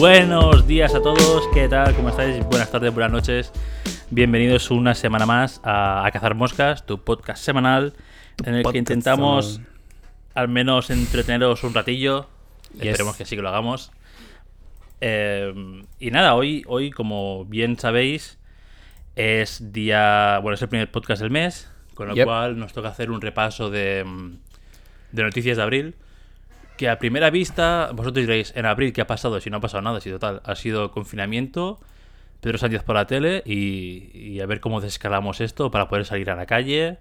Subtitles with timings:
[0.00, 1.94] Buenos días a todos, ¿qué tal?
[1.94, 2.42] ¿Cómo estáis?
[2.46, 3.52] Buenas tardes, buenas noches.
[4.08, 7.92] Bienvenidos una semana más a, a Cazar Moscas, tu podcast semanal
[8.46, 9.60] en el que intentamos
[10.34, 12.30] al menos entreteneros un ratillo.
[12.76, 12.86] Yes.
[12.86, 13.92] Esperemos que sí que lo hagamos.
[15.02, 15.52] Eh,
[15.98, 18.38] y nada, hoy, hoy, como bien sabéis,
[19.16, 20.38] es día.
[20.38, 22.24] Bueno, es el primer podcast del mes, con lo Yep.
[22.24, 24.06] cual nos toca hacer un repaso de,
[25.12, 25.94] de noticias de abril.
[26.80, 29.38] Que a primera vista, vosotros diréis, en abril, ¿qué ha pasado?
[29.38, 31.78] Si no ha pasado nada, si total, ha sido confinamiento,
[32.40, 36.30] Pedro Sánchez por la tele y, y a ver cómo desescalamos esto para poder salir
[36.30, 36.96] a la calle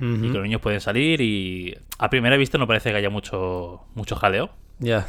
[0.00, 1.20] y que los niños pueden salir.
[1.20, 4.50] Y a primera vista no parece que haya mucho, mucho jaleo.
[4.80, 5.06] Ya.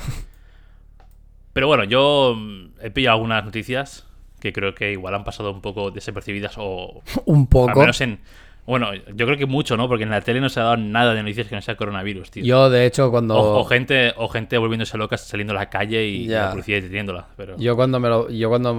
[1.53, 4.07] Pero bueno, yo mm, he pillado algunas noticias
[4.39, 7.79] que creo que igual han pasado un poco desapercibidas o Un al poco.
[7.79, 8.19] menos en...
[8.65, 9.87] Bueno, yo creo que mucho, ¿no?
[9.87, 12.29] Porque en la tele no se ha dado nada de noticias que no sea coronavirus,
[12.31, 12.43] tío.
[12.43, 13.35] Yo, de hecho, cuando.
[13.35, 16.45] O, o gente, o gente volviéndose loca saliendo a la calle y Ya.
[16.45, 17.27] la policía deteniéndola.
[17.35, 17.57] Pero...
[17.57, 18.73] Yo cuando me lo, yo cuando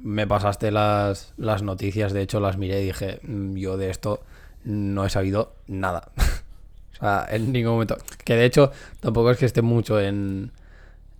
[0.00, 4.20] me pasaste las, las noticias, de hecho las miré y dije, "Mm, yo de esto
[4.64, 6.08] no he sabido nada.
[6.94, 7.96] o sea, en ningún momento.
[8.24, 10.50] Que de hecho tampoco es que esté mucho en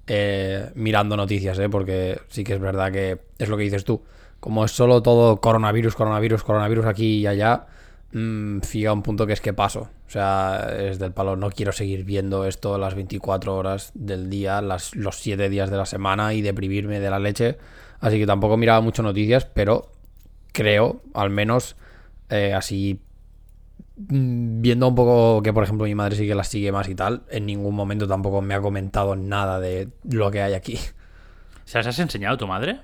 [0.07, 1.69] eh, mirando noticias, ¿eh?
[1.69, 4.03] porque sí que es verdad que es lo que dices tú.
[4.41, 7.67] Como es solo todo coronavirus, coronavirus, coronavirus aquí y allá,
[8.13, 9.89] mm, figa un punto que es que paso.
[10.07, 11.37] O sea, es del palo.
[11.37, 15.77] No quiero seguir viendo esto las 24 horas del día, las, los 7 días de
[15.77, 17.59] la semana y deprimirme de la leche.
[18.01, 19.91] Así que tampoco miraba mucho noticias, pero
[20.53, 21.77] creo, al menos
[22.31, 23.01] eh, así
[23.97, 26.95] mm, viendo un poco que por ejemplo mi madre sí que las sigue más y
[26.95, 30.79] tal, en ningún momento tampoco me ha comentado nada de lo que hay aquí.
[31.65, 32.81] ¿Se las has enseñado a tu madre?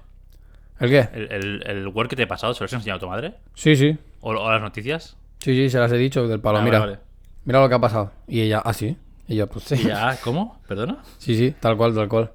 [0.81, 1.09] ¿El qué?
[1.13, 3.35] ¿El, el, el Word que te he pasado se lo has enseñado a tu madre?
[3.55, 3.97] Sí, sí.
[4.21, 5.17] ¿O, o las noticias?
[5.39, 6.59] Sí, sí, se las he dicho del palo.
[6.59, 7.05] Ah, mira, vale, vale.
[7.45, 8.13] mira lo que ha pasado.
[8.27, 8.97] Y ella, ah, sí.
[9.29, 9.75] Y yo, pues sí.
[9.75, 10.61] Y ya, ¿Cómo?
[10.67, 11.03] ¿Perdona?
[11.19, 12.31] Sí, sí, tal cual, tal cual.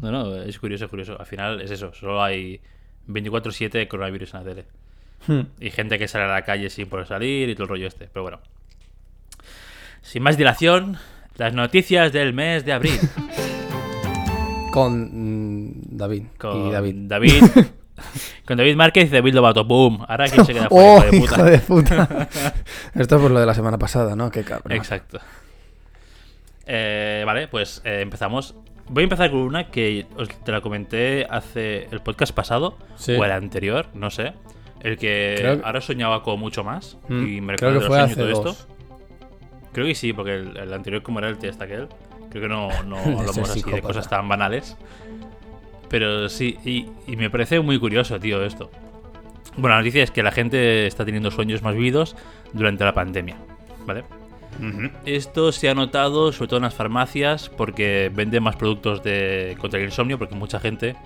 [0.00, 1.18] No, no, es curioso, es curioso.
[1.18, 2.60] Al final es eso, solo hay
[3.08, 4.64] 24-7 de coronavirus en la tele.
[5.26, 5.40] Hmm.
[5.60, 8.08] Y gente que sale a la calle sin poder salir y todo el rollo este.
[8.12, 8.40] Pero bueno.
[10.02, 10.96] Sin más dilación,
[11.36, 12.98] las noticias del mes de abril.
[14.72, 16.24] Con mm, David.
[16.38, 16.94] Con Y David.
[17.06, 17.42] David.
[18.46, 19.64] con David Márquez y David Lobato.
[19.64, 20.04] ¡Boom!
[20.08, 21.44] Ahora quién se queda fuera, ¡Oh, hijo de hijo puta.
[21.50, 22.28] de puta!
[22.94, 24.30] Esto es por lo de la semana pasada, ¿no?
[24.30, 24.72] Qué cabrón.
[24.72, 25.18] Exacto.
[26.66, 28.54] Eh, vale, pues eh, empezamos.
[28.90, 33.12] Voy a empezar con una que os, te la comenté hace el podcast pasado Sí.
[33.12, 34.32] o el anterior, no sé.
[34.80, 37.98] El que, que- ahora soñaba con mucho más Mm, y me Creo recuerdo que fue
[37.98, 38.60] los sueños y hace todo dos.
[38.60, 38.74] esto.
[39.72, 41.88] Creo que sí, porque el, el anterior, como era el test aquel,
[42.30, 44.76] creo que no, no hablamos así de cosas tan banales.
[45.88, 48.70] Pero sí, y, y me parece muy curioso, tío, esto.
[49.56, 52.14] Bueno, la noticia es que la gente está teniendo sueños más vividos
[52.52, 53.36] durante la pandemia,
[53.86, 54.04] ¿vale?
[55.06, 59.78] Esto se ha notado sobre todo en las farmacias porque venden más productos de contra
[59.78, 60.96] el insomnio porque mucha gente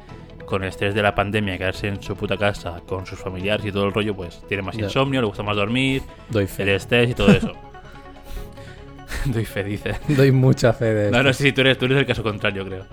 [0.46, 3.72] con el estrés de la pandemia, quedarse en su puta casa con sus familiares y
[3.72, 6.74] todo el rollo, pues tiene más insomnio, le gusta más dormir, Doy el fe.
[6.74, 7.52] estrés y todo eso.
[9.26, 9.94] Doy fe, dice.
[10.08, 11.22] Doy mucha fe de No, esto.
[11.28, 12.86] no, sí, tú eres, tú eres el caso contrario, creo.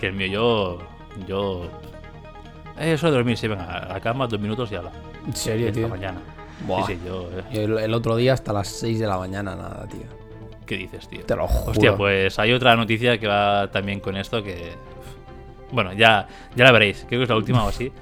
[0.00, 0.78] Que el mío, yo.
[1.26, 1.64] Yo.
[2.78, 4.92] Eh, eso de dormir, sí, venga, a la cama, dos minutos y habla.
[5.26, 5.88] En serio, Esta tío.
[5.88, 6.18] mañana.
[6.66, 6.86] Buah.
[6.86, 7.30] Sí, sí, yo.
[7.32, 10.02] eh, Yo el, el otro día hasta las 6 de la mañana, nada, tío.
[10.66, 11.24] ¿Qué dices, tío?
[11.24, 11.70] Te lo juro.
[11.72, 14.72] Hostia, pues hay otra noticia que va también con esto que.
[15.72, 17.04] Bueno, ya, ya la veréis.
[17.08, 17.92] Creo que es la última o así.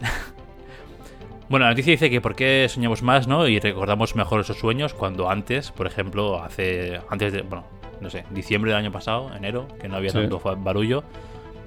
[1.48, 3.46] bueno, la noticia dice que por qué soñamos más, ¿no?
[3.48, 7.00] Y recordamos mejor esos sueños cuando antes, por ejemplo, hace.
[7.08, 7.42] Antes de.
[7.42, 7.64] Bueno,
[8.00, 10.18] no sé, diciembre del año pasado, enero, que no había Sí.
[10.18, 11.04] tanto barullo.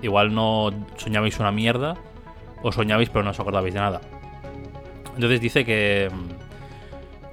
[0.01, 1.95] Igual no soñabais una mierda.
[2.63, 4.01] O soñabais, pero no os acordabais de nada.
[5.15, 6.09] Entonces dice que.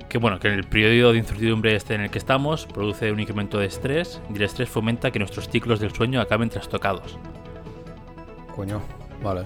[0.09, 3.19] Que bueno, que en el periodo de incertidumbre este en el que estamos produce un
[3.19, 7.19] incremento de estrés y el estrés fomenta que nuestros ciclos del sueño acaben trastocados.
[8.55, 8.81] Coño,
[9.23, 9.43] vale.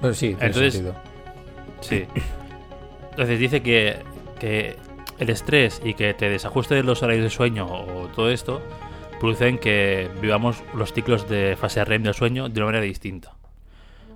[0.00, 0.94] Pero sí, tiene Entonces- sentido.
[1.80, 2.06] Sí.
[3.10, 3.98] Entonces dice que,
[4.40, 4.76] que
[5.18, 8.60] el estrés y que te desajustes los horarios de sueño o todo esto
[9.22, 13.34] producen que vivamos los ciclos de fase REM del sueño de una manera distinta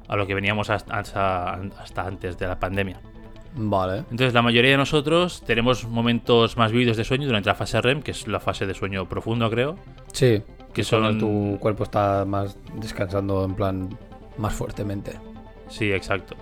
[0.09, 1.53] a lo que veníamos hasta,
[1.97, 3.01] antes de la pandemia.
[3.55, 3.99] Vale.
[3.99, 8.03] Entonces la mayoría de nosotros tenemos momentos más vividos de sueño durante la fase REM,
[8.03, 9.77] que es la fase de sueño profundo, creo.
[10.13, 10.43] Sí.
[10.75, 13.89] Que son- tu cuerpo está más descansando en plan
[14.39, 15.13] más fuertemente.
[15.69, 16.35] Sí, exacto.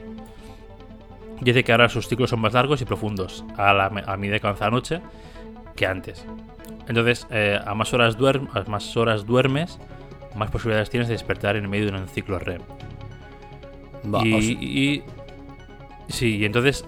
[1.43, 4.46] Dice que ahora sus ciclos son más largos y profundos a, la, a medida que
[4.46, 5.00] avanza la noche
[5.76, 6.25] que antes.
[6.89, 9.79] Entonces, eh, a, más horas duerm- a más horas duermes,
[10.37, 12.61] más posibilidades tienes de despertar en medio de un ciclo REM.
[14.15, 15.03] Va, y, o sea, y-
[16.09, 16.85] sí, y entonces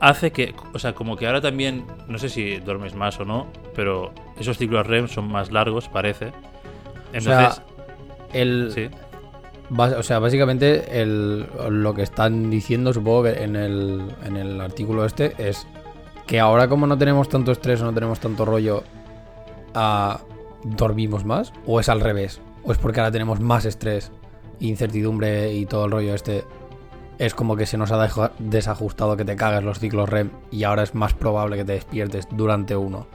[0.00, 3.48] hace que, o sea, como que ahora también, no sé si duermes más o no,
[3.74, 6.26] pero esos ciclos REM son más largos, parece.
[6.28, 6.32] o
[7.12, 7.64] Entonces, sea,
[8.32, 8.88] el, sí,
[9.76, 15.04] o sea, básicamente el, lo que están diciendo, supongo que en el, en el artículo
[15.04, 15.66] este, es
[16.26, 18.84] que ahora como no tenemos tanto estrés o no tenemos tanto rollo,
[19.74, 20.20] ah,
[20.64, 24.12] dormimos más, o es al revés, o es porque ahora tenemos más estrés,
[24.60, 26.44] incertidumbre y todo el rollo este.
[27.18, 30.82] Es como que se nos ha desajustado que te cagas los ciclos REM y ahora
[30.82, 33.06] es más probable que te despiertes durante uno.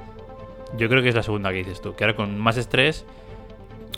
[0.78, 3.04] Yo creo que es la segunda que dices tú, que ahora con más estrés,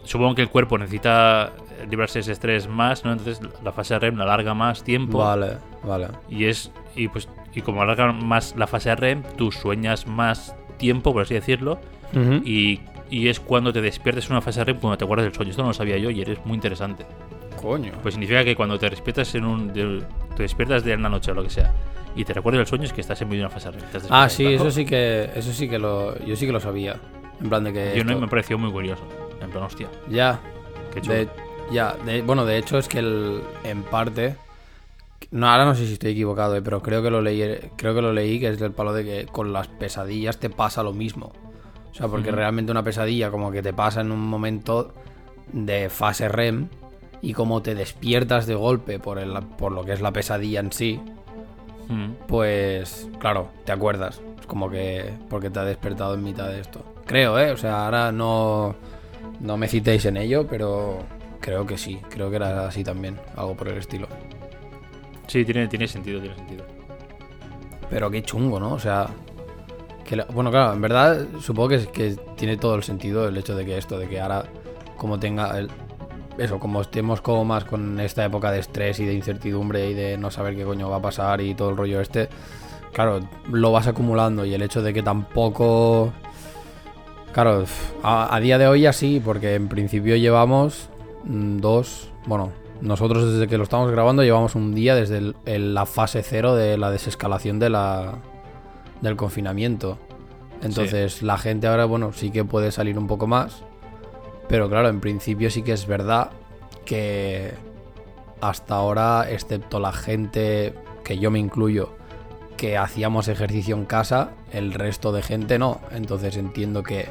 [0.03, 1.51] supongo que el cuerpo necesita
[1.89, 3.11] librarse de ese estrés más, ¿no?
[3.11, 6.07] Entonces la fase REM la alarga más tiempo Vale, vale.
[6.29, 11.11] y es y pues y como alarga más la fase REM, tú sueñas más tiempo,
[11.11, 11.79] por así decirlo,
[12.45, 15.51] Y, y es cuando te despiertes en una fase REM cuando te acuerdas del sueño.
[15.51, 17.05] Esto no lo sabía yo y eres muy interesante.
[17.61, 17.91] Coño.
[18.01, 20.03] Pues significa que cuando te despiertas en un de-
[20.35, 21.73] te despiertas de la noche o lo que sea
[22.15, 23.83] y te recuerdas del sueño es que estás en medio de una fase REM.
[24.09, 26.97] Ah, sí, eso sí que eso sí que lo yo sí que lo sabía.
[27.41, 29.03] En plan de que Yo no esto- me pareció muy curioso.
[29.41, 30.39] En plan, hostia, ya
[30.93, 31.13] qué chulo.
[31.15, 31.27] de,
[31.71, 34.35] ya, de- bueno, de hecho es que el, en parte
[35.31, 37.41] no ahora no sé si estoy equivocado, eh, pero creo que lo leí
[37.75, 40.83] creo que lo leí que es del palo de que con las pesadillas te pasa
[40.83, 41.33] lo mismo.
[41.97, 44.93] O sea, porque realmente una pesadilla como que te pasa en un momento
[45.51, 46.67] de fase REM
[47.23, 50.71] y como te despiertas de golpe por el, por lo que es la pesadilla en
[50.71, 51.01] sí,
[52.27, 54.21] pues claro, te acuerdas.
[54.39, 56.85] Es como que porque te ha despertado en mitad de esto.
[57.07, 57.49] Creo, ¿eh?
[57.51, 58.75] O sea, ahora no,
[59.39, 60.99] no me citéis en ello, pero
[61.41, 61.99] creo que sí.
[62.09, 64.07] Creo que era así también, algo por el estilo.
[65.25, 66.63] Sí, tiene, tiene sentido, tiene sentido.
[67.89, 68.73] Pero qué chungo, ¿no?
[68.73, 69.07] O sea,
[70.33, 73.97] bueno, claro, en verdad supongo que, tiene todo el sentido el hecho de que esto,
[73.99, 74.45] de que ahora
[74.97, 75.69] como tenga el...
[76.37, 80.17] Eso, como estemos como más con esta época de estrés y de incertidumbre y de
[80.19, 82.29] no saber qué coño va a pasar y todo el rollo este,
[82.93, 83.21] claro,
[83.51, 86.13] lo vas acumulando y el hecho de que tampoco...
[87.33, 87.65] Claro,
[88.03, 90.89] a, día de hoy así, porque en principio llevamos
[91.25, 92.51] mm, dos, bueno,
[92.81, 96.89] nosotros desde que lo estamos grabando llevamos un día desde la fase cero de la
[96.89, 98.19] desescalación de la,
[99.01, 99.97] del confinamiento.
[100.61, 103.63] Entonces la gente ahora, bueno, sí que puede salir un poco más,
[104.47, 106.31] pero claro, en principio sí que es verdad
[106.85, 107.53] que
[108.41, 110.73] hasta ahora, excepto la gente,
[111.03, 111.95] que yo me incluyo,
[112.55, 115.79] que hacíamos ejercicio en casa, el resto de gente no.
[115.91, 117.07] Entonces entiendo que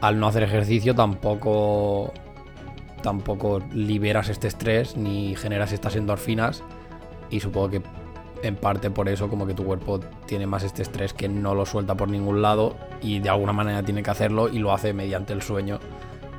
[0.00, 2.12] al no hacer ejercicio tampoco
[3.02, 6.64] tampoco liberas este estrés ni generas estas endorfinas
[7.30, 7.82] y supongo que
[8.46, 11.66] en parte por eso como que tu cuerpo tiene más este estrés que no lo
[11.66, 15.32] suelta por ningún lado y de alguna manera tiene que hacerlo y lo hace mediante
[15.32, 15.78] el sueño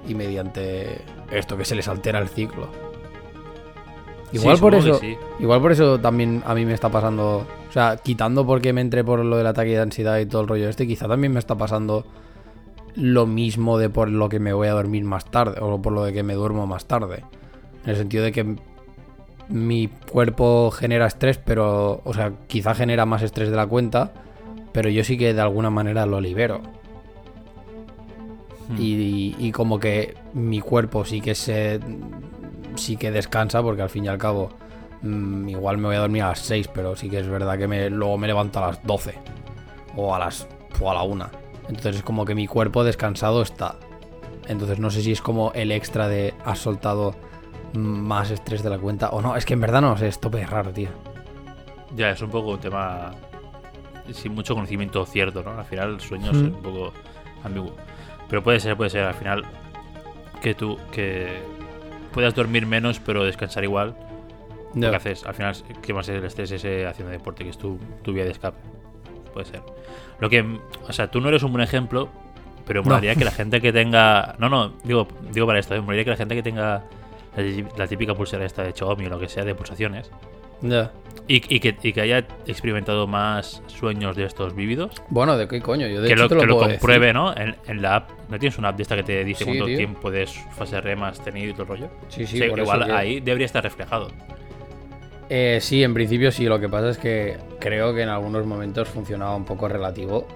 [0.07, 1.01] y mediante
[1.31, 2.67] esto que se les altera el ciclo.
[4.31, 5.17] Igual Sí, por eso, sí.
[5.39, 9.03] igual por eso también a mí me está pasando, o sea, quitando porque me entré
[9.03, 11.55] por lo del ataque de ansiedad y todo el rollo este, quizá también me está
[11.55, 12.05] pasando
[12.95, 16.03] lo mismo de por lo que me voy a dormir más tarde o por lo
[16.03, 17.23] de que me duermo más tarde.
[17.83, 18.55] En el sentido de que
[19.49, 24.13] mi cuerpo genera estrés, pero, o sea, quizá genera más estrés de la cuenta,
[24.71, 26.61] pero yo sí que de alguna manera lo libero.
[28.69, 28.75] Hmm.
[28.79, 31.79] Y, y como que mi cuerpo sí que se
[32.77, 34.49] sí que descansa porque al fin y al cabo
[35.01, 37.67] mm, igual me voy a dormir a las 6 pero sí que es verdad que
[37.67, 39.15] me, luego me levanto a las 12
[39.95, 40.47] o a las
[40.79, 41.29] o a la 1
[41.69, 43.75] entonces es como que mi cuerpo descansado está
[44.47, 47.15] entonces no sé si es como el extra de has soltado
[47.73, 50.49] más estrés de la cuenta o no es que en verdad no sé esto es
[50.49, 50.89] raro tío
[51.95, 53.11] Ya, es un poco un tema
[54.11, 55.57] sin mucho conocimiento cierto, ¿no?
[55.57, 56.45] Al final el sueño es Mm.
[56.55, 56.93] un poco
[57.43, 57.75] ambiguo.
[58.29, 59.43] Pero puede ser, puede ser al final
[60.41, 61.41] que tú que
[62.13, 63.95] puedas dormir menos pero descansar igual.
[64.75, 64.89] Lo Ya.
[64.91, 67.79] que haces, al final, que más es el estrés ese haciendo deporte, que es tu,
[68.03, 68.57] tu vía de escape.
[69.33, 69.61] Puede ser.
[70.19, 72.09] Lo que, o sea, tú no eres un buen ejemplo,
[72.65, 72.89] pero No.
[72.89, 74.35] molaría que la gente que tenga.
[74.39, 75.81] No, no, digo, digo para esto, ¿eh?
[75.81, 76.83] molaría que la gente que tenga
[77.37, 80.11] la, tí- la típica pulsera esta de Xiaomi o lo que sea de pulsaciones
[80.61, 80.91] Ya.
[81.27, 85.61] y, y que, y que haya experimentado más sueños de estos vívidos, bueno de qué
[85.61, 86.71] coño yo de que hecho lo, te lo, que lo decir.
[86.79, 87.35] compruebe, ¿no?
[87.37, 88.09] En, en la app.
[88.29, 89.77] ¿No tienes una app de esta que te dice Sí, cuánto tío.
[89.77, 91.89] tiempo de fase REM has tenido y todo el rollo?
[92.09, 94.09] sí sí O sea, por igual eso que- ahí debería estar reflejado.
[95.29, 96.45] Eh, sí, en principio sí.
[96.45, 100.27] Lo que pasa es que creo que en algunos momentos funcionaba un poco relativo.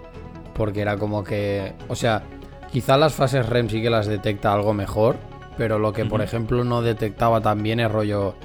[0.54, 1.74] Porque era como que.
[1.88, 2.24] O sea,
[2.72, 5.16] quizá las fases REM sí que las detecta algo mejor.
[5.58, 8.36] Pero lo que, por ejemplo, no detectaba también es rollo.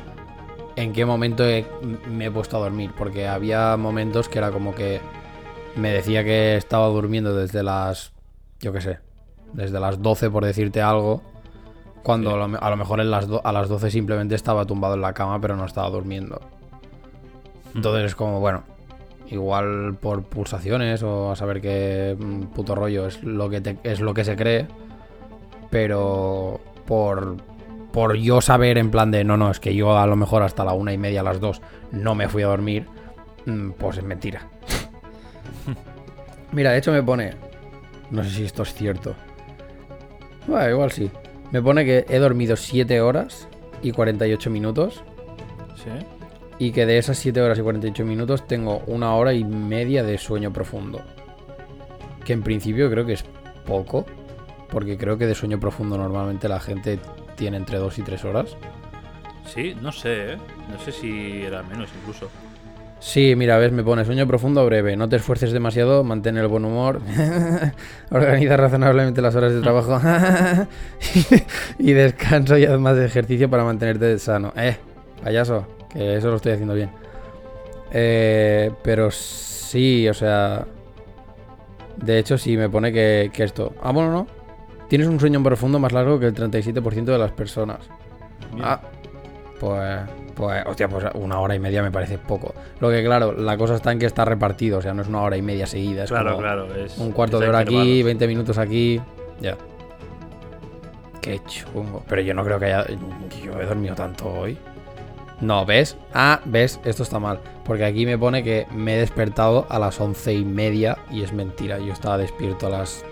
[0.76, 1.64] En qué momento he-
[2.10, 2.90] me he puesto a dormir.
[2.96, 5.00] Porque había momentos que era como que.
[5.76, 8.12] Me decía que estaba durmiendo desde las.
[8.60, 8.98] Yo qué sé.
[9.52, 11.22] Desde las 12, por decirte algo.
[12.02, 12.36] Cuando Sí.
[12.36, 14.94] a, lo, me- a lo mejor en las do- a las 12 simplemente estaba tumbado
[14.94, 16.40] en la cama, pero no estaba durmiendo.
[17.74, 18.62] Entonces es como, bueno,
[19.28, 24.00] igual por pulsaciones o a saber qué mm, puto rollo es lo que, te- es
[24.00, 24.66] lo que se cree,
[25.70, 27.36] pero por,
[27.92, 30.64] por yo saber en plan de, no, no, es que yo a lo mejor hasta
[30.64, 31.60] la una y media, a las dos,
[31.92, 32.86] no me fui a dormir,
[33.46, 34.48] mm, pues es mentira.
[36.52, 37.34] Mira, de hecho me pone,
[38.10, 39.14] no sé si esto es cierto.
[40.46, 41.10] Bueno, igual sí.
[41.52, 43.48] Me pone que he dormido 7 horas
[43.82, 45.02] y 48 minutos
[45.76, 45.90] Sí.
[46.58, 50.18] y que de esas 7 horas y 48 minutos tengo una hora y media de
[50.18, 51.00] sueño profundo.
[52.24, 53.24] Que en principio creo que es
[53.64, 54.06] poco,
[54.70, 56.98] porque creo que de sueño profundo normalmente la gente
[57.36, 58.56] tiene entre 2 y 3 horas.
[59.46, 60.36] Sí, no sé, ¿eh?
[60.70, 62.28] No sé si era menos incluso.
[62.98, 66.64] Sí, mira, ves, me pone sueño profundo breve, no te esfuerces demasiado, mantén el buen
[66.64, 67.00] humor,
[68.10, 70.00] organiza razonablemente las horas de trabajo
[71.78, 74.52] y descanso y haz más ejercicio para mantenerte sano.
[74.56, 74.76] Eh,
[75.22, 76.90] payaso, que eso lo estoy haciendo bien.
[77.92, 80.66] Eh, pero sí, o sea...
[81.96, 83.74] De hecho, sí, me pone que, que esto...
[83.82, 84.26] Ah, bueno, no.
[84.88, 87.80] Tienes un sueño profundo más largo que el 37% de las personas.
[88.62, 88.80] Ah,
[89.58, 90.00] pues,
[90.34, 92.54] pues, hostia, pues una hora y media me parece poco.
[92.80, 95.22] Lo que, claro, la cosa está en que está repartido, o sea, no es una
[95.22, 96.04] hora y media seguida.
[96.04, 96.74] Es claro, como claro.
[96.74, 98.04] Es, un cuarto de hora aquí, intervalos.
[98.04, 99.00] 20 minutos aquí.
[99.40, 99.56] Ya.
[101.20, 102.04] Qué chungo.
[102.08, 102.86] Pero yo no creo que haya.
[103.44, 104.56] Yo he dormido tanto hoy.
[105.40, 105.96] No, ¿ves?
[106.14, 106.80] Ah, ¿ves?
[106.84, 107.40] Esto está mal.
[107.64, 111.32] Porque aquí me pone que me he despertado a las once y media y es
[111.32, 111.78] mentira.
[111.78, 113.04] Yo estaba despierto a las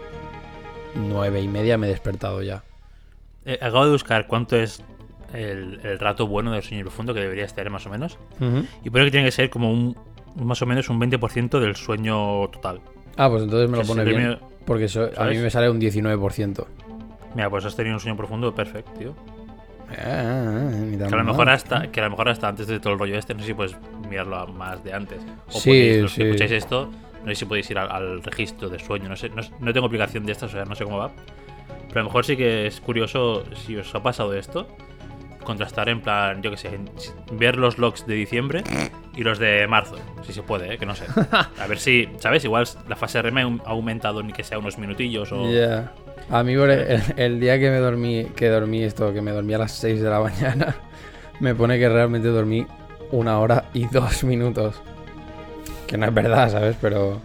[0.94, 2.62] nueve y media, me he despertado ya.
[3.44, 4.82] Eh, acabo de buscar cuánto es
[5.32, 8.18] el, el rato bueno del sueño profundo que debería estar más o menos.
[8.82, 9.96] Y pone que tiene que ser como un
[10.36, 12.80] más o menos un 20% del sueño total.
[13.16, 14.38] Ah, pues entonces me lo Que pone bien.
[14.66, 16.66] Porque eso- a mí me sale un 19%.
[17.34, 19.14] Mira, pues has tenido un sueño profundo perfecto, tío.
[19.98, 21.26] Ah, ni tan Que a lo mal.
[21.26, 23.46] mejor hasta, que a lo mejor hasta antes de todo el rollo este, no sé
[23.48, 23.76] si puedes
[24.08, 25.20] mirarlo a más de antes.
[25.48, 26.22] O Sí, podéis, los que sí.
[26.28, 26.90] escucháis esto,
[27.24, 29.08] no sé si podéis ir al, al registro de sueño.
[29.08, 31.10] No sé, no, no tengo aplicación de estas, o sea, no sé cómo va.
[31.88, 34.66] Pero a lo mejor sí que es curioso si os ha pasado esto.
[35.44, 36.70] Contrastar en plan, yo que sé,
[37.32, 38.64] ver los logs de diciembre
[39.14, 40.78] y los de marzo, si se puede, ¿eh?
[40.78, 41.04] que no sé.
[41.60, 42.44] A ver si, ¿sabes?
[42.44, 45.50] Igual la fase REM ha aumentado ni que sea unos minutillos o...
[45.52, 45.92] Ya.
[46.30, 49.52] A mí por el, el día que me dormí, que dormí esto, que me dormí
[49.52, 50.76] a las 6 de la mañana,
[51.40, 52.66] me pone que realmente dormí
[53.12, 54.82] una hora y dos minutos.
[55.86, 56.76] Que no es verdad, ¿sabes?
[56.80, 57.20] Pero.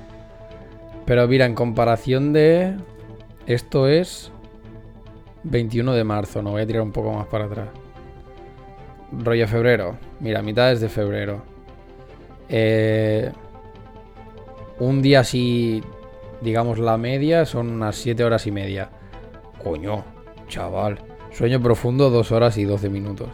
[1.06, 2.76] Pero mira, en comparación de.
[3.48, 4.32] Esto es.
[5.44, 7.70] 21 de marzo, no voy a tirar un poco más para atrás.
[9.12, 9.98] Rollo febrero.
[10.20, 11.42] Mira, mitades de febrero.
[12.50, 13.32] Eh,
[14.80, 15.84] un día así,
[16.42, 18.90] digamos la media, son unas 7 horas y media.
[19.64, 20.04] Coño,
[20.48, 21.00] chaval.
[21.32, 23.30] Sueño profundo, 2 horas y 12 minutos.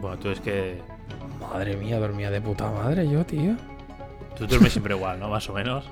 [0.00, 0.80] Bueno, tú es que...
[1.40, 3.54] Madre mía, dormía de puta madre yo, tío.
[4.36, 5.28] Tú duermes siempre igual, ¿no?
[5.28, 5.84] Más o menos.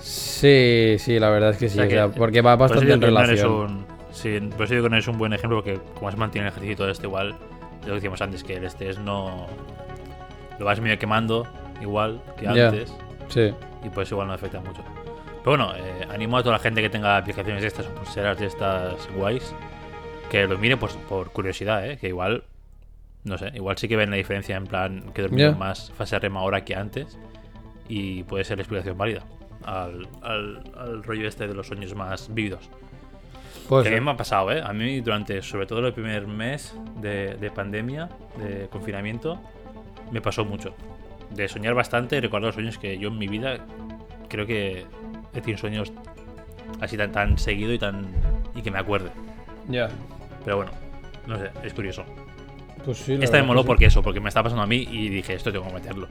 [0.00, 1.74] Sí, sí, la verdad es que sí.
[1.78, 3.52] O sea o que- sea, porque va bastante en relación.
[3.52, 6.46] un- sí, por eso digo que no es un buen ejemplo porque como se mantiene
[6.48, 7.30] el ejercicio todo esto igual,
[7.82, 9.46] lo que decíamos antes, que el estrés no...
[10.58, 11.46] Lo vas medio quemando
[11.80, 12.92] igual que antes
[13.28, 13.52] Sí.
[13.84, 14.82] y pues igual no afecta mucho.
[15.44, 18.38] Pero bueno, eh, animo a toda la gente que tenga aplicaciones de estas o pulseras
[18.38, 19.52] de estas guays
[20.30, 21.96] que lo mire pues, por curiosidad, ¿eh?
[21.98, 22.44] que igual,
[23.24, 25.56] no sé, igual sí que ven la diferencia en plan que he dormido Ya.
[25.58, 27.18] más fase REM ahora que antes
[27.94, 29.22] y puede ser la explicación válida
[29.66, 32.70] al, al, al rollo este de los sueños más vívidos.
[33.68, 34.62] Pues Que a mí me ha pasado, ¿eh?
[34.64, 38.08] A mí durante, sobre todo el primer mes de, de pandemia,
[38.38, 39.38] de confinamiento,
[40.10, 40.74] me pasó mucho.
[41.30, 43.58] De soñar bastante y recordar los sueños que yo en mi vida
[44.30, 44.86] creo que
[45.34, 45.92] he tenido sueños
[46.80, 48.06] así tan, tan seguido y tan
[48.54, 49.10] y que me acuerde.
[49.68, 49.90] ya.
[50.44, 50.72] Pero bueno,
[51.26, 52.04] no sé, es curioso.
[52.84, 55.34] Pues sí, Esta me moló porque eso, porque me está pasando a mí y dije,
[55.34, 56.08] esto tengo que meterlo.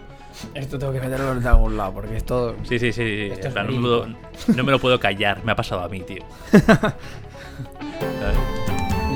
[0.54, 2.56] Esto tengo que meterlo de algún lado, porque esto.
[2.64, 3.04] Sí, sí, sí.
[3.04, 3.22] sí.
[3.32, 4.08] Esto En es plan, no, me puedo-
[4.56, 6.24] no me lo puedo callar, me ha pasado a mí, tío.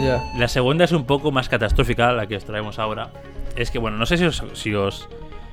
[0.04, 0.22] Ya.
[0.38, 3.12] La segunda es un poco más catastrófica, la que os traemos ahora.
[3.56, 4.44] Es que, bueno, no sé si os.
[4.54, 5.08] Si os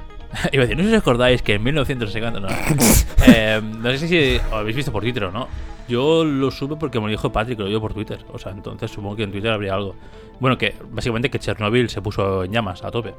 [0.53, 2.41] iba a decir, no sé si os acordáis que en 1950.
[2.41, 2.49] No,
[3.27, 5.47] Eh, no sé si os habéis visto por Twitter o no.
[5.93, 8.25] Yo lo supe porque me lo dijo Patrick, lo vio por Twitter.
[8.33, 9.95] O sea, entonces supongo que en Twitter habría algo.
[10.41, 13.15] Bueno, que básicamente que Chernobyl se puso en llamas a tope.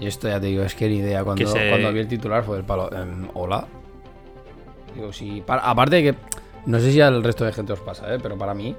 [0.00, 1.24] Y esto ya te digo, es que ni idea.
[1.24, 2.88] Cuando, se- cuando vi el titular fue del palo.
[2.92, 3.66] em, Hola.
[4.94, 5.42] Digo, sí.
[5.44, 6.18] para- aparte de que.
[6.66, 8.18] No sé si al resto de gente os pasa, ¿eh?
[8.22, 8.76] pero para mí.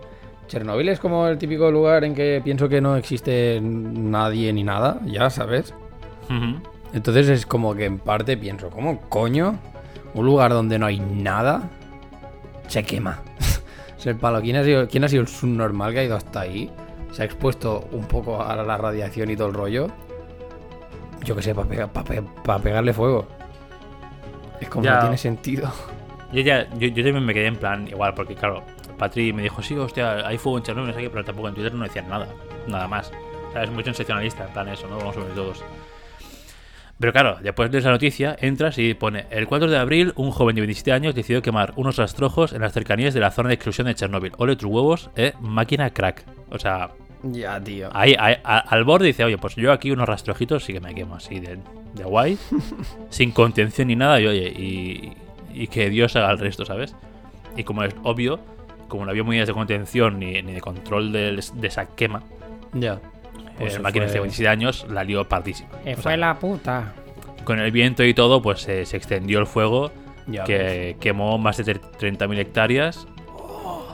[0.48, 5.00] Chernobyl es como el típico lugar en que pienso que no existe nadie ni nada,
[5.06, 5.74] ya sabes.
[6.94, 9.60] Entonces es como que en parte pienso, ¿cómo coño?
[10.16, 11.70] Un lugar donde no hay nada
[12.70, 13.20] se quema.
[13.98, 14.42] es el palo.
[14.42, 16.72] ¿Quién ha, sido, ¿Quién ha sido el subnormal que ha ido hasta ahí?
[17.12, 19.88] Se ha expuesto un poco a la radiación y todo el rollo.
[21.24, 23.28] Yo qué sé, para pegarle fuego.
[24.62, 24.96] Es como Ya.
[24.96, 25.72] no tiene sentido.
[26.32, 28.62] Yo, ya, yo, yo también me quedé en plan igual, porque claro,
[29.00, 31.56] Patri me dijo, sí, hostia, hay fuego en Chernobyl, no sé qué, pero tampoco en
[31.56, 32.28] Twitter no decían nada.
[32.68, 33.12] nada más.
[33.52, 33.72] ¿Sabes?
[33.72, 34.98] Muy sensacionalista, en plan eso, ¿no?
[35.00, 35.64] Vamos a ver todos.
[37.00, 40.56] Pero claro, después de esa noticia, entras y pone: El 4 de abril, un joven
[40.56, 43.88] de 27 años decidió quemar unos rastrojos en las cercanías de la zona de exclusión
[43.88, 44.34] de Chernóbil.
[44.38, 46.26] Ole tus huevos, eh, máquina crack.
[46.52, 46.90] O sea,
[47.24, 47.90] Ya, tío.
[47.94, 50.94] ahí, ahí, a- al borde dice: Oye, pues yo aquí unos rastrojitos sí que me
[50.94, 51.60] quemo así de,
[51.94, 52.38] de guay,
[53.10, 55.14] sin contención ni nada, y oye, y,
[55.54, 56.96] y que Dios haga el resto, ¿sabes?
[57.56, 58.40] Y como es obvio,
[58.90, 62.24] como no había medidas de contención ni, ni de control del- de, esa quema,
[62.74, 63.00] Ya.
[63.60, 65.70] Pues el se máquina de fue- 27 años la lió pardísima.
[65.84, 66.94] Sea, fue la puta.
[67.44, 69.92] con el viento y todo, pues eh, se extendió el fuego
[70.28, 73.08] Ya que quemó más de tre- 30.000 hectáreas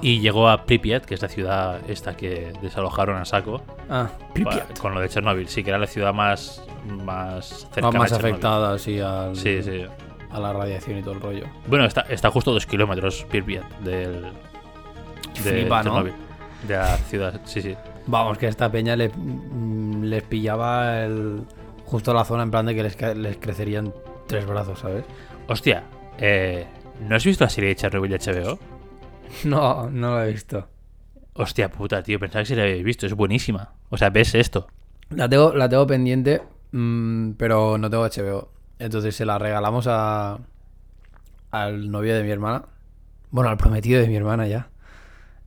[0.02, 4.10] y llegó a Pripyat, que es la ciudad esta que desalojaron a saco, Ah,
[4.44, 5.48] pa- con lo de Chernóbil.
[5.48, 9.64] Sí, que era la ciudad más, más cercana más, más a afectada, sí, al, Sí,
[9.64, 9.86] sí.
[10.32, 11.46] a la radiación y todo el rollo.
[11.68, 14.32] Bueno, está, está justo a dos kilómetros Pripyat del, de
[15.42, 15.84] Flipa, ¿no?
[15.92, 16.14] Chernóbil.
[16.68, 17.76] De la ciudad, sí, sí.
[18.08, 21.44] Vamos, que esta peña le- mm, les pillaba el,
[21.86, 23.94] justo la zona en plan de que les, les crecerían
[24.28, 25.06] tres brazos, ¿sabes?
[25.48, 25.84] Hostia,
[26.18, 26.68] eh,
[27.02, 28.60] ¿no has visto la serie de Chernobyl de HBO?
[29.44, 30.68] No, no lo he visto.
[31.34, 33.74] Hostia puta, tío, pensaba que se la habéis visto, es buenísima.
[33.90, 34.68] O sea, ves esto.
[35.10, 38.52] La tengo, la tengo pendiente, mm, pero no tengo HBO.
[38.80, 40.40] Entonces se la regalamos a
[41.52, 42.66] al novio de mi hermana.
[43.32, 44.70] Bueno, al prometido de mi hermana ya.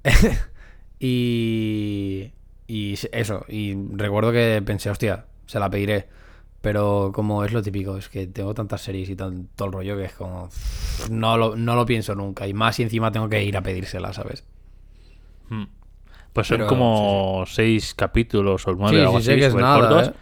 [1.00, 2.33] y,
[2.68, 3.44] y eso.
[3.48, 6.08] Y recuerdo que pensé, hostia, se la pediré.
[6.60, 9.96] Pero como es lo típico, es que tengo tantas series y tan, todo el rollo
[9.96, 10.48] que es como...
[11.10, 12.46] No lo, no lo pienso nunca.
[12.48, 14.44] Y más si encima tengo que ir a pedírsela, ¿sabes?
[15.48, 15.64] Mm.
[16.32, 20.04] Pues son Pero, como seis capítulos o nueve Sí, o algo así, que es nada.
[20.06, 20.12] ¿eh?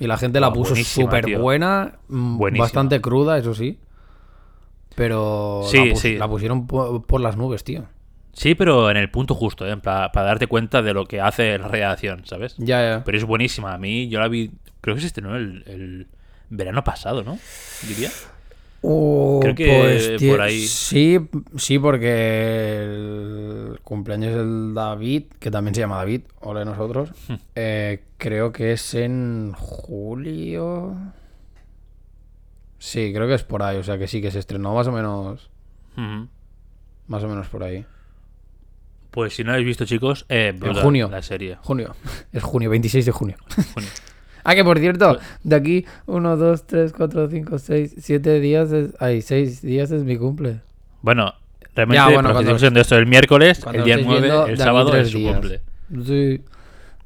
[0.00, 2.64] Y la gente la Buah, puso súper buena, mm, Buenísima.
[2.64, 3.78] bastante cruda, eso sí.
[4.94, 6.16] Pero Sí, la, pus- sí.
[6.18, 7.84] la pusieron por, por las nubes, tío.
[8.34, 9.76] Sí, pero en el punto justo, ¿eh?
[9.76, 12.54] para darte cuenta de lo que hace la redacción, ¿sabes?
[12.58, 13.02] Ya, ya.
[13.04, 13.72] Pero es buenísima.
[13.74, 16.06] A mí, yo la vi, creo que se estrenó el, el
[16.50, 17.38] verano pasado, ¿no?
[17.88, 18.10] Diría.
[18.86, 21.18] Uh, Creo que tío, por ahí- Sí,
[21.56, 27.34] sí, porque el cumpleaños del David, que también se llama David, hola de nosotros, Hmm.
[27.54, 30.94] eh, creo que es en julio.
[32.78, 34.92] Sí, creo que es por ahí, o sea que sí, que se estrenó más o
[34.92, 35.48] menos,
[37.06, 37.86] más o menos por ahí.
[39.14, 41.08] Pues si no habéis visto, chicos, eh, brutal, junio.
[41.08, 41.56] la serie.
[41.62, 41.94] Junio,
[42.32, 43.36] es junio, 26 de junio.
[43.74, 43.88] Junio.
[44.46, 48.90] Ah, que por cierto, de aquí 1, 2, 3, 4, 5, 6, 7 días, es...
[49.00, 50.60] ay, 6 días es mi cumple.
[51.00, 51.32] Bueno,
[51.74, 54.58] realmente, Ya, bueno, cuando- escuchando esto el miércoles, el día lo estéis 9, viendo, el
[54.58, 55.32] de sábado es su días.
[55.32, 55.60] cumple.
[56.04, 56.42] Sí.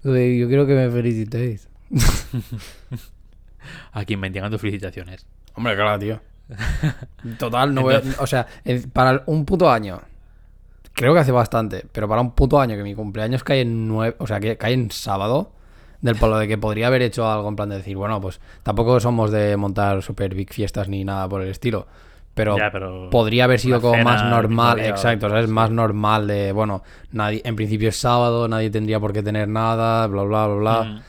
[0.02, 1.68] Yo quiero que me felicitéis.
[3.92, 5.24] Aquí mendigando felicitaciones.
[5.54, 6.20] Hombre, claro, tío.
[7.38, 8.48] Total, no voy a- O sea,
[8.92, 10.00] para un puto año.
[10.98, 14.16] Creo que hace bastante, pero para un puto año que mi cumpleaños cae en nueve,
[14.18, 15.52] o sea, que cae en sábado,
[16.00, 18.98] del polo de que podría haber hecho algo en plan de decir, bueno, pues tampoco
[18.98, 21.86] somos de montar super big fiestas ni nada por el estilo,
[22.34, 25.48] pero, Ya, pero podría haber sido como cena más normal, exacto, ¿sabes?
[25.48, 26.82] Más normal de, bueno,
[27.12, 30.82] nadie, en principio es sábado, nadie tendría por qué tener nada, bla, bla, bla, bla.
[30.84, 31.02] Mm.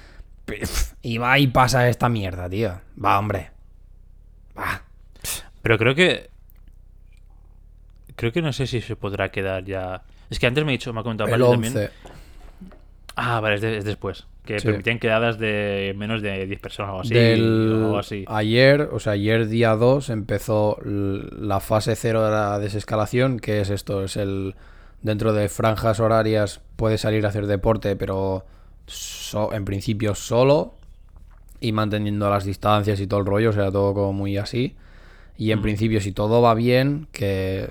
[1.02, 2.80] Y va y pasa esta mierda, tío.
[3.04, 3.52] Va, hombre.
[4.58, 4.82] Va.
[5.62, 6.30] Pero creo que.
[8.20, 10.04] Creo que no sé si se podrá quedar ya.
[10.30, 11.74] Es que antes me ha dicho, me ha comentado El Pali también.
[11.78, 11.90] 11.
[13.16, 14.28] Ah, vale, es, de- es después.
[14.46, 14.66] Que Sí.
[14.68, 17.14] permitían quedadas de menos de 10 personas o así.
[17.14, 18.26] Del- o algo así.
[18.28, 23.70] Ayer, o sea, ayer día 2 empezó la fase 0 de la desescalación, que es
[23.70, 24.56] esto, es el
[25.02, 28.46] dentro de franjas horarias puedes salir a hacer deporte, pero
[28.86, 30.74] so- en principio solo
[31.62, 34.76] y manteniendo las distancias y todo el rollo, o sea, todo como muy así.
[35.38, 35.62] Y en Mm.
[35.62, 37.70] principio si todo va bien, que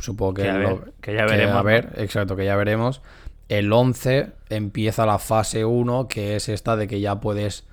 [0.00, 3.02] supongo que, Que a ver, lo- que ya veremos, a ver, exacto, que ya veremos.
[3.48, 7.64] El 11 empieza la fase 1, que es esta de que ya puedes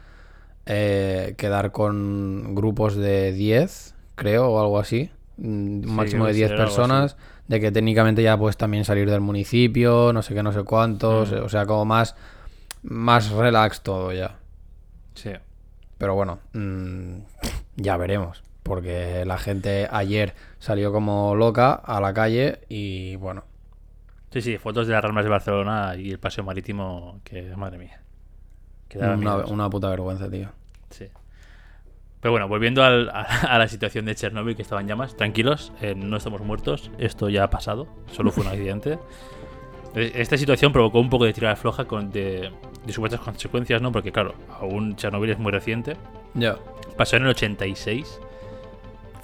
[0.65, 5.11] eh, quedar con grupos de 10, creo, o algo así.
[5.37, 7.17] Un Sí, máximo de que 10 será algo personas.
[7.47, 11.31] De que técnicamente ya puedes también salir del municipio, no sé qué, no sé cuántos.
[11.31, 11.43] Mm.
[11.43, 12.15] O sea, como más,
[12.81, 14.37] más relax todo ya.
[15.13, 15.31] Sí.
[15.99, 17.17] Pero bueno, mm,
[17.75, 18.41] ya veremos.
[18.65, 23.43] Porque la gente ayer salió como loca a la calle y bueno.
[24.31, 28.01] Sí, sí, fotos de las Ramas de Barcelona y el paseo marítimo, que madre mía.
[28.95, 30.49] Una, una puta vergüenza, tío.
[30.89, 31.07] Sí.
[32.21, 33.21] Pero bueno, volviendo al- a,
[33.53, 37.29] a la situación de Chernobyl que estaba en llamas, tranquilos, eh, no estamos muertos, esto
[37.29, 38.97] ya ha pasado, solo fue un accidente.
[39.95, 42.51] Eh, Esta situación provocó un poco de tirada floja con de,
[42.83, 43.91] de supuestas consecuencias, ¿no?
[43.91, 45.97] Porque claro, aún Chernobyl es muy reciente,
[46.33, 46.57] Ya.
[46.97, 48.19] pasó en el 86,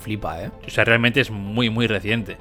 [0.01, 0.51] Flipa, ¿eh?
[0.67, 2.37] o sea, realmente es muy, muy reciente.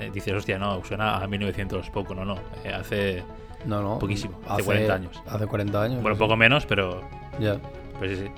[0.00, 3.22] Eh, dices, hostia, no, suena a 1900 poco, no, no, eh, hace
[3.64, 3.98] No, no.
[3.98, 5.22] Poquísimo, hace 40 años.
[5.26, 6.02] Hace 40 años.
[6.02, 7.00] Bueno, un poco menos, pero.
[7.40, 7.56] Ya.
[7.98, 8.32] Pues sí, sí.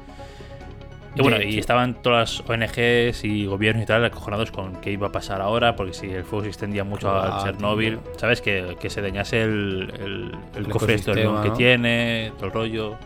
[1.16, 5.08] Y bueno, y estaban todas las ONGs y gobiernos y tal acojonados con qué iba
[5.08, 8.12] a pasar ahora, porque si el fuego se extendía mucho Claro, a Chernóbil, tío.
[8.16, 8.40] ¿sabes?
[8.40, 11.54] Que, que se dañase el, el, el El cofre hormigón que ¿no?
[11.54, 12.96] tiene, todo el rollo.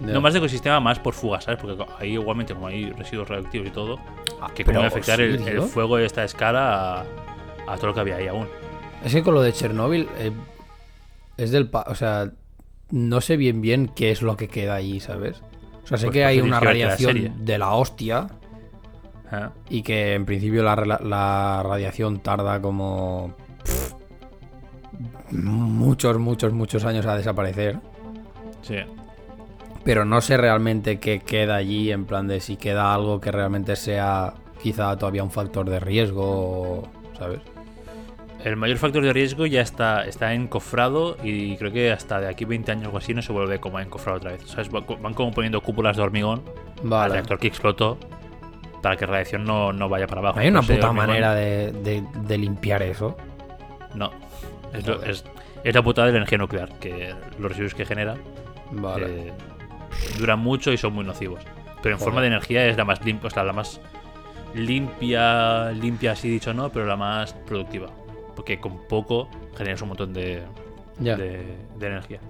[0.00, 1.60] No más de ecosistema, más por fugas, ¿sabes?
[1.60, 3.98] Porque ahí igualmente, como hay residuos radioactivos y todo,
[4.40, 7.04] Ah, que a afectar el, fuego de esta escala a,
[7.66, 8.48] a todo lo que había ahí aún.
[9.04, 10.32] Es que con lo de Chernóbil eh,
[11.36, 11.68] es del...
[11.68, 12.30] pa- o sea,
[12.90, 15.42] no sé bien bien qué es lo que queda ahí, ¿sabes?
[15.84, 18.28] O sea, sé Pues que hay una la radiación de la hostia
[19.32, 19.48] ¿eh?
[19.68, 20.74] y que en principio la,
[21.62, 23.34] radiación tarda como...
[23.64, 23.92] pff,
[25.32, 27.78] muchos, muchos, muchos años a desaparecer.
[28.62, 28.76] Sí.
[29.84, 33.76] Pero no sé realmente qué queda allí, en plan de si queda algo que realmente
[33.76, 36.86] sea quizá todavía un factor de riesgo,
[37.18, 37.40] ¿sabes?
[38.44, 42.44] El mayor factor de riesgo ya está, está encofrado y creo que hasta de aquí
[42.46, 44.42] 20 años o así no se vuelve como a encofrar otra vez.
[44.46, 44.70] ¿Sabes?
[44.74, 46.42] Va- Van como poniendo cúpulas de hormigón
[46.82, 47.12] al Vale.
[47.14, 47.98] reactor que explotó
[48.82, 50.38] para que la radiación no, no vaya para abajo.
[50.40, 53.14] Hay una puta manera de, de- de limpiar eso.
[53.94, 54.10] No.
[54.72, 55.10] Es, lo- Joder.
[55.10, 55.24] es,
[55.64, 58.14] es la putada de la energía nuclear, que los residuos que genera
[58.72, 59.06] Vale.
[59.28, 59.32] eh,
[60.18, 61.40] duran mucho y son muy nocivos.
[61.82, 62.04] Pero en Joder.
[62.04, 63.80] forma de energía es la más limpia, o sea, la más
[64.54, 67.88] limpia, limpia así dicho no, pero la más productiva.
[68.36, 70.42] Porque con poco generas un montón de,
[70.98, 71.16] de,
[71.78, 72.20] de energía.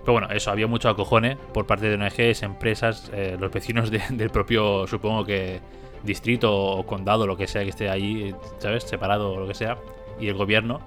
[0.00, 4.02] Pero bueno, eso, había mucho acojone por parte de ONGs, empresas, eh, los vecinos de-
[4.10, 5.60] del propio, supongo que
[6.02, 8.84] distrito o condado, lo que sea que esté allí, ¿sabes?
[8.84, 9.76] Separado o lo que sea,
[10.18, 10.80] y el gobierno.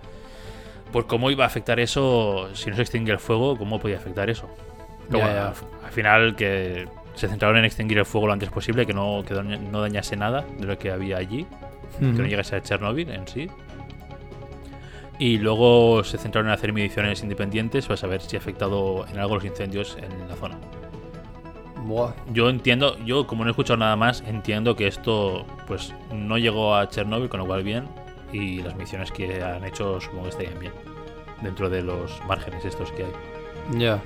[0.91, 4.29] Por cómo iba a afectar eso, si no se extingue el fuego, cómo podía afectar
[4.29, 4.47] eso.
[5.13, 5.47] Pero Ya, bueno, ya.
[5.79, 9.23] al- al final que se centraron en extinguir el fuego lo antes posible, que no,
[9.25, 11.45] que no dañase nada de lo que había allí
[11.99, 13.47] que no llegase a Chernobyl en sí.
[15.19, 19.35] Y luego se centraron en hacer mediciones independientes para saber si ha afectado en algo
[19.35, 20.57] los incendios en la zona.
[21.85, 22.13] Buah.
[22.31, 26.75] Yo entiendo, yo como no he escuchado nada más, entiendo que esto pues no llegó
[26.75, 27.87] a Chernobyl, con lo cual bien,
[28.31, 30.73] y las mediciones que han hecho supongo que estarían bien,
[31.41, 33.11] dentro de los márgenes estos que hay.
[33.77, 34.01] Ya.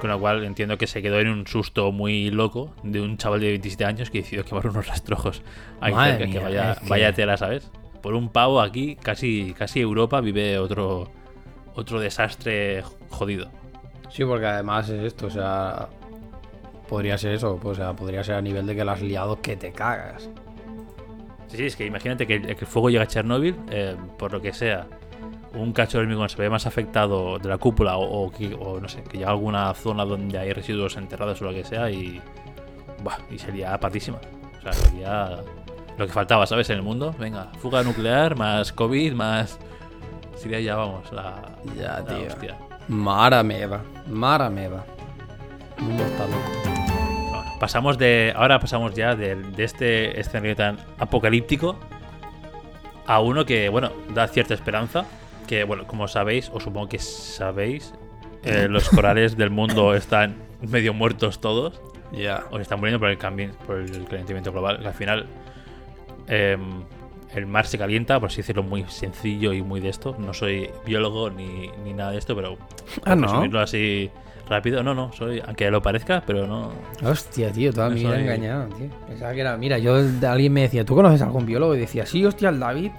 [0.00, 3.40] Con lo cual entiendo que se quedó en un susto muy loco de un chaval
[3.40, 5.42] de 27 años que decidió quemar unos rastrojos
[5.80, 7.70] ahí cerca, que vaya, que- vaya tela, ¿sabes?
[8.02, 11.10] Por un pavo aquí, casi, casi Europa vive otro,
[11.74, 13.50] otro desastre jodido.
[14.08, 15.88] Sí, porque además es esto, o sea.
[16.88, 19.40] Podría ser eso, pues, o sea, podría ser a nivel de que la has liado
[19.40, 20.28] que te cagas.
[21.46, 24.40] Sí, sí, es que imagínate que, que el fuego llega a Chernóbil, eh, por lo
[24.40, 24.88] que sea,
[25.54, 28.80] un cacho de hormigón se ve más afectado de la cúpula o, o que- o
[28.80, 31.90] no sé, que llega a alguna zona donde hay residuos enterrados o lo que sea
[31.90, 32.20] y.
[33.02, 34.18] Buah, y sería patísima.
[34.58, 35.38] O sea, sería
[35.96, 36.68] lo que faltaba, ¿sabes?
[36.70, 37.14] En el mundo.
[37.18, 39.58] Venga, fuga nuclear, más COVID, más.
[40.36, 41.42] Sería ya, vamos, la.
[41.76, 42.26] Ya, la tío.
[42.28, 42.56] hostia.
[42.88, 43.80] Mara meva.
[44.08, 44.84] Mara meva.
[45.78, 46.50] El mundo está loco.
[47.30, 48.32] Bueno, pasamos de.
[48.36, 51.76] Ahora pasamos ya de, de este escenario tan apocalíptico
[53.06, 55.04] a uno que, bueno, da cierta esperanza.
[55.50, 57.92] Que, bueno, como sabéis, o supongo que sabéis,
[58.44, 61.80] eh, los corales del mundo están medio muertos todos.
[62.12, 62.44] Ya.
[62.52, 64.86] O están muriendo por el cambio, por el calentamiento global.
[64.86, 65.26] al final,
[66.28, 66.84] em,
[67.34, 70.14] el mar se calienta, por así decirlo, muy sencillo y muy de esto.
[70.20, 72.56] No soy biólogo ni, ni nada de esto, pero.
[73.04, 73.26] Ah, ¿no?
[73.26, 74.08] resumirlo así
[74.50, 75.40] rápido, no, no, soy.
[75.46, 76.70] Aunque lo parezca, pero no.
[77.02, 78.88] Hostia, tío, toda No mi vida soy- engañado, tío.
[79.08, 79.56] Pensaba que era.
[79.56, 79.94] Mira, yo
[80.28, 81.74] alguien me decía, ¿tú conoces a algún biólogo?
[81.74, 82.90] Y decía, sí, hostia, el David.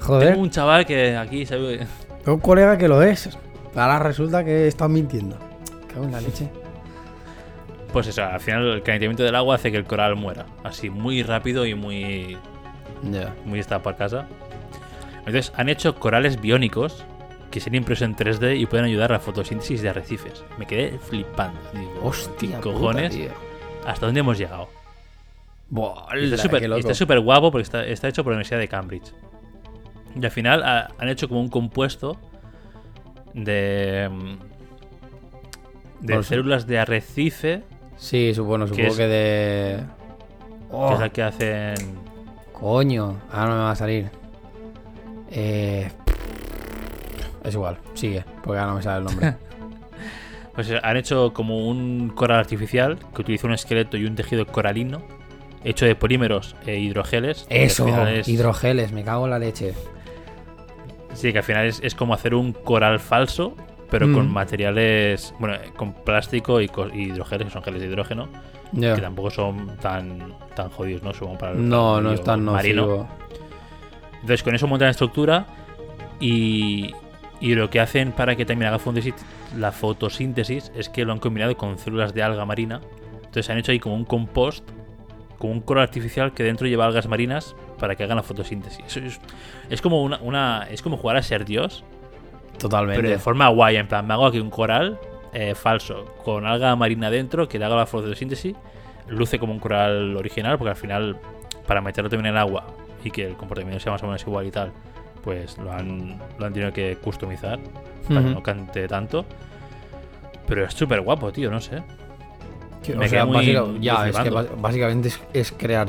[0.00, 1.86] Joder, Tengo un chaval que aquí sabe.
[2.24, 3.30] tengo un colega que lo es.
[3.74, 5.38] Ahora resulta que estás mintiendo.
[5.92, 6.50] Cago en la leche.
[7.92, 10.44] Pues eso, al final el calentamiento del agua hace que el coral muera.
[10.64, 12.36] Así, muy rápido y muy.
[13.10, 13.34] Ya.
[13.44, 14.26] muy está por casa.
[15.20, 17.04] Entonces, han hecho corales biónicos
[17.50, 20.44] que se han impreso en 3D y pueden ayudar a la fotosíntesis de arrecifes.
[20.58, 21.58] Me quedé flipando.
[21.72, 23.16] Digo, Hostia, ¿qué cojones?
[23.16, 23.32] puta.
[23.86, 24.68] ¿Hasta dónde hemos llegado?
[25.68, 26.48] Buah, Está
[26.88, 29.12] la, súper guapo porque está, está hecho por la Universidad de Cambridge.
[30.20, 32.16] Y al final ha- han hecho como un compuesto
[33.34, 34.08] de.
[34.10, 37.62] mm, de Por células de arrecife,
[37.96, 39.76] Sí, supongo, supongo es- que de.
[39.78, 41.74] que Oh, es la que hacen.
[42.52, 44.10] coño, ahora no me va a salir.
[45.30, 45.90] Eh.
[47.46, 49.34] Es igual, sigue, porque ahora no me sale el nombre.
[50.54, 54.46] Pues eh, han hecho como un coral artificial que utiliza un esqueleto y un tejido
[54.46, 55.02] coralino
[55.64, 57.46] hecho de polímeros e hidrogeles.
[57.50, 59.74] Eso, es- hidrogeles, me cago en la leche.
[61.12, 63.54] Sí, que al final es, es como hacer un coral falso,
[63.90, 64.14] pero Mm.
[64.14, 68.28] con materiales, bueno, eh, con plástico y, hidrogeles, que son geles de hidrógeno,
[68.80, 71.12] que tampoco son tan, tan jodidos, ¿no?
[71.12, 72.86] Supongo para el para No, el no es tan marino.
[72.86, 73.08] nocivo.
[74.14, 75.46] Entonces con eso montan la estructura
[76.18, 76.94] y
[77.40, 78.80] Y lo que hacen para que también haga
[79.56, 82.80] la fotosíntesis es que lo han combinado con células de alga marina.
[83.16, 84.66] Entonces han hecho ahí como un compost,
[85.38, 88.84] como un coral artificial que dentro lleva algas marinas para que hagan la fotosíntesis.
[88.86, 89.20] Eso es,
[89.68, 91.84] es como una, una- es como jugar a ser Dios,
[92.58, 92.96] Totalmente.
[93.02, 93.76] pero de forma guay.
[93.76, 94.98] En plan, me hago aquí un coral
[95.34, 98.56] eh, falso con alga marina dentro que le haga la fotosíntesis.
[99.08, 101.18] Luce como un coral original porque al final,
[101.66, 102.66] para meterlo también en el agua
[103.04, 104.72] y que el comportamiento sea más o menos igual y tal,
[105.26, 107.58] pues lo han, lo han tenido que customizar
[108.08, 109.24] para que no cante tanto.
[110.46, 111.82] Pero es súper guapo, tío, no sé.
[112.96, 115.88] O sea, básica- ya, es que básicamente es, es crear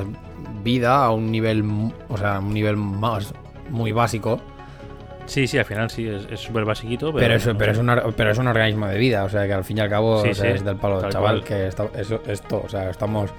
[0.64, 1.64] vida a un nivel,
[2.10, 3.34] o sea, a un nivel más
[3.70, 4.42] muy básico,
[5.28, 7.14] Sí, sí, al final sí, es súper basiquito.
[7.14, 9.52] Pero, pero, es, no pero, es pero es un organismo de vida, o sea, que
[9.54, 11.44] al fin y al cabo Sí, o sea, sí, es del palo del chaval, cual.
[11.44, 13.30] que está, eso, esto, o sea, estamos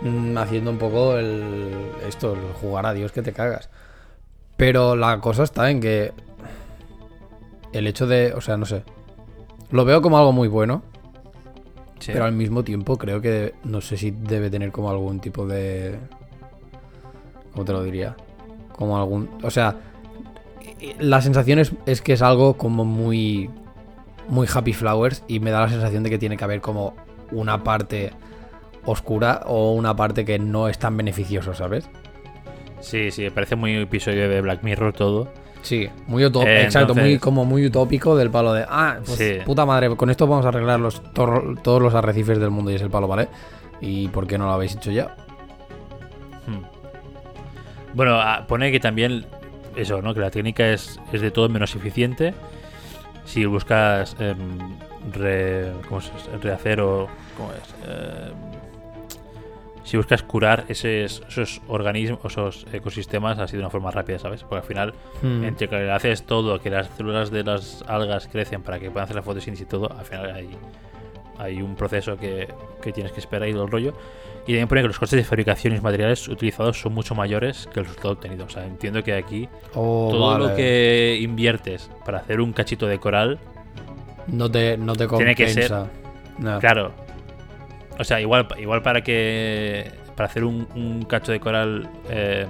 [0.00, 1.70] mm, haciendo un poco el,
[2.08, 3.68] esto, el jugar a Dios que te cagas.
[4.56, 6.12] Pero la cosa está en que
[7.72, 8.84] el hecho de, o sea, no sé,
[9.70, 10.82] lo veo como algo muy bueno,
[12.04, 12.12] Sí.
[12.12, 15.98] Pero al mismo tiempo creo que no sé si debe tener como algún tipo de...
[17.52, 18.14] ¿Cómo te lo diría?
[18.76, 19.30] Como algún...
[19.42, 19.76] O sea,
[20.98, 23.48] la sensación es, es que es algo como muy...
[24.28, 26.94] Muy happy flowers y me da la sensación de que tiene que haber como
[27.30, 28.12] una parte
[28.86, 31.88] oscura o una parte que no es tan beneficioso, ¿sabes?
[32.84, 35.28] Sí, sí, parece muy episodio de Black Mirror todo.
[35.62, 39.38] Sí, muy utópico, Eh, exacto, muy, como muy utópico del palo de, ah, pues Sí.
[39.46, 42.82] puta madre, con esto vamos a arreglar los, todos los arrecifes del mundo y es
[42.82, 43.28] el palo, ¿vale?
[43.80, 45.16] ¿Y por qué no lo habéis hecho ya?
[46.46, 46.60] Hmm.
[47.94, 49.24] Bueno, ah, pone que también
[49.76, 50.12] eso, ¿no?
[50.12, 52.34] Que la técnica es, es de todo menos eficiente.
[53.24, 54.36] Si buscas em,
[55.14, 56.12] re- ¿cómo dice?
[56.42, 57.74] rehacer o ¿cómo es?
[57.88, 58.53] Em,
[59.84, 64.40] si buscas curar esos, esos organismos, esos ecosistemas así de una forma rápida, ¿sabes?
[64.42, 65.44] Porque al final, Hmm.
[65.44, 69.16] entre que haces todo, que las células de las algas crecen para que puedan hacer
[69.16, 70.48] la fotosíntesis y todo, al final hay,
[71.38, 72.48] hay un proceso que,
[72.82, 73.92] que tienes que esperar y todo el rollo.
[74.46, 77.66] Y también pone que los costes de fabricación y los materiales utilizados son mucho mayores
[77.72, 78.44] que el resultado obtenido.
[78.44, 80.56] O sea, entiendo que aquí Oh, todo lo vale.
[80.56, 83.38] que inviertes para hacer un cachito de coral,
[84.26, 85.44] no te, no te Tiene compensa.
[85.44, 85.72] que ser-
[86.38, 86.58] No.
[86.58, 86.92] claro.
[87.98, 89.90] O sea, igual, igual para que.
[90.16, 92.46] Para hacer un, un cacho de coral eh,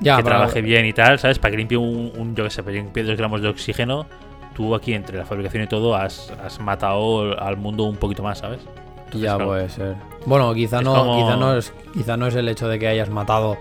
[0.00, 1.38] Ya, que para- trabaje bien y tal, ¿sabes?
[1.38, 4.06] Para que limpie un, un yo que sé, para que limpie dos gramos de oxígeno,
[4.54, 8.38] tú aquí entre la fabricación y todo has, has matado al mundo un poquito más,
[8.38, 8.60] ¿sabes?
[9.04, 9.96] Entonces, Ya claro, puede ser.
[10.26, 12.88] Bueno, quizá Es no, como- quizá no es, quizá no es el hecho de que
[12.88, 13.56] hayas matado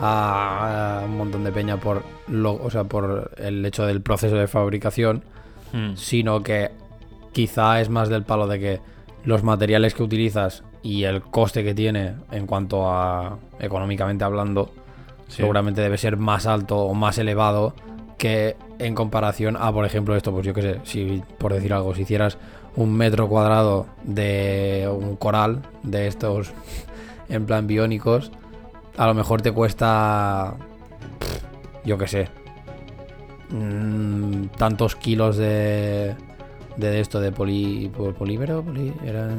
[0.00, 4.34] a, a un montón de peña por lo, o sea, por el hecho del proceso
[4.36, 5.22] de fabricación,
[5.72, 6.70] hmm, sino que
[7.32, 8.80] quizá es más del palo de que
[9.24, 14.70] los materiales que utilizas y el coste que tiene en cuanto a económicamente hablando,
[15.28, 15.36] sí.
[15.36, 17.74] seguramente debe ser más alto o más elevado
[18.18, 21.94] que en comparación a, por ejemplo, esto, pues yo qué sé, si por decir algo,
[21.94, 22.38] si hicieras
[22.76, 26.52] un metro cuadrado de un coral de estos
[27.28, 28.30] en plan biónicos,
[28.96, 30.54] a lo mejor te cuesta,
[31.84, 32.28] yo qué sé,
[33.50, 36.14] mm, tantos kilos de,
[36.76, 39.30] de esto, de poli, pol- polímero, poli- era-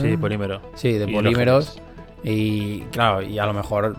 [0.00, 0.60] Sí, polímero.
[0.74, 1.80] Sí, de polímeros.
[2.22, 3.96] Y claro, y a lo mejor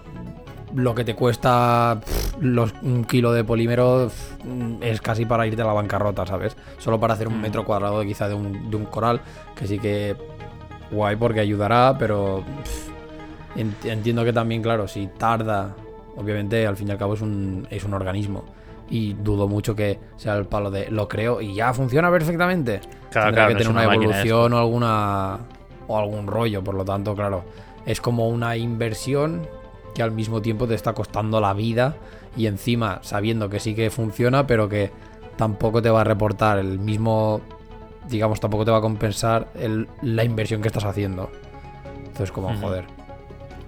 [0.74, 2.02] lo que te cuesta
[2.42, 4.10] los, un kilo de polímero
[4.82, 6.58] es casi para irte a la bancarrota, ¿sabes?
[6.80, 7.42] Solo para hacer un Mm.
[7.42, 9.22] metro cuadrado quizá de un, de un coral,
[9.56, 10.16] que sí que
[10.92, 12.44] guay porque ayudará, pero
[13.86, 15.76] entiendo que también, claro, si tarda,
[16.18, 18.44] obviamente al fin y al cabo es un, es un organismo.
[18.90, 22.82] Y dudo mucho que sea el palo de lo creo y ya funciona perfectamente.
[23.10, 25.40] Claro, Tendrá claro, que no tener una, evolución o alguna
[25.88, 27.44] o algún rollo, por lo tanto, claro,
[27.86, 29.48] es como una inversión
[29.94, 31.96] que al mismo tiempo te está costando la vida
[32.36, 34.92] y encima sabiendo que sí que funciona, pero que
[35.38, 37.42] tampoco te va a reportar el mismo,
[38.10, 41.30] digamos, tampoco te va a compensar el- la inversión que estás haciendo.
[41.98, 42.86] Entonces, como joder.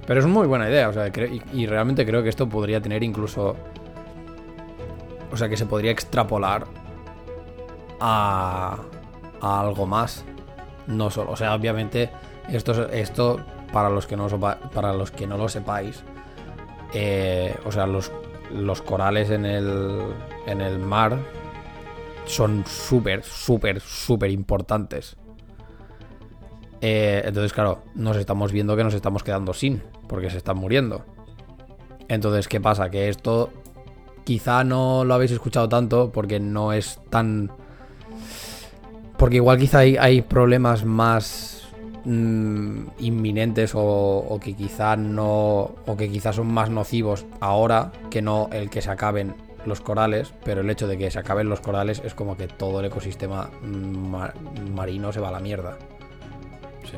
[0.06, 1.12] Pero es muy buena idea, o sea,
[1.54, 3.56] y realmente creo que esto podría tener incluso,
[5.32, 6.66] o sea, que se podría extrapolar
[8.00, 8.78] a,
[9.42, 10.24] a algo más.
[10.88, 12.10] No solo, o sea, obviamente
[12.50, 13.40] esto, es- esto
[13.74, 16.04] para los que no, para los que no lo sepáis,
[16.94, 18.12] eh, o sea, los,
[18.54, 20.02] los corales en el,
[20.46, 21.18] en el mar
[22.26, 25.18] son súper, súper, súper importantes.
[26.80, 31.04] Eh, entonces, claro, nos estamos viendo que nos estamos quedando sin, porque se están muriendo.
[32.08, 32.90] Entonces, ¿qué pasa?
[32.90, 33.50] Que esto
[34.28, 37.50] quizá no lo habéis escuchado tanto porque no es tan...
[39.18, 41.66] Porque igual quizá hay, hay problemas más
[42.04, 45.72] mm, inminentes o, o que quizá no...
[45.88, 49.34] o que quizá son más nocivos ahora que no el que se acaben
[49.66, 52.82] los corales, pero el hecho de que se acaben los corales es como que todo
[52.82, 54.34] el ecosistema ma-
[54.76, 55.78] marino se va a la mierda.
[56.84, 56.98] Sí.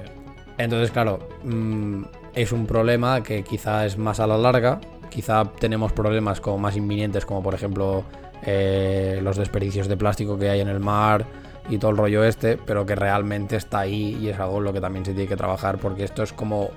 [0.57, 4.79] Entonces, claro, mm, es un problema que quizá es más a la larga.
[5.09, 8.03] Quizá tenemos problemas como más inminentes, como por ejemplo
[8.43, 11.25] eh, los desperdicios de plástico que hay en el mar
[11.69, 14.73] y todo el rollo este, pero que realmente está ahí y es algo en lo
[14.73, 16.69] que también se tiene que trabajar porque esto es como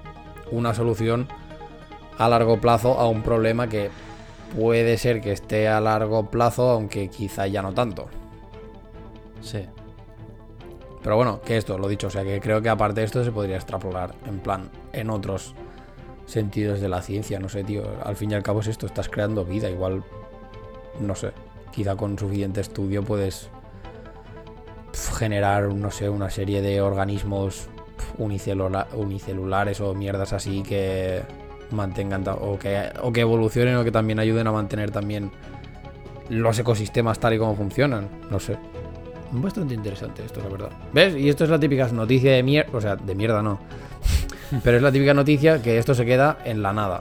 [0.51, 1.29] una solución
[2.19, 3.91] a largo plazo a un problema que
[4.57, 8.09] puede ser que esté a largo plazo, aunque quizá ya no tanto.
[9.41, 9.67] Sí.
[11.03, 13.33] Pero bueno, que esto, lo dicho, o sea que creo que aparte de esto se
[13.33, 15.55] podría extrapolar en plan en otros
[16.33, 17.85] sentidos de la ciencia, no sé, tío.
[18.03, 20.03] Al fin y al cabo es esto, estás creando vida, igual,
[21.01, 21.33] no sé,
[21.73, 23.49] quizá con suficiente estudio puedes
[25.17, 27.69] generar, no sé, una serie de organismos
[28.19, 31.23] unicelula- unicelulares o mierdas así que
[31.71, 35.31] mantengan o que, o que evolucionen o que también ayuden a mantener también
[36.29, 38.57] los ecosistemas tal y como funcionan, no sé.
[39.35, 40.71] Bastante interesante esto, la verdad.
[40.93, 41.17] ¿Ves?
[41.17, 42.77] Y esto es la típica noticia de mierda.
[42.77, 43.59] O sea, de mierda no.
[44.63, 47.01] Pero es la típica noticia que esto se queda en la nada.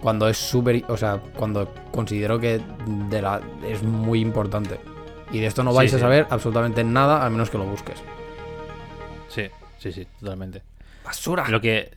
[0.00, 0.84] Cuando es súper.
[0.88, 2.60] O sea, cuando considero que
[3.08, 4.78] de la, es muy importante.
[5.32, 6.00] Y de esto no Sí, vais a sí.
[6.00, 7.96] saber absolutamente nada a menos que lo busques.
[9.28, 9.42] Sí,
[9.78, 10.62] sí, sí, totalmente.
[11.04, 11.48] ¡Basura!
[11.48, 11.90] Lo que.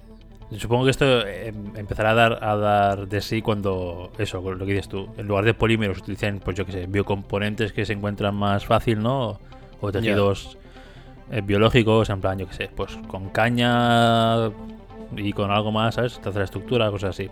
[0.57, 4.11] Supongo que esto eh, empezará a dar, a dar de sí cuando.
[4.17, 5.07] Eso, lo que dices tú.
[5.17, 8.99] En lugar de polímeros utilizan, pues yo que sé, biocomponentes que se encuentran más fácil,
[9.01, 9.39] ¿no?
[9.79, 10.57] O tejidos
[11.43, 14.47] biológicos, en plan, yo que sé, pues con caña
[15.15, 16.19] y con algo más, ¿sabes?
[16.19, 17.29] Tercera estructura, cosas así.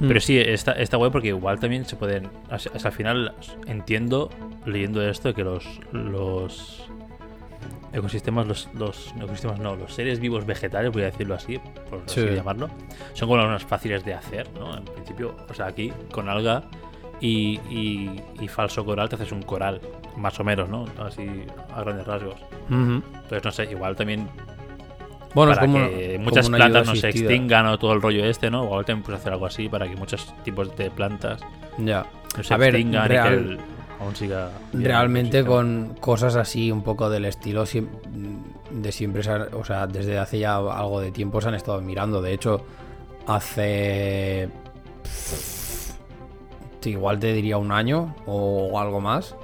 [0.00, 0.08] Hmm.
[0.08, 2.28] Pero sí, está, está guay porque igual también se pueden.
[2.50, 3.34] Hasta al final
[3.66, 4.30] entiendo,
[4.66, 5.64] leyendo esto, que los.
[5.92, 6.82] los
[7.92, 11.58] ecosistemas, los, los ecosistemas no, los seres vivos vegetales, voy a decirlo así,
[11.88, 12.26] por así Sí.
[12.26, 12.68] llamarlo,
[13.14, 14.76] son como los más fáciles de hacer, ¿no?
[14.76, 16.64] En principio, o sea, aquí con alga
[17.20, 19.80] y, y, y falso coral te haces un coral,
[20.16, 20.84] más o menos, ¿no?
[20.98, 21.26] Así
[21.74, 22.36] a grandes rasgos.
[22.68, 23.02] Ujú.
[23.14, 24.28] Entonces, no sé, igual también
[25.34, 25.86] Bueno, es para como.
[25.88, 27.30] que como muchas una ayuda plantas no se asistida.
[27.32, 28.64] extingan o todo el rollo este, ¿no?
[28.64, 31.40] Igual también puedes hacer algo así para que muchos tipos de plantas
[31.78, 32.06] Ya.
[32.36, 33.58] no se A ver, extingan real- y que el-
[33.98, 34.50] aún siga.
[34.74, 40.38] Realmente con cosas así un poco del estilo de siempre, se o sea, desde hace
[40.38, 42.20] ya algo de tiempo se han estado mirando.
[42.20, 42.62] De hecho,
[43.26, 44.50] hace
[46.86, 49.34] sí, igual te diría un año o algo más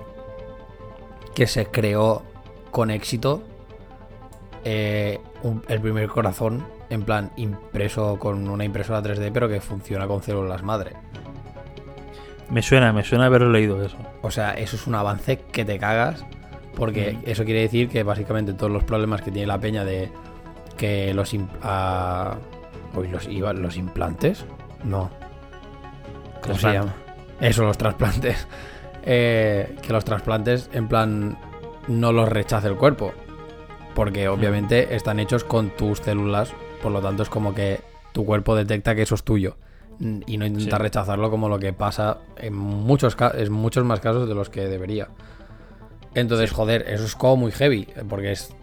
[1.35, 2.23] que se creó
[2.71, 3.43] con éxito
[4.65, 10.07] eh, un- el primer corazón en plan impreso con una impresora 3D pero que funciona
[10.07, 10.93] con células madre.
[12.51, 13.97] Me suena, me suena haber leído eso.
[14.21, 16.25] O sea, eso es un avance que te cagas.
[16.77, 17.31] Porque Mm.
[17.31, 20.11] eso quiere decir que básicamente todos los problemas que tiene la peña de
[20.77, 21.43] que los, uy,
[23.11, 24.45] los, iba- los implantes,
[24.85, 25.11] no.
[26.43, 26.95] ¿Cómo se llama?
[27.41, 28.47] Eso, los trasplantes.
[29.05, 31.37] Eh, que los trasplantes, en plan,
[31.89, 33.13] no los rechace el cuerpo.
[33.97, 36.53] Porque obviamente están hechos con tus células.
[36.81, 37.81] Por lo tanto, es como que
[38.13, 39.57] tu cuerpo detecta que eso es tuyo.
[39.99, 40.83] Y no intenta Sí.
[40.85, 45.09] rechazarlo como lo que pasa en muchos, en muchos más casos de los que debería.
[46.15, 47.89] Entonces, joder, eso es como muy heavy.
[48.09, 48.55] Porque es.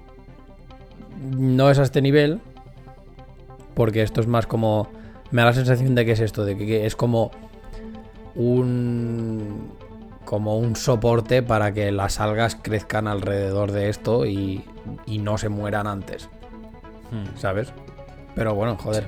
[1.20, 2.40] No es a este nivel.
[3.74, 4.88] Porque esto es más como.
[5.32, 7.32] Me da la sensación de que es esto, de que es como
[8.36, 9.72] un
[10.26, 14.64] como un soporte para que las algas crezcan alrededor de esto y,
[15.08, 16.30] y no se mueran antes,
[17.12, 17.36] Hmm.
[17.38, 17.74] ¿sabes?
[18.36, 19.08] Pero bueno, joder,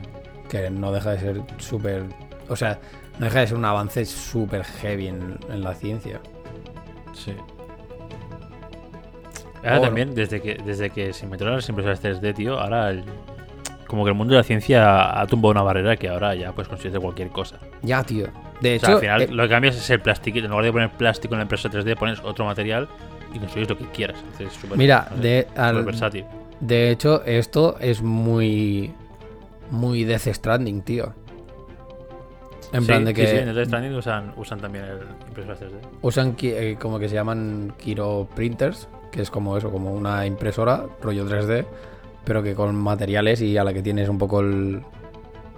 [0.49, 2.03] que no deja de ser súper...
[2.49, 2.79] O sea,
[3.19, 6.19] no deja de ser un avance súper heavy en, en la ciencia.
[7.13, 7.36] Sí.
[9.63, 13.03] Ahora también, desde que, desde que se inventaron las impresoras 3D, tío, ahora el-
[13.86, 16.67] como que el mundo de la ciencia ha tumbado una barrera que ahora ya puedes
[16.69, 17.57] construir de cualquier cosa.
[17.84, 18.27] Ya, tío.
[18.62, 20.38] De O hecho, sea, al final eh, lo que cambias es el plástico.
[20.38, 22.88] En lugar de poner plástico en la impresora 3D, pones otro material
[23.34, 24.17] y construyes lo que quieras.
[24.39, 26.26] Es Mira, no sé, de- al- versátil.
[26.60, 28.94] de hecho, esto es muy...
[29.71, 31.13] Muy Death Stranding, tío.
[32.73, 33.27] En Sí, plan de sí, que...
[33.27, 35.71] sí, en Death Stranding usan, usan también el impresoras 3D.
[36.02, 40.85] Usan eh, como que se llaman Kiro Printers, que es como eso, como una impresora,
[41.02, 41.65] rollo 3D,
[42.23, 44.81] pero que con materiales y a la que tienes un poco el,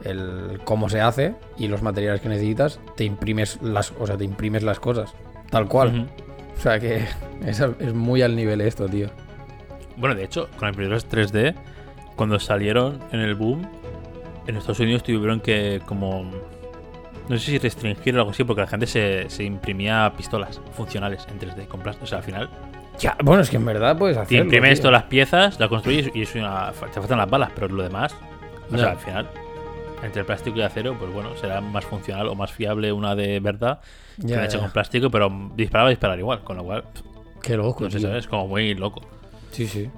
[0.05, 4.23] el cómo se hace y los materiales que necesitas, te imprimes las, o sea, te
[4.25, 5.13] imprimes las cosas,
[5.49, 6.09] tal cual.
[6.57, 7.05] O sea que
[7.45, 9.07] es, es muy al nivel esto, tío.
[9.97, 11.53] Bueno, de hecho, con impresoras 3D,
[12.15, 13.67] cuando salieron en el boom,
[14.47, 16.29] en Estados Unidos tuvieron que como...
[17.29, 21.25] No sé si restringir o algo así, porque la gente se, se imprimía pistolas funcionales
[21.31, 22.03] en 3D con plástico.
[22.03, 22.49] O sea, al final,
[22.99, 24.43] Ya, bueno, es que en verdad puedes te hacerlo.
[24.43, 24.89] imprimes tío.
[24.89, 28.13] todas las piezas, las construyes y es una, te faltan las balas, pero lo demás,
[28.69, 28.77] o Ya.
[28.79, 29.29] sea, al final,
[30.03, 33.15] entre el plástico y el acero, pues bueno, será más funcional o más fiable una
[33.15, 33.79] de verdad
[34.19, 34.63] que Ya, una hecha ya.
[34.63, 36.83] con plástico, pero disparaba a disparar igual, con lo cual,
[37.41, 37.99] Qué loco, no sé.
[37.99, 38.27] ¿sabes?
[38.27, 39.01] Como muy loco.
[39.51, 39.89] Sí, sí.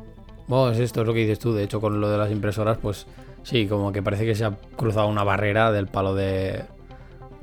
[0.47, 1.53] Bueno, es esto, es lo que dices tú.
[1.53, 3.07] De hecho, con lo de las impresoras, pues
[3.43, 6.63] sí, como que parece que se ha cruzado una barrera del palo de.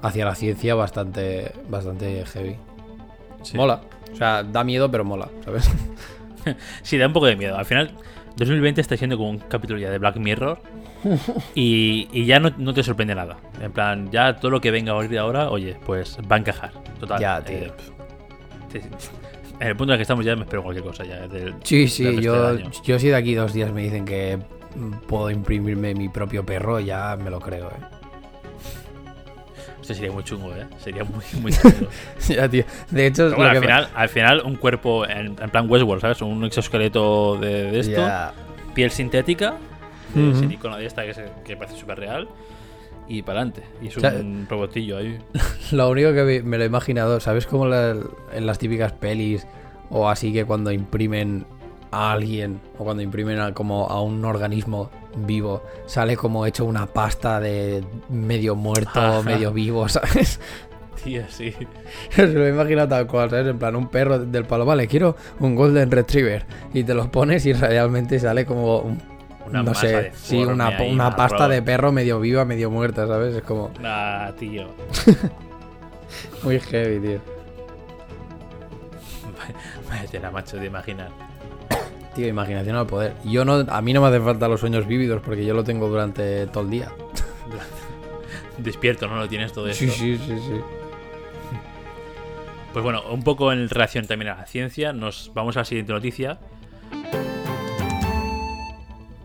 [0.00, 2.56] hacia la ciencia bastante, bastante heavy.
[3.42, 3.56] Sí.
[3.56, 3.80] Mola.
[4.12, 5.70] O sea, da miedo, pero mola, ¿sabes?
[6.82, 7.56] Sí, da un poco de miedo.
[7.56, 7.92] Al final,
[8.36, 10.60] 2020 está siendo como un capítulo ya de Black Mirror
[11.54, 13.36] y, y ya no, no te sorprende nada.
[13.60, 16.38] En plan, ya todo lo que venga a partir de ahora, oye, pues va a
[16.38, 16.70] encajar.
[17.00, 17.20] Total.
[17.20, 17.56] Ya, tío.
[17.56, 17.72] eh,
[18.70, 18.78] te-
[19.60, 21.28] en el punto en el que estamos ya me espero cualquier cosa ya.
[21.28, 24.38] Del, Sí, sí, yo, yo si de aquí dos días me dicen que
[25.06, 27.74] puedo imprimirme mi propio perro, ya me lo creo, eh.
[29.80, 30.66] Esto sería muy chungo, ¿eh?
[30.78, 31.88] Sería muy, muy chungo.
[32.28, 32.64] ya, tío.
[32.90, 36.22] De hecho, bueno, al final, al final, un cuerpo en, en plan Westworld, ¿sabes?
[36.22, 38.08] Un exoesqueleto de, de esto,
[38.74, 39.54] piel sintética,
[40.14, 42.28] de silicona de esta que, se- que parece súper real,
[43.08, 43.62] y para adelante.
[43.82, 45.18] Y es O sea, un robotillo ahí.
[45.72, 47.46] Lo único que me- lo he imaginado, ¿sabes?
[47.46, 47.96] Como la-
[48.32, 49.46] en las típicas pelis
[49.90, 51.44] o así que cuando imprimen
[51.90, 56.86] a alguien o cuando imprimen a, como a un organismo vivo, sale como hecho una
[56.86, 59.22] pasta de medio muerto, Ajá.
[59.22, 60.40] medio vivo, ¿sabes?
[61.04, 61.52] Tío, sí.
[62.10, 63.46] Se lo he imaginado tal cual, ¿sabes?
[63.48, 66.46] En plan, un perro del palo, vale, quiero un Golden Retriever.
[66.72, 69.02] Y te los pones y realmente sale como, un-
[69.46, 73.34] Una no sé, deforme sí, una, una pasta de perro medio viva, medio muerta, ¿sabes?
[73.34, 74.68] Es como Ah, tío.
[76.42, 77.20] muy heavy, tío.
[79.88, 81.08] Vaya tela, macho, de imaginar.
[82.14, 83.14] Tío, imaginación al poder.
[83.24, 85.88] Yo no, a mí no me hace falta los sueños vívidos porque yo lo tengo
[85.88, 86.92] durante todo el día.
[88.58, 89.16] Despierto, ¿no?
[89.16, 89.84] Lo tienes todo esto.
[89.84, 90.60] Sí, sí, sí, sí.
[92.72, 95.92] Pues bueno, un poco en relación también a la ciencia, nos vamos a la siguiente
[95.92, 96.38] noticia.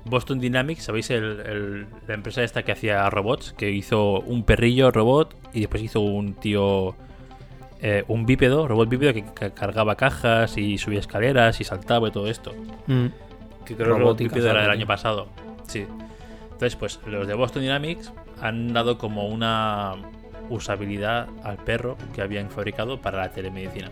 [0.09, 1.09] Boston Dynamics, ¿sabéis?
[1.09, 5.83] El- el- la empresa esta que hacía robots, que hizo un perrillo robot y después
[5.83, 6.95] hizo un tío,
[7.81, 12.27] eh, un bípedo, robot bípedo que, cargaba cajas y subía escaleras y saltaba y todo
[12.27, 12.53] esto.
[12.87, 13.07] Mm.
[13.65, 15.27] Que creo que robot bípedo era del año pasado.
[15.67, 15.85] Sí.
[16.45, 19.95] Entonces, pues los de Boston Dynamics han dado como una
[20.49, 23.91] usabilidad al perro que habían fabricado para la telemedicina.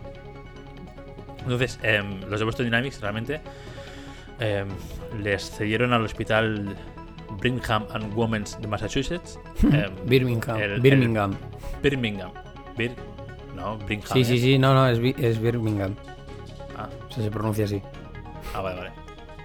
[1.39, 3.41] Entonces, em, los de Boston Dynamics realmente
[4.39, 4.67] em,
[5.21, 6.75] les cedieron al hospital
[7.39, 9.39] Brigham and Women's de Massachusetts.
[9.63, 10.57] em, Birmingham.
[10.57, 11.35] el- el- Birmingham.
[11.81, 12.31] Birmingham.
[12.77, 12.95] Bir-
[13.55, 14.07] no, Brigham.
[14.07, 14.39] Sí, sí, ¿eh?
[14.39, 15.95] sí, no, no, es, Bi- es Birmingham.
[16.77, 17.81] Ah, O sea, se pronuncia así.
[18.53, 18.91] ah, vale, vale.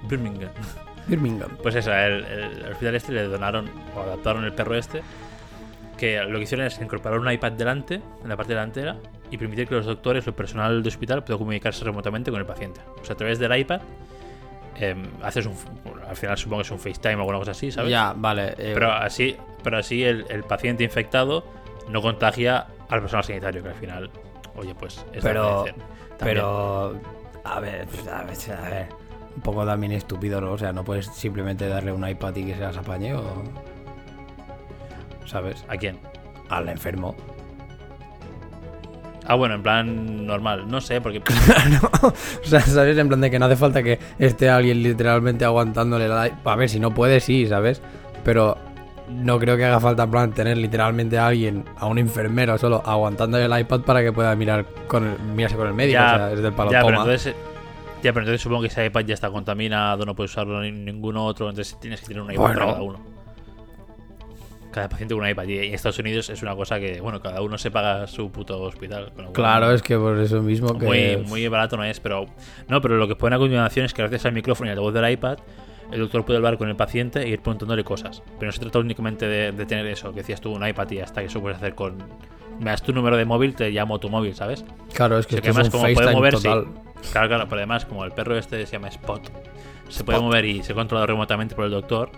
[0.08, 0.50] Birmingham.
[1.06, 1.50] Birmingham.
[1.62, 5.02] Pues eso, el hospital este le donaron o adaptaron el perro este.
[5.96, 8.96] Que lo que hicieron es incorporar un iPad delante, en la parte delantera,
[9.30, 12.46] y permitir que los doctores o el personal del hospital pueda comunicarse remotamente con el
[12.46, 12.80] paciente.
[13.00, 13.80] O sea, a través del iPad
[14.76, 15.54] em, haces un.
[16.08, 17.90] al final supongo que es un FaceTime o alguna cosa así, ¿sabes?
[17.90, 18.50] Ya, vale.
[18.58, 21.44] eh, Pero así, pero así el, el paciente infectado
[21.88, 24.10] no contagia al personal sanitario, que al final,
[24.56, 25.64] oye, pues es Pero-.
[25.64, 25.76] También.
[26.18, 27.00] pero.
[27.44, 28.88] A ver, pues, a ver, a ver.
[29.34, 30.52] Un poco también estúpido, ¿no?
[30.52, 33.42] O sea, no puedes simplemente darle un iPad y que se las apañe o.
[35.26, 35.64] ¿Sabes?
[35.68, 35.98] ¿A quién?
[36.48, 37.14] Al enfermo.
[39.26, 40.68] Ah, bueno, en plan normal.
[40.68, 41.18] No sé, porque.
[42.02, 42.12] o
[42.42, 42.96] sea, ¿sabes?
[42.98, 46.30] En plan de que no hace falta que esté alguien literalmente aguantándole la...
[46.44, 47.82] A ver, si no puede, sí, ¿sabes?
[48.24, 48.56] Pero
[49.08, 52.82] no creo que haga falta, en plan, tener literalmente a alguien, a un enfermero solo,
[52.84, 56.00] aguantándole el iPad para que pueda mirar con el, mirarse con el médico.
[56.00, 57.34] o sea, es del palo, ya, pero entonces,
[58.02, 61.16] ya, pero entonces supongo que ese iPad ya está contaminado, no puedes usarlo ni ningún
[61.16, 62.58] otro, entonces tienes que tener un iPad Bueno.
[62.58, 63.09] para cada uno.
[64.70, 65.44] Cada paciente con un iPad.
[65.48, 68.60] Y en Estados Unidos es una cosa que, bueno, cada uno se paga su puto
[68.62, 69.06] hospital.
[69.12, 70.86] con lo cual Claro, es que por eso mismo que...
[70.86, 72.26] muy, muy barato no es, pero.
[72.68, 74.80] No, pero lo que ponen a continuación es que gracias al micrófono y a la
[74.80, 75.38] voz del iPad,
[75.90, 78.22] el doctor puede hablar con el paciente e ir preguntándole cosas.
[78.38, 81.00] Pero no se trata únicamente de, de tener eso, que decías tú, un iPad y
[81.00, 81.96] hasta que eso puedes hacer con.
[82.60, 84.64] Me das tu número de móvil, te llamo tu móvil, ¿sabes?
[84.92, 86.66] Claro, es que, O sea, que esto es además, un como puede total.
[87.10, 89.22] Claro, claro, pero además, como el perro este se llama Spot,
[89.88, 92.10] se puede mover y se controla remotamente por el doctor,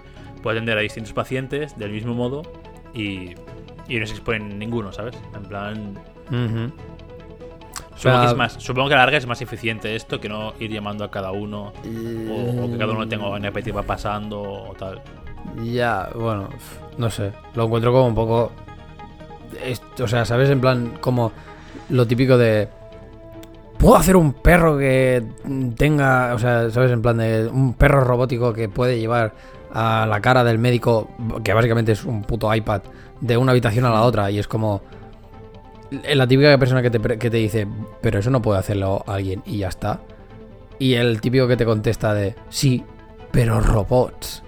[0.42, 2.42] puede atender a distintos pacientes del mismo modo
[2.94, 3.34] y,
[3.88, 5.16] y no se exponen ninguno, ¿sabes?
[5.34, 5.94] En plan.
[6.28, 6.72] Ujú.
[7.96, 10.54] Supongo, que es más, supongo que a la larga es más eficiente esto que no
[10.58, 14.74] ir llamando a cada uno o, o que cada uno tenga una va pasando o
[14.76, 15.00] tal.
[15.62, 16.48] Ya, bueno,
[16.98, 17.32] no sé.
[17.54, 18.52] Lo encuentro como un poco.
[20.00, 20.50] o sea, ¿sabes?
[20.50, 21.32] En plan, como
[21.90, 22.68] lo típico de.
[23.78, 25.22] ¿Puedo hacer un perro que
[25.76, 26.34] tenga.
[26.34, 26.90] O sea, ¿sabes?
[26.90, 27.46] En plan de.
[27.46, 29.34] Un perro robótico que puede llevar
[29.72, 31.10] a la cara del médico,
[31.42, 32.82] que básicamente es un puto iPad,
[33.20, 34.30] de una habitación a la otra.
[34.30, 34.82] Y es como.
[36.14, 37.66] La típica persona que te, que te dice,
[38.00, 40.00] pero eso no puede hacerlo alguien y ya está.
[40.78, 42.82] Y el típico que te contesta de, sí,
[43.30, 44.42] pero robots.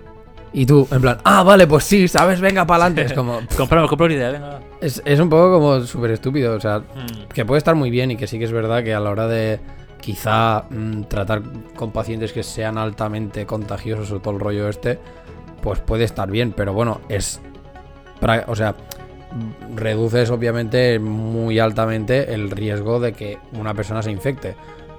[0.55, 2.41] Y tú, en plan, ah, vale, pues sí, ¿sabes?
[2.41, 3.03] Venga, para adelante.
[3.13, 3.41] Es como.
[3.57, 4.61] Compramos, compro una idea, venga.
[4.81, 6.55] Es, es un poco como súper estúpido.
[6.57, 7.29] O sea, Mm.
[7.33, 9.27] que puede estar muy bien y que sí que es verdad que a la hora
[9.27, 9.61] de
[10.05, 11.43] quizá mm, tratar
[11.77, 14.99] con pacientes que sean altamente contagiosos o todo el rollo este,
[15.63, 17.41] pues puede estar bien, pero bueno, es...
[18.47, 18.75] O sea,
[19.75, 24.57] reduces obviamente muy altamente el riesgo de que una persona se infecte,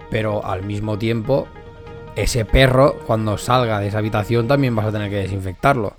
[0.10, 1.47] pero al mismo tiempo,
[2.16, 5.95] ese perro cuando salga de esa habitación también vas a tener que desinfectarlo.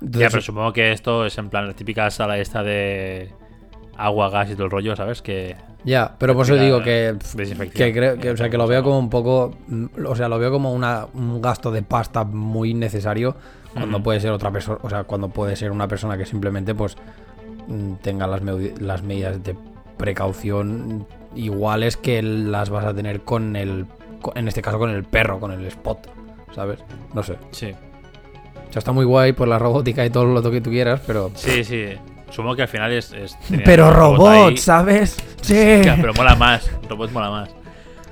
[0.00, 3.32] Ya, Entonces, pero supongo que esto es en plan la típica sala esta de
[3.96, 5.22] agua, gas y todo el rollo, ¿sabes?
[5.22, 7.14] Que Ya, pero por eso digo que,
[7.72, 10.38] que creo que, o sea, que lo veo como un poco, mm, o sea, lo
[10.38, 13.34] veo como una, un gasto de pasta muy innecesario
[13.74, 16.96] cuando puede ser otra persona, o sea, cuando puede ser una persona que simplemente pues
[17.68, 19.56] mm, tenga las, meu- las medidas de
[19.96, 23.86] precaución iguales que las vas a tener con el,
[24.20, 26.06] co- en este caso con el perro, con el spot,
[26.54, 26.78] ¿sabes?
[27.14, 27.36] No sé.
[27.50, 27.72] sí.
[28.68, 31.30] O sea, está muy guay por la robótica y todo lo que tú quieras, pero...
[31.34, 31.88] Sí, sí.
[32.32, 33.12] Supongo que al final es.
[33.12, 35.16] es Pero robot ¿sabes?
[35.42, 35.54] Sí.
[35.84, 36.70] Pero mola más.
[36.88, 37.50] Robot mola más.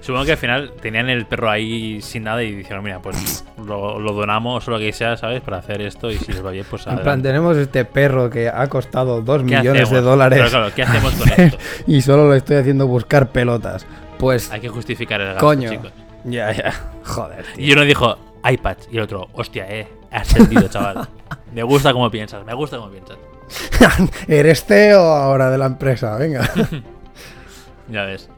[0.00, 3.98] Supongo que al final tenían el perro ahí sin nada y dijeron, mira, pues lo,
[3.98, 5.42] lo donamos o lo que sea, ¿sabes?
[5.42, 8.48] Para hacer esto y si les va bien, pues En plan, tenemos este perro que
[8.48, 11.58] ha costado 2 ¿Qué millones de dólares Pero claro, ¿qué hacemos con esto?
[11.86, 13.86] y solo lo estoy haciendo buscar pelotas.
[14.18, 15.70] Pues, Hay que justificar el gasto, coño.
[15.70, 15.92] chicos.
[16.24, 16.72] Ya, ya.
[17.04, 17.74] Joder, Y tío.
[17.74, 18.16] uno dijo,
[18.50, 18.76] iPad.
[18.90, 19.86] Y el otro, hostia, eh.
[20.10, 21.08] Has sentido, chaval.
[21.54, 23.16] Me gusta cómo piensas, me gusta cómo piensas.
[24.28, 26.48] Eres CEO ahora de la empresa, venga.
[27.88, 28.28] Ya ves.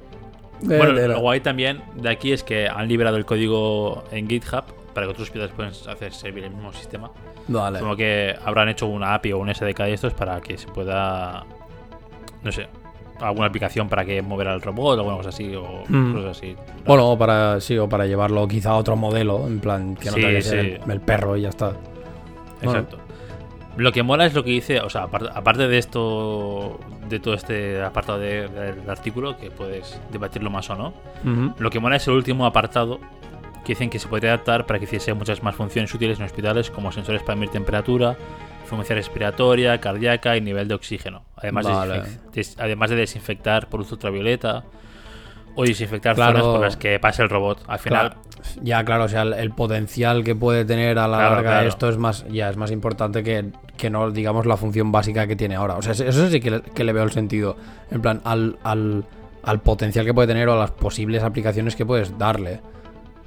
[0.62, 4.28] De- Bueno, de lo guay también de aquí es que han liberado el código en
[4.28, 7.10] GitHub para que otros hospitales puedan hacer servir el mismo sistema.
[7.48, 7.80] Vale.
[7.80, 11.44] Como que habrán hecho una API o un SDK de estos para que se pueda.
[12.42, 12.66] No sé.
[13.20, 15.54] Alguna aplicación para que mover al robot o alguna cosa así.
[15.54, 16.14] O Mm.
[16.14, 16.56] cosas así.
[16.86, 20.16] Bueno, o para, sí, o para llevarlo quizá a otro modelo, en plan, que no
[20.16, 20.22] Sí,
[20.88, 21.72] el perro y ya está.
[22.62, 22.98] Exacto.
[23.76, 27.82] Lo que mola es lo que dice, o sea, aparte, de esto, de todo este
[27.82, 30.92] apartado de- del artículo, que puedes debatirlo más o no,
[31.58, 33.00] lo que mola es el último apartado,
[33.64, 36.70] que dicen que se puede adaptar para que hiciese muchas más funciones útiles en hospitales,
[36.70, 38.16] como sensores para medir temperatura,
[38.66, 41.22] frecuencia respiratoria, cardíaca y nivel de oxígeno.
[41.36, 42.02] Además, de, Vale.
[42.58, 44.64] además de desinfectar por luz ultravioleta
[45.54, 46.38] o desinfectar Claro.
[46.40, 47.62] zonas por las que pase el robot.
[47.68, 48.20] Al final, Claro.
[48.62, 51.68] Ya, claro, o sea, el, el potencial que puede tener a la Claro, larga claro.
[51.68, 55.36] esto es más, ya es más importante que, que no, digamos, la función básica que
[55.36, 55.76] tiene ahora.
[55.76, 57.56] O sea, eso sí que le, que le veo el sentido.
[57.90, 59.04] En plan, al, al,
[59.42, 62.60] al potencial que puede tener o a las posibles aplicaciones que puedes darle.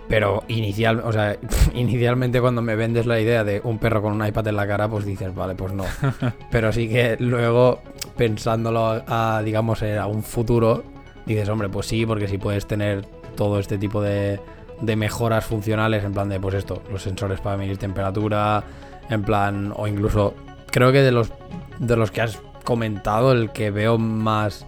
[0.07, 1.35] Pero inicial, o sea,
[1.73, 4.87] inicialmente cuando me vendes la idea de un perro con un iPad en la cara,
[4.87, 5.85] pues dices, vale, pues no.
[6.51, 7.81] Pero sí que luego,
[8.15, 10.83] pensándolo a, digamos, eh, a un futuro,
[11.25, 13.03] dices, hombre, pues sí, porque si puedes tener
[13.35, 14.39] todo este tipo de,
[14.81, 18.63] de mejoras funcionales, en plan de, pues esto, los sensores para medir temperatura,
[19.09, 20.33] en plan, o incluso,
[20.71, 21.31] creo que de los,
[21.79, 24.65] de los que has comentado, el que veo más,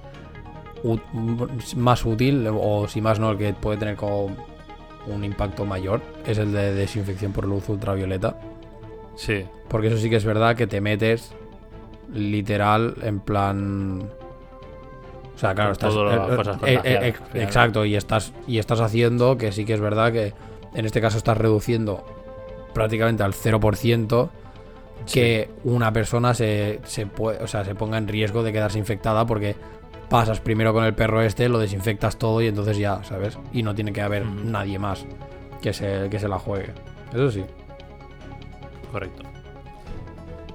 [1.75, 4.35] más útil, o si más no, el que puede tener como
[5.07, 8.35] un impacto mayor, es el de desinfección por luz ultravioleta.
[9.15, 9.45] sí.
[9.67, 11.33] Porque eso sí que es verdad que te metes
[12.13, 14.09] literal en plan.
[15.37, 15.93] O sea, claro, estás.
[15.93, 20.11] eh, cosas eh, eh, exacto, y estás, y estás haciendo que sí que es verdad
[20.11, 20.33] que
[20.73, 22.03] en este caso estás reduciendo
[22.73, 24.29] prácticamente al 0%
[25.13, 29.27] que una persona se, se puede, o sea, se ponga en riesgo de quedarse infectada
[29.27, 29.55] porque
[30.09, 33.37] pasas primero con el perro este, lo desinfectas todo y entonces ya, ¿sabes?
[33.53, 34.33] Y no tiene que haber Ujú.
[34.43, 35.05] nadie más
[35.61, 36.73] que se, que se la juegue.
[37.13, 37.45] Eso sí.
[38.91, 39.21] Correcto.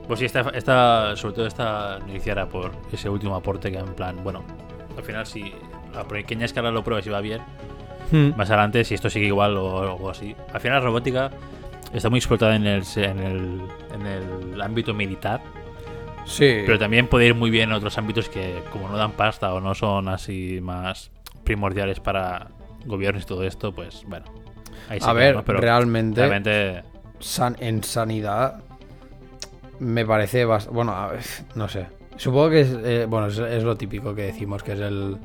[0.08, 3.94] Pues sí, esta, esta, sobre todo esta noticia era por ese último aporte que en
[3.94, 4.42] plan, bueno,
[4.96, 5.52] al final si
[5.94, 7.40] a pequeña escala lo pruebas y va bien,
[8.36, 10.34] más adelante si esto sigue igual o algo así.
[10.52, 11.30] Al final la robótica
[11.94, 13.60] está muy explotada en el, en el,
[13.94, 15.40] en el ámbito militar,
[16.24, 16.62] Sí.
[16.66, 19.60] pero también puede ir muy bien en otros ámbitos que como no dan pasta o
[19.60, 21.10] no son así más
[21.42, 22.48] primordiales para
[22.86, 24.26] gobiernos y todo esto, pues bueno.
[24.88, 25.44] Ahí A queda, ver, ¿no?
[25.44, 26.82] Pero realmente, realmente
[27.18, 28.62] san- en sanidad
[29.80, 31.22] me parece bas- bueno, a ver,
[31.54, 31.86] no sé.
[32.16, 35.16] Supongo que es eh, bueno, es, lo típico que decimos que es el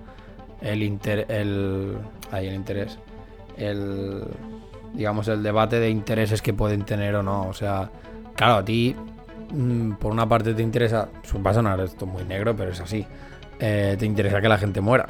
[0.61, 1.97] el inter el
[2.31, 2.97] ahí el interés.
[3.57, 4.23] El
[4.93, 7.89] digamos el debate de intereses que pueden tener o no, o sea,
[8.35, 8.95] claro, a ti
[9.53, 11.09] mm, por una parte te interesa,
[11.45, 13.05] va a sonar esto muy negro, pero es así.
[13.59, 15.07] eh, te interesa que la gente muera.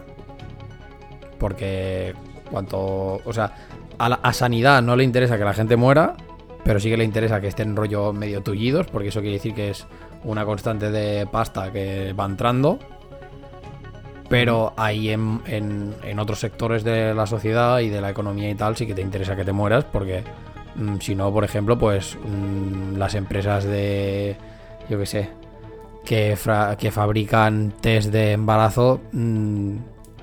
[1.39, 2.13] Porque
[2.49, 3.53] cuanto, o sea,
[3.97, 6.15] a, la- a sanidad no le interesa que la gente muera,
[6.63, 9.69] pero sí que le interesa que estén rollo medio tullidos, porque eso quiere decir que
[9.69, 9.85] es
[10.23, 12.79] una constante de pasta que va entrando.
[14.29, 18.55] Pero ahí en, en- en otros sectores de la sociedad y de la economía y
[18.55, 20.23] tal, sí que te interesa que te mueras, porque
[20.79, 24.35] Mm, Si no, por ejemplo, pues mm, las empresas de,
[24.87, 25.29] yo qué sé,
[26.05, 26.37] que,
[26.77, 29.77] que fabrican test de embarazo, mm,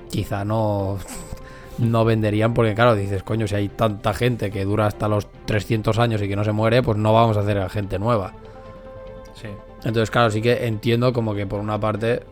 [0.09, 0.97] quizá no,
[1.79, 5.99] no venderían porque, claro, dices, coño, si hay tanta gente que dura hasta los 300
[5.99, 8.31] años y que no se muere, pues no vamos a hacer a gente nueva.
[9.33, 9.49] Sí.
[9.85, 12.23] Entonces, claro, sí que entiendo como que por una parte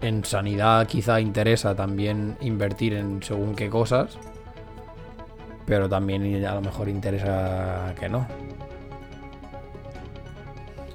[0.00, 4.18] en sanidad quizá interesa también invertir en según qué cosas,
[5.64, 8.26] pero también a lo mejor interesa que no.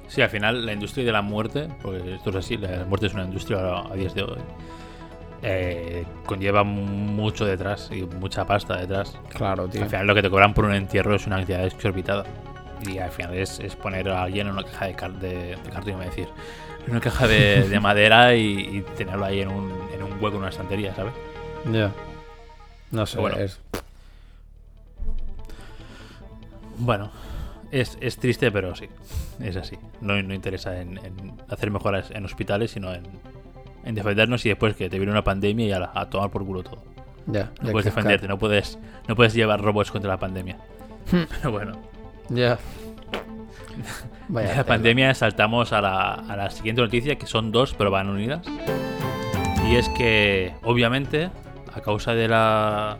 [0.08, 3.14] Sí, al final la industria de la muerte, porque esto es así, la muerte es
[3.14, 4.40] una industria a, días de hoy,
[5.40, 9.18] eh, conlleva mucho detrás y mucha pasta detrás.
[9.30, 9.82] Claro, tío.
[9.82, 12.24] Al final lo que te cobran por un entierro es una cantidad exorbitada.
[12.86, 15.70] Y al final es, es poner a alguien en una caja de, car- de, de
[15.70, 16.28] cartón, decir,
[16.84, 20.36] en una caja de, de madera y, y tenerlo ahí en un, en un hueco
[20.36, 21.12] en una estantería, ¿sabes?
[21.70, 21.92] Ya.
[22.90, 23.36] No sé, Bueno.
[23.38, 23.60] es-
[26.78, 27.10] Bueno,
[27.70, 28.88] es, es triste, pero sí,
[29.40, 29.76] es así.
[30.00, 33.04] No, no interesa en, en hacer mejoras en hospitales, sino en,
[33.84, 36.62] en defendernos y después que te viene una pandemia y a, a tomar por culo
[36.62, 36.82] todo.
[37.26, 37.52] ya.
[37.60, 40.56] No puedes defenderte, no puedes, no puedes llevar robots contra la pandemia.
[41.10, 41.78] Pero bueno,
[42.32, 42.58] Ya.
[44.28, 47.90] Vaya de la pandemia saltamos a la, a la siguiente noticia, que son dos, pero
[47.90, 48.46] van unidas.
[49.68, 51.30] Y es que, obviamente,
[51.74, 52.98] a causa de la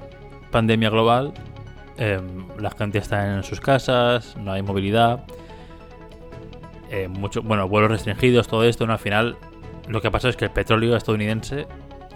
[0.50, 1.32] pandemia global,
[1.96, 5.24] em, la gente está en sus casas, no hay movilidad,
[6.90, 8.92] eh, mucho, bueno, vuelos restringidos, todo esto, ¿no?
[8.92, 9.36] Al final,
[9.88, 11.66] lo que ha pasado es que el petróleo estadounidense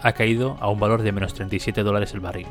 [0.02, 2.46] ha caído a un valor de menos 37 dólares el barril.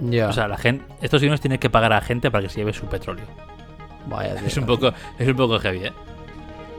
[0.00, 0.28] Ya.
[0.28, 2.72] O sea, la gente, Estados Unidos tiene que pagar a gente para que se lleve
[2.72, 3.24] su petróleo.
[4.06, 5.92] Vaya Es un poco, es un poco heavy, ¿eh?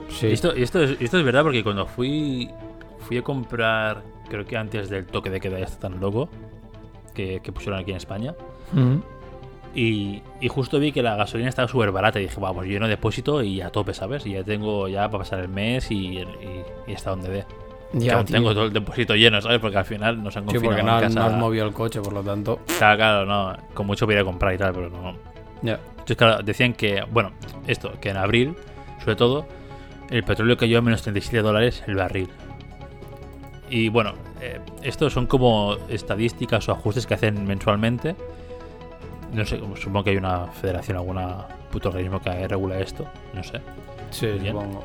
[0.08, 0.26] Sí.
[0.28, 2.50] Y esto, esto, es, y esto es verdad porque cuando fui
[3.00, 6.28] fui a comprar, creo que antes del toque de queda este tan loco
[7.14, 8.34] que, que pusieron aquí en España,
[9.74, 13.42] y, y justo vi que la gasolina estaba súper barata y dije, vamos, lleno depósito
[13.42, 14.24] y a tope, ¿sabes?
[14.26, 16.24] Y ya tengo ya para pasar el mes y, y,
[16.86, 17.44] y hasta donde dé.
[17.98, 19.60] Que Ya, aún tengo todo el depósito lleno, ¿sabes?
[19.60, 21.20] Porque al final nos han Sí, confinado porque en no, has- casa.
[21.20, 22.58] no has movido el coche, por lo tanto.
[22.78, 23.56] Claro, claro, no.
[23.74, 25.14] Con mucho voy a comprar y tal, pero no,
[25.62, 25.78] Ya.
[25.90, 27.30] Entonces, claro, decían que, bueno,
[27.66, 28.54] esto, que en abril,
[29.02, 29.46] sobre todo,
[30.10, 32.28] el petróleo cayó a menos 37 dólares el barril.
[33.70, 38.14] Y bueno, eh, estos son como estadísticas o ajustes que hacen mensualmente.
[39.32, 43.60] No sé, supongo que hay una federación, alguna puto organismo que regula esto, no sé.
[44.10, 44.48] Sí, Bien.
[44.54, 44.84] supongo.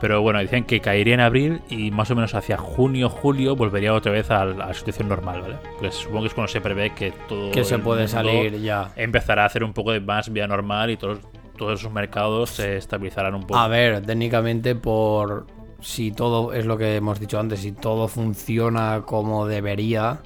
[0.00, 3.94] Pero bueno, decían que caería en abril y más o menos hacia junio, julio volvería
[3.94, 5.56] otra vez a la, situación normal, ¿vale?
[5.78, 7.50] Pues supongo que es cuando se prevé que todo.
[7.50, 8.90] Que se puede salir ya.
[8.96, 11.20] empezará a hacer un poco de más vía normal y todos,
[11.56, 13.58] todos esos mercados se estabilizarán un poco.
[13.58, 15.46] A ver, técnicamente por
[15.80, 20.20] si todo es lo que hemos dicho antes, si todo funciona como debería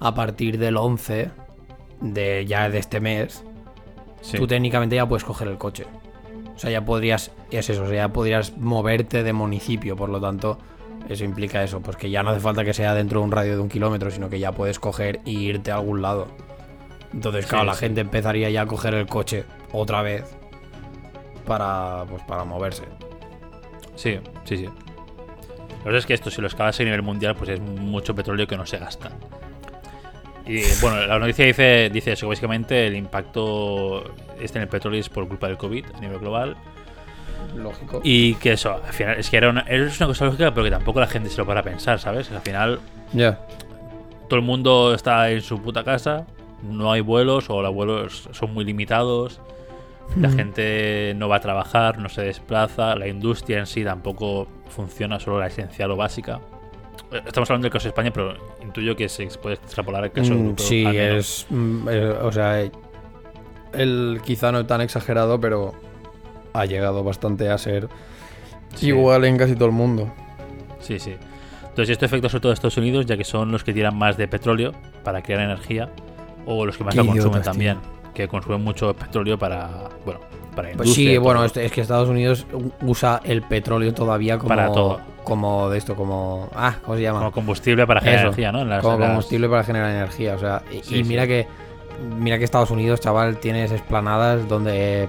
[0.00, 1.30] a partir del 11
[2.00, 3.44] de ya de este mes,
[4.20, 4.38] Sí.
[4.38, 5.84] tú técnicamente ya puedes coger el coche.
[6.54, 10.20] O sea, ya podrías, es eso, o sea, ya podrías moverte de municipio, por lo
[10.20, 10.58] tanto,
[11.08, 13.56] eso implica eso, pues que ya no hace falta que sea dentro de un radio
[13.56, 16.28] de un kilómetro, sino que ya puedes coger y irte a algún lado.
[17.12, 17.80] Entonces, claro, Sí, la sí.
[17.80, 20.24] gente empezaría ya a coger el coche otra vez
[21.46, 22.84] para, pues, para moverse.
[23.96, 24.64] Sí, sí, sí.
[24.64, 28.46] La verdad es que esto, si lo escalas a nivel mundial, pues es mucho petróleo
[28.46, 29.10] que no se gasta.
[30.46, 34.04] Y bueno, la noticia dice, dice eso, básicamente el impacto
[34.40, 36.56] este en el petróleo es por culpa del COVID a nivel global.
[37.56, 38.00] Lógico.
[38.02, 40.70] Y que eso, al final, es que era una, es una cosa lógica, pero que
[40.70, 42.30] tampoco la gente se lo para pensar, ¿sabes?
[42.32, 42.80] Al final,
[43.12, 43.38] Ya.
[44.28, 46.26] todo el mundo está en su puta casa,
[46.62, 49.40] no hay vuelos o los vuelos son muy limitados,
[50.18, 55.18] la gente no va a trabajar, no se desplaza, la industria en sí tampoco funciona,
[55.20, 56.40] solo la esencial o básica.
[57.26, 60.36] Estamos hablando del caso de España, pero intuyo que se puede extrapolar al caso Mm,
[60.38, 60.66] europeo.
[60.66, 61.46] sí, es.
[61.50, 62.60] mm, eh, o sea,
[63.72, 65.72] él quizá no tan exagerado, pero
[66.52, 67.88] ha llegado bastante a ser
[68.74, 68.88] Sí.
[68.88, 70.12] igual en casi todo el mundo.
[70.80, 71.14] Sí, sí.
[71.62, 74.16] Entonces esto afecta sobre todo a Estados Unidos, ya que son los que tiran más
[74.16, 74.72] de petróleo
[75.02, 75.90] para crear energía,
[76.46, 77.78] o los que más la consumen idiotas, también,
[78.14, 80.20] que consumen mucho petróleo para, bueno,
[80.54, 81.60] para Pues sí, bueno, todo.
[81.62, 82.46] es que Estados Unidos
[82.82, 84.48] usa el petróleo todavía como.
[84.48, 85.00] Para todo.
[85.24, 86.48] Como de esto, como.
[86.54, 87.18] Ah, ¿cómo se llama?
[87.20, 88.60] como combustible para generar Eso, energía, ¿no?
[88.62, 90.34] En las- como las- combustible para generar energía.
[90.34, 91.28] O sea, y, Sí, y mira sí.
[91.28, 91.46] que.
[92.18, 95.08] Mira que Estados Unidos, chaval, tienes esplanadas donde.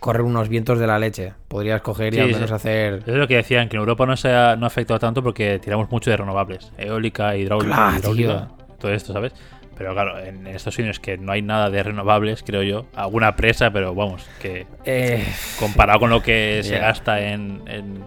[0.00, 1.32] corren unos vientos de la leche.
[1.48, 2.34] Podrías coger y Sí, al sí.
[2.34, 3.02] menos hacer.
[3.06, 5.58] Es lo que decían, que en Europa no se ha, no ha afectado tanto porque
[5.60, 6.70] tiramos mucho de renovables.
[6.76, 8.48] Eólica, hidráulica, Claro, hidráulica,
[8.78, 9.32] todo esto, ¿sabes?
[9.76, 12.86] Pero claro, en Estados Unidos que no hay nada de renovables, creo yo.
[12.94, 15.24] Alguna presa, pero vamos, que Eh,
[15.58, 18.04] comparado con lo que se gasta en, en,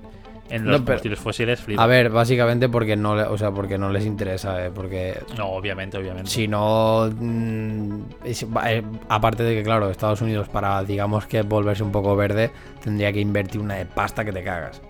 [0.49, 1.83] en No, los pero- combustibles fósiles, flipas.
[1.83, 4.71] A ver, básicamente porque no, o sea, porque no les interesa, ¿eh?
[4.73, 6.29] Porque No, obviamente, obviamente.
[6.31, 7.09] si no...
[7.13, 12.15] mm, es- eh, aparte de que, claro, Estados Unidos para, digamos que volverse un poco
[12.15, 12.49] verde,
[12.81, 14.81] tendría que invertir una de pasta que te cagas.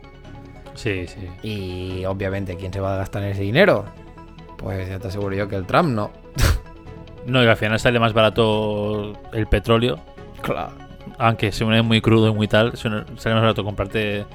[0.76, 1.28] Sí, sí.
[1.42, 3.84] Y obviamente, ¿quién se va a gastar ese dinero?
[4.58, 6.12] Pues ya te aseguro yo que el Trump no.
[7.28, 10.00] No, y al final sale más barato el petróleo,
[10.42, 10.72] Claro.
[11.20, 14.26] aunque se une muy crudo y muy tal, sale más barato comprarte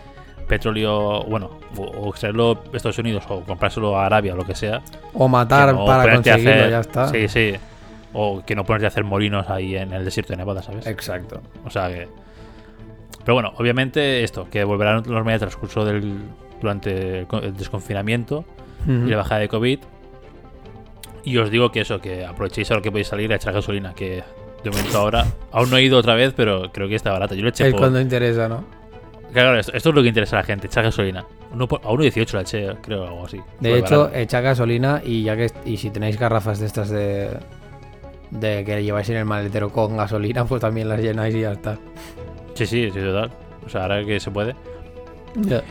[0.47, 4.83] petróleo, bueno, o, extraerlo a Estados Unidos o comprárselo a Arabia o lo que sea.
[5.15, 7.09] O matar no para conseguirlo, hacer- ya está.
[7.09, 7.53] Sí, sí.
[8.13, 10.87] O que no ponerte a hacer molinos ahí en el desierto de Nevada, ¿sabes?
[10.87, 11.41] Exacto.
[11.65, 12.09] O sea que.
[13.25, 16.19] Pero bueno, obviamente esto, que volverá a la normalidad transcurso del.
[16.61, 18.45] durante el desconfinamiento
[18.87, 19.79] y la bajada de COVID.
[21.25, 24.23] Y os digo que eso, que aprovechéis ahora que podéis salir a echar gasolina, que
[24.65, 25.27] de momento ahora.
[25.53, 27.35] Aún no he ido otra vez, pero creo que está barata.
[27.35, 28.65] Yo le eché Es por- cuando interesa, ¿no?
[29.33, 31.25] Claro, esto, esto es lo que interesa a la gente, echar gasolina.
[31.53, 33.41] Uno por- a 1.18 la eché, creo, algo así.
[33.61, 34.19] De hecho, barato.
[34.19, 37.31] echa gasolina y ya que y si tenéis garrafas de estas de
[38.31, 41.79] de que lleváis en el maletero con gasolina, pues también las llenáis y ya está.
[42.55, 43.31] Sí, sí, sí, total.
[43.65, 44.55] O sea, ahora que se puede.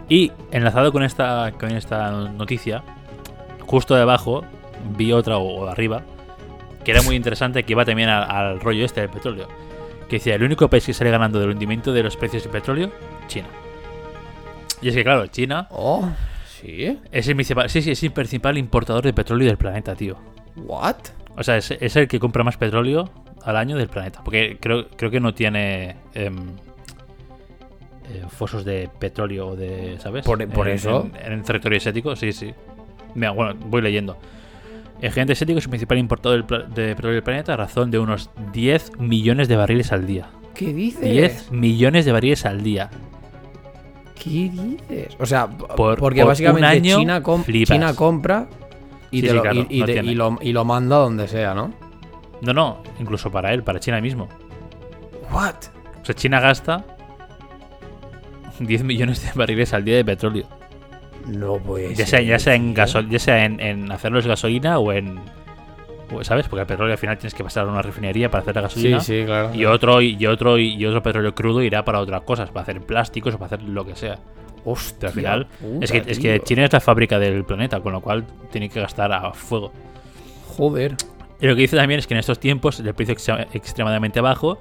[0.09, 2.83] Y enlazado con esta, con esta noticia,
[3.65, 4.43] justo debajo
[4.97, 6.01] vi otra o, o arriba,
[6.83, 9.47] que era muy interesante, que iba también al, al rollo este del petróleo.
[10.09, 12.91] Que decía, el único país que sale ganando del hundimiento de los precios del petróleo,
[13.27, 13.47] China.
[14.81, 16.09] Y es que claro, China Oh,
[16.59, 16.97] ¿sí?
[17.11, 20.17] es el principal, sí, sí, es el principal importador de petróleo del planeta, tío.
[20.55, 20.95] What?
[21.37, 23.09] O sea, es, es el que compra más petróleo
[23.45, 24.21] al año del planeta.
[24.23, 26.35] Porque creo, creo que no tiene em,
[28.09, 30.25] eh, fosos de petróleo o de, ¿sabes?
[30.25, 31.09] Por- por En- eso.
[31.23, 32.53] En, en territorio asiático, sí, sí.
[33.15, 34.17] Mira, bueno, voy leyendo.
[34.99, 38.29] El gigante asiático es el principal importador de petróleo del planeta a razón de unos
[38.53, 40.27] 10 millones de barriles al día.
[40.53, 41.01] ¿Qué dices?
[41.01, 42.89] 10 millones de barriles al día.
[44.21, 45.15] ¿Qué dices?
[45.19, 47.75] O sea, Por- porque por básicamente un año China, com- flipas.
[47.75, 48.47] China compra
[49.09, 50.11] y, Sí, te sí, lo, claro, y, y no te- tiene.
[50.11, 51.73] y lo, y lo manda donde sea, ¿no?
[52.41, 54.27] No, no, incluso para él, para China mismo.
[55.33, 55.55] What?
[56.01, 56.85] O sea, China gasta
[58.59, 60.45] 10 millones de barriles al día de petróleo.
[61.27, 64.79] No puede Ya sea, ser, ya sea en gasol, ya sea en, en hacerlos gasolina
[64.79, 65.19] o en.
[66.23, 66.47] ¿Sabes?
[66.49, 68.89] Porque el petróleo al final tienes que pasar a una refinería para hacer la Sí,
[68.91, 68.99] gasolina.
[68.99, 69.55] sí, claro.
[69.55, 73.33] Y otro, y otro, y otro petróleo crudo irá para otras cosas, para hacer plásticos
[73.35, 74.17] o para hacer lo que sea.
[74.65, 76.39] Hostia, al final, puta, es, que, es que.
[76.41, 79.71] China es la fábrica del planeta, con lo cual tiene que gastar a fuego.
[80.57, 80.95] Joder.
[81.39, 84.59] Y lo que dice también es que en estos tiempos el precio es extremadamente bajo.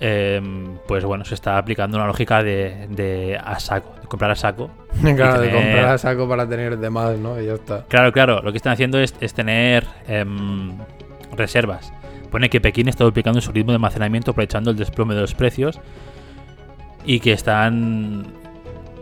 [0.00, 4.36] Em, pues bueno, se está aplicando una lógica de, de a saco, de comprar a
[4.36, 4.70] saco.
[5.00, 7.40] Claro, de comprar a saco para tener de más, ¿no?
[7.40, 7.84] Y ya está.
[7.88, 10.72] Claro, claro, lo que están haciendo es, es tener em,
[11.36, 11.92] reservas.
[12.30, 15.78] Pone que Pekín está duplicando su ritmo de almacenamiento aprovechando el desplome de los precios
[17.04, 18.26] y que están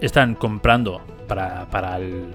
[0.01, 2.35] están comprando para, para, el-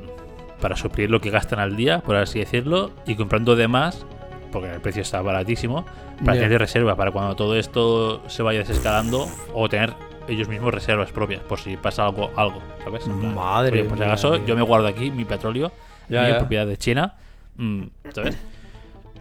[0.61, 4.05] para suplir lo que gastan al día, por así decirlo, y comprando de más,
[4.51, 5.86] porque el precio está baratísimo,
[6.24, 6.43] para Ya.
[6.43, 9.93] tener reserva, para cuando todo esto se vaya desescalando o tener
[10.28, 13.03] ellos mismos reservas propias, por si pasa algo, algo ¿sabes?
[13.03, 15.71] Plan, Madre oye, por si mía, acaso, yo me guardo aquí mi petróleo,
[16.09, 17.15] mi propiedad de China,
[17.57, 18.38] mm, ¿sabes?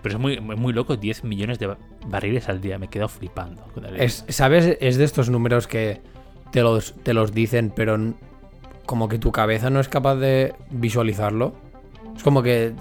[0.02, 3.08] Pero es muy, muy loco, 10 millones de ba- barriles al día, me he quedado
[3.08, 3.64] flipando.
[3.96, 4.76] Es, ¿Sabes?
[4.80, 6.00] Es de estos números que
[6.50, 7.98] te los, te los dicen, pero
[8.84, 11.54] como que tu cabeza no es capaz de visualizarlo.
[12.16, 12.72] Es como que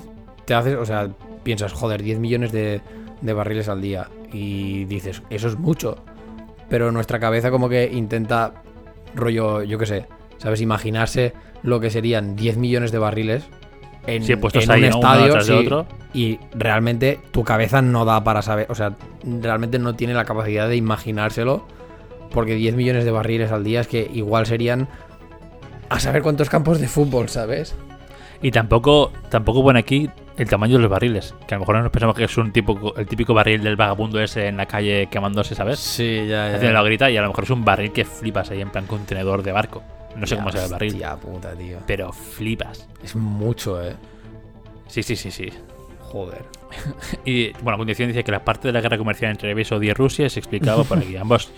[0.46, 1.10] te haces, o sea,
[1.44, 2.82] piensas, joder, 10 millones de,
[3.22, 4.08] de barriles al día.
[4.32, 5.98] Y dices, eso es mucho.
[6.70, 8.54] Pero nuestra cabeza como que intenta,
[9.16, 10.06] rollo, yo qué sé,
[10.38, 10.62] ¿sabes?
[10.62, 13.44] Imaginarse lo que serían 10 millones de barriles
[14.08, 15.36] en, Sí, un estadio.
[15.36, 15.86] de otro.
[16.14, 20.68] y realmente tu cabeza no da para saber, o sea, realmente no tiene la capacidad
[20.68, 21.68] de imaginárselo,
[22.32, 24.88] porque 10 millones de barriles al día es que igual serían
[25.90, 27.76] a saber cuántos campos de fútbol, ¿sabes?
[28.42, 31.36] Y tampoco, tampoco pone aquí el tamaño de los barriles.
[31.48, 34.20] Que a lo mejor nos pensamos que es un tipo, el típico barril del vagabundo
[34.20, 35.80] ese en la calle quemándose, ¿sabes?
[35.80, 38.62] Sí, ya, Haciendo la grita y a lo mejor es un barril que flipas ahí
[38.62, 39.84] en plan contenedor de barco.
[40.16, 40.98] No sé cómo se llama el barril.
[40.98, 41.78] Ya, puta, tío.
[41.86, 42.88] Pero flipas.
[43.04, 43.96] Es mucho, eh.
[44.88, 45.50] Sí, sí, sí, sí.
[46.00, 46.44] Joder.
[47.26, 49.94] Y bueno, a continuación dice que la parte de la guerra comercial entre Saudí y
[49.94, 51.16] Rusia es explicado por aquí.
[51.18, 51.52] Ambos,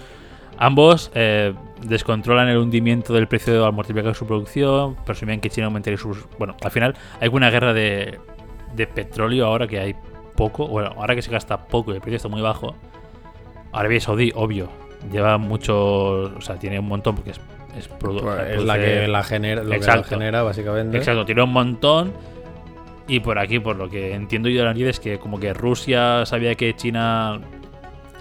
[0.57, 5.97] ambos eh, descontrolan el hundimiento del precio al multiplicar su producción, presumían que China aumentaría
[5.97, 6.25] sus...
[6.37, 8.19] Bueno, al final hay una guerra de,
[8.75, 9.95] de petróleo ahora que hay
[10.35, 12.75] poco, bueno, ahora que se gasta poco y el precio está muy bajo.
[13.71, 14.69] Arabia Saudí, obvio,
[15.11, 16.35] lleva mucho...
[16.35, 17.41] O sea, tiene un montón porque es...
[17.77, 20.01] Es, Pues es la que la genera, lo que Exacto.
[20.01, 20.95] la genera, básicamente.
[20.95, 22.13] Exacto, tiene un montón.
[23.07, 26.23] Y por aquí, por lo que entiendo yo de la es que como que Rusia
[26.25, 27.41] sabía que China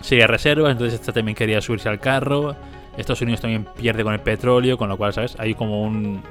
[0.03, 2.55] sería reserva, entonces esta también quería subirse al carro.
[2.96, 5.34] Estados Unidos también pierde con el petróleo, con lo cual, ¿sabes?
[5.38, 6.22] Hay como un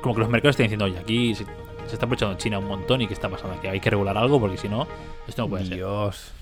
[0.00, 3.00] como que los mercados están diciendo, oye, aquí se, se está aprovechando China un montón
[3.00, 3.66] y ¿qué está pasando aquí?
[3.66, 4.86] Hay que regular algo porque si no,
[5.26, 5.76] esto no puede ser.
[5.76, 6.32] Dios.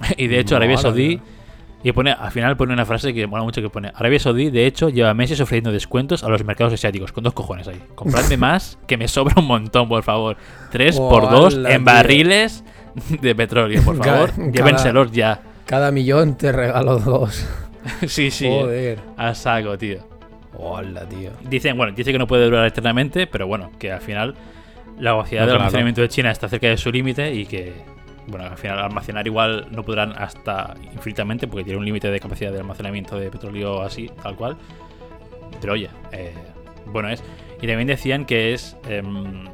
[0.16, 1.20] Y de hecho, Arabia Saudí.
[1.84, 4.66] Y pone, al final pone una frase que mola mucho que pone Arabia Saudí, de
[4.66, 7.80] hecho, lleva meses ofreciendo descuentos a los mercados asiáticos, con dos cojones ahí.
[7.96, 10.36] Compradme más, que me sobra un montón, por favor.
[10.70, 11.80] Tres por dos en tío.
[11.84, 12.64] barriles
[13.20, 14.30] de petróleo, por favor.
[14.32, 15.40] cada- Llévenselos ya.
[15.66, 17.46] Cada millón te regalo dos.
[18.06, 18.46] sí, sí.
[18.48, 18.98] Joder.
[19.16, 19.98] A saco, tío.
[20.54, 21.30] Hola, tío.
[21.48, 24.34] Dicen, bueno, dice que no puede durar eternamente, pero bueno, que al final
[24.98, 25.60] la capacidad No, del claro.
[25.60, 27.72] almacenamiento de China está cerca de su límite y que,
[28.26, 32.52] bueno, al final almacenar igual no podrán hasta infinitamente porque tiene un límite de capacidad
[32.52, 34.56] de almacenamiento de petróleo así, tal cual.
[35.60, 36.34] Pero oye, eh,
[36.86, 37.22] bueno es.
[37.62, 38.76] Y también decían que es...
[38.88, 39.44] em,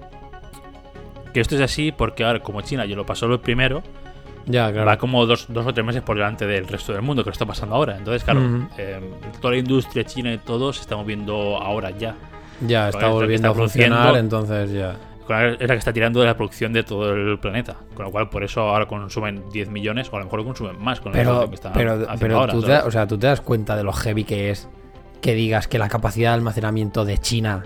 [1.33, 3.83] que esto es así porque ahora, como China ya lo pasó lo primero,
[4.47, 4.87] Ya, claro.
[4.87, 7.33] va como dos, dos o tres meses por delante del resto del mundo que lo
[7.33, 7.97] está pasando ahora.
[7.99, 8.69] Entonces, claro, Ujú.
[8.79, 9.03] em,
[9.41, 12.15] toda la industria china y todo se está moviendo ahora ya.
[12.67, 14.97] Ya, es está volviendo está a funcionar, entonces ya.
[15.29, 17.77] La- Es la que está tirando de la producción de todo el planeta.
[17.95, 21.01] Con lo cual, por eso ahora consumen 10 millones, o a lo mejor consumen más
[21.01, 23.27] con la Pero, producción que están pero, pero ahora, tú, te, o sea, tú te
[23.27, 24.69] das cuenta de lo heavy que es
[25.21, 27.65] que digas que la capacidad de almacenamiento de China,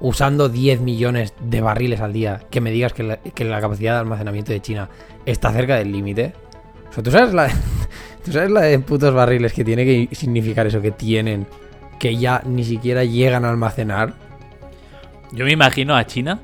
[0.00, 4.52] usando 10 millones de barriles al día, que me digas que la, capacidad de almacenamiento
[4.52, 4.88] de China
[5.26, 6.32] está cerca del límite.
[6.90, 7.48] O sea, ¿tú sabes, la,
[8.24, 11.46] tú sabes la de putos barriles que tiene que significar eso que tienen,
[11.98, 14.14] que ya ni siquiera llegan a almacenar.
[15.32, 16.40] Yo me imagino a China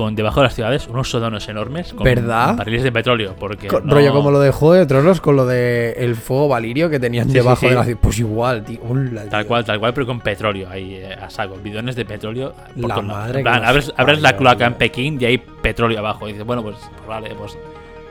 [0.00, 2.56] con debajo de las ciudades unos sótanos enormes con ¿Verdad?
[2.56, 3.34] barriles de petróleo.
[3.38, 6.88] Porque no- Rollo como lo de Juego de Tronos con lo de el fuego valirio
[6.88, 7.68] que tenían Sí, debajo sí, sí.
[7.70, 7.98] de la ciudad.
[8.00, 8.80] Pues igual, tío.
[8.80, 9.46] Tal tío.
[9.48, 11.56] cual, tal cual, pero con petróleo ahí eh, a saco.
[11.62, 12.54] Bidones de petróleo.
[12.76, 14.74] La madre que plan, abres, abres la cloaca en.
[14.74, 16.26] Pekín y hay petróleo abajo.
[16.26, 17.58] Y dices, bueno, pues, pues vale, pues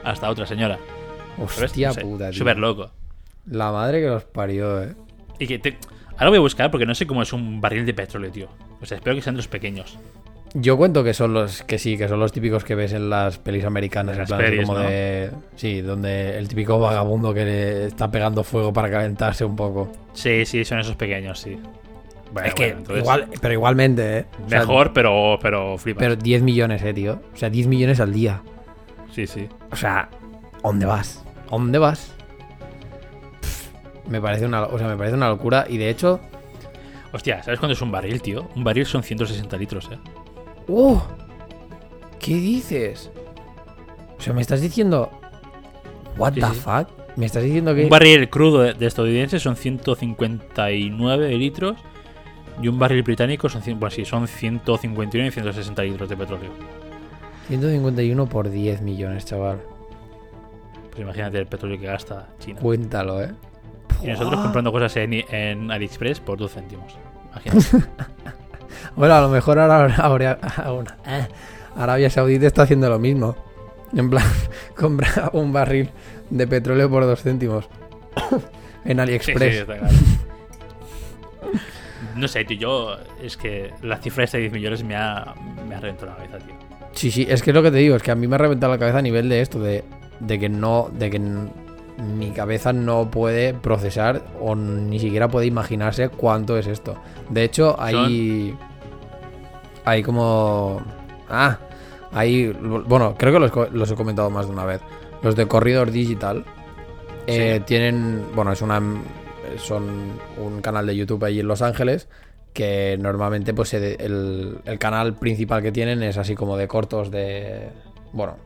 [0.03, 0.77] hasta otra señora.
[1.37, 2.31] Hostia No puta.
[2.31, 2.91] Súper loco.
[3.47, 4.93] La madre que los parió, eh.
[5.39, 5.77] Y que te...
[6.17, 8.47] Ahora voy a buscar porque no sé cómo es un barril de petróleo, tío.
[8.81, 9.97] O sea, espero que sean los pequeños.
[10.55, 13.37] Yo cuento que son los que sí, que son los típicos que ves en las
[13.37, 14.83] pelis americanas, En plan, pelis, como ¿no?
[14.85, 19.91] de sí, donde el típico vagabundo que le está pegando fuego para calentarse un poco.
[20.13, 21.57] Sí, sí, son esos pequeños, sí.
[22.31, 24.25] Bueno, es que bueno, entonces, igual, pero igualmente, eh.
[24.45, 25.99] O sea, Mejor, pero, pero flipas.
[25.99, 27.21] pero 10 millones, eh, tío.
[27.33, 28.41] O sea, 10 millones al día.
[29.11, 29.47] Sí, sí.
[29.71, 30.09] O sea, ¿a
[30.63, 31.23] ¿dónde vas?
[31.47, 32.13] ¿A ¿Dónde vas?
[33.41, 33.67] Pff,
[34.07, 36.19] Me parece una, o sea, me parece una locura y de hecho,
[37.11, 38.47] Hostia, ¿sabes cuánto es un barril, tío?
[38.55, 39.97] Un barril son 160 litros, eh.
[40.69, 41.01] ¡Oh!
[42.19, 43.11] ¿Qué dices?
[44.17, 45.09] O sea, me estás diciendo.
[46.17, 46.53] ¿What Sí, the sí.
[46.55, 46.87] fuck?
[47.15, 47.83] ¿Me estás diciendo que.?
[47.85, 51.77] Un barril crudo de, de estadounidense son 159 litros.
[52.61, 56.51] Y un barril británico son, cien- bueno, sí, son 151 y 160 litros de petróleo.
[57.47, 59.61] 151 por 10 millones, chaval.
[60.89, 62.59] Pues imagínate el petróleo que gasta China.
[62.59, 63.31] Cuéntalo, eh.
[64.03, 66.97] Y nosotros comprando cosas en, en AliExpress por 2 céntimos.
[67.31, 67.87] Imagínate.
[68.99, 69.95] Bueno, a lo mejor ahora,
[70.57, 71.27] ahora- eh,
[71.77, 73.35] Arabia Saudita está haciendo lo mismo.
[73.95, 74.25] En plan,
[74.77, 75.89] compra un barril
[76.29, 77.67] de petróleo por 2 céntimos.
[78.35, 79.55] en Sí, sí, AliExpress.
[79.55, 79.93] está claro.
[82.15, 85.33] No sé, tío, yo es que la cifra esta de 10 millones me ha,
[85.67, 86.55] me ha reventado la cabeza, tío.
[86.91, 88.39] Sí, sí, es que es lo que te digo, es que a mí me ha
[88.39, 89.83] reventado la cabeza a nivel de esto, de,
[90.19, 96.09] de que no, de que mi cabeza no puede procesar o ni siquiera puede imaginarse
[96.09, 96.97] cuánto es esto.
[97.29, 98.57] De hecho, hay,
[99.85, 100.81] hay como,
[101.29, 101.57] ah,
[102.11, 104.81] hay, bueno, creo que los, los he comentado más de una vez.
[105.21, 106.45] Los de Corridor Digital
[107.27, 107.63] eh, Sí.
[107.65, 108.81] tienen, bueno, es una,
[109.57, 109.83] son
[110.37, 112.07] un canal de YouTube ahí en Los Ángeles
[112.53, 117.69] que normalmente pues el, el canal principal que tienen es así como de cortos de
[118.11, 118.37] bueno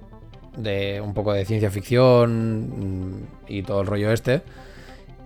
[0.57, 4.41] de un poco de ciencia ficción mm, y todo el rollo este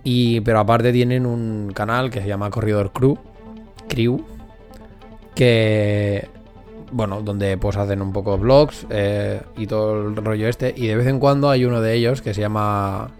[0.04, 3.18] y pero aparte tienen un canal que se llama Corridor Crew
[3.88, 4.24] Crew
[5.38, 6.26] que
[6.90, 10.96] bueno donde pues hacen un poco vlogs eh, y todo el rollo este y de
[10.96, 13.10] vez en cuando hay uno de ellos que se llama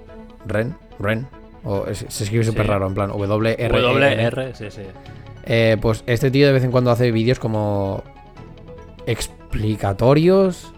[0.46, 1.28] Ren Ren
[1.62, 2.68] o es- se escribe súper Sí.
[2.72, 4.82] raro en plan W R E W, R, sí, sí.
[5.44, 8.02] eh, pues este tío de vez en cuando hace vídeos como
[9.06, 10.72] explicatorios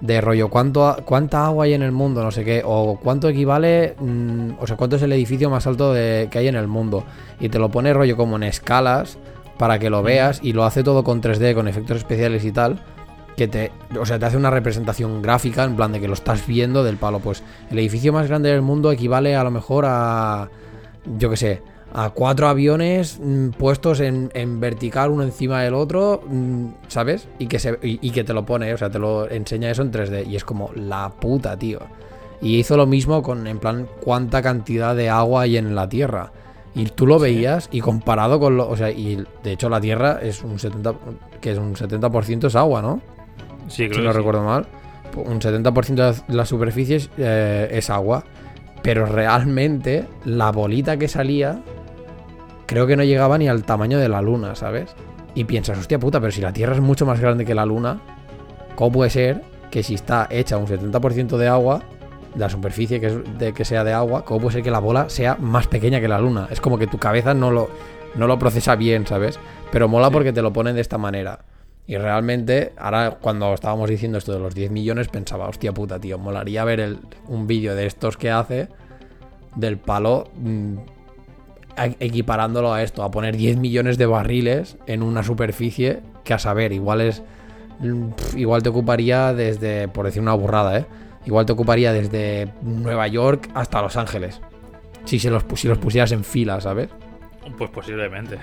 [0.00, 3.96] de rollo cuánto cuánta agua hay en el mundo, no sé qué, o cuánto equivale,
[3.98, 7.02] mm, o sea, cuánto es el edificio más alto de- que hay en el mundo.
[7.40, 9.16] Y te lo pone rollo como en escalas
[9.58, 12.80] para que lo veas y lo hace todo con 3D, con efectos especiales y tal.
[13.36, 16.46] Que te, o sea, te hace una representación gráfica en plan de que lo estás
[16.46, 17.20] viendo del palo.
[17.20, 20.48] Pues el edificio más grande del mundo equivale a lo mejor a,
[21.18, 26.22] yo qué sé, a cuatro aviones mm, puestos en, en vertical uno encima del otro,
[26.26, 27.28] mm, ¿sabes?
[27.38, 29.82] Y que, se, y, y que te lo pone, o sea, te lo enseña eso
[29.82, 30.26] en 3D.
[30.26, 31.80] Y es como la puta, tío.
[32.40, 36.32] Y hizo lo mismo con, en plan, cuánta cantidad de agua hay en la Tierra.
[36.76, 38.68] Y tú lo veías y comparado con lo.
[38.68, 40.94] O sea, y de hecho la Tierra es un 70%,
[41.40, 43.00] que es un 70% es agua, ¿no?
[43.66, 44.18] Sí, creo si no sí.
[44.18, 44.66] recuerdo mal.
[45.16, 48.24] Un 70% de la superficie es, eh, es agua.
[48.82, 51.62] Pero realmente la bolita que salía
[52.66, 54.94] creo que no llegaba ni al tamaño de la luna, ¿sabes?
[55.34, 58.00] Y piensas, hostia puta, pero si la Tierra es mucho más grande que la luna,
[58.74, 61.82] ¿cómo puede ser que si está hecha un 70% de agua,
[62.36, 65.08] la superficie que, es de que sea de agua, cómo puede ser que la bola
[65.08, 66.48] sea más pequeña que la luna?
[66.50, 67.68] Es como que tu cabeza no lo,
[68.14, 69.38] no lo procesa bien, ¿sabes?
[69.72, 70.12] Pero mola Sí.
[70.12, 71.40] porque te lo ponen de esta manera.
[71.86, 76.18] Y realmente, ahora cuando estábamos diciendo esto de los 10 millones, pensaba, hostia puta, tío,
[76.18, 78.68] molaría ver el- un vídeo de estos que hace
[79.54, 80.74] del palo mm,
[81.76, 86.38] a- equiparándolo a esto, a poner 10 millones de barriles en una superficie que a
[86.38, 87.22] saber, igual es
[87.80, 90.86] mm, igual te ocuparía desde, por decir una burrada, ¿eh?
[91.26, 94.40] Igual te ocuparía desde Nueva York hasta Los Ángeles.
[95.04, 96.88] Si, se los, pu- si los pusieras en fila, ¿sabes?
[97.58, 98.38] Pues posiblemente.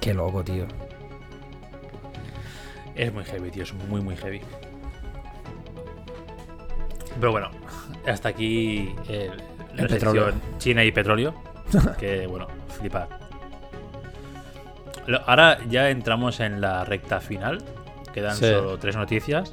[0.00, 0.66] Qué loco, tío.
[2.94, 3.62] Es muy heavy, tío.
[3.64, 4.40] Es muy, muy heavy.
[7.18, 7.50] Pero bueno,
[8.06, 9.30] hasta aquí eh,
[9.74, 10.34] la El sección petróleo.
[10.58, 11.34] China y petróleo.
[11.98, 12.46] Que bueno,
[12.78, 13.08] flipar.
[15.26, 17.62] Ahora ya entramos en la recta final.
[18.12, 18.46] Quedan Sí.
[18.46, 19.50] solo tres noticias.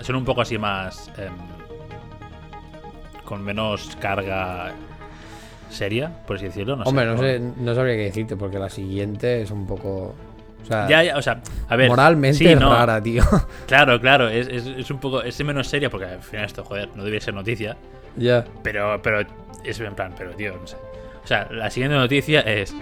[0.00, 1.10] Son un poco así más.
[1.16, 1.32] em,
[3.24, 4.72] con menos carga
[5.70, 6.76] seria, por así decirlo.
[6.76, 9.66] No sé, Hombre, no con- sé, no sabría qué decirte porque la siguiente es un
[9.66, 10.14] poco...
[10.62, 11.88] O sea, Ya, ya, o sea, a ver.
[11.88, 13.22] moralmente sí, es no, rara, tío.
[13.66, 15.22] Claro, claro, es, es, es un poco.
[15.22, 17.76] Es menos seria porque al final esto, joder, no debería ser noticia.
[18.16, 18.44] ya.
[18.62, 19.26] Pero, pero
[19.62, 20.76] es en plan, pero tío, no sé.
[21.22, 22.74] O sea, la siguiente noticia es.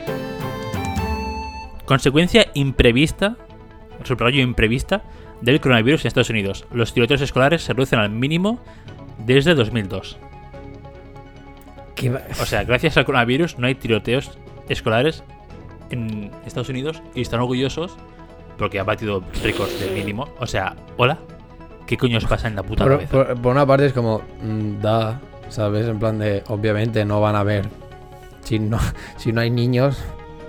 [1.85, 3.37] Consecuencia imprevista,
[4.05, 5.03] subrayo imprevista,
[5.41, 6.65] del coronavirus en Estados Unidos.
[6.73, 8.61] Los tiroteos escolares se reducen al mínimo
[9.19, 10.19] desde 2002.
[11.95, 14.39] ¿Qué va- O sea, gracias al coronavirus no hay tiroteos
[14.69, 15.23] escolares
[15.91, 17.97] en Estados Unidos y están orgullosos
[18.59, 20.29] porque ha batido récords de mínimo.
[20.39, 21.19] O sea, hola,
[21.87, 23.11] ¿qué coño os pasa en la puta Por, cabeza?
[23.13, 25.87] por- por una parte es como, mm, da, ¿sabes?
[25.87, 27.69] En plan de, obviamente no van a ver.
[28.43, 28.79] Si no,
[29.17, 29.99] si no hay niños,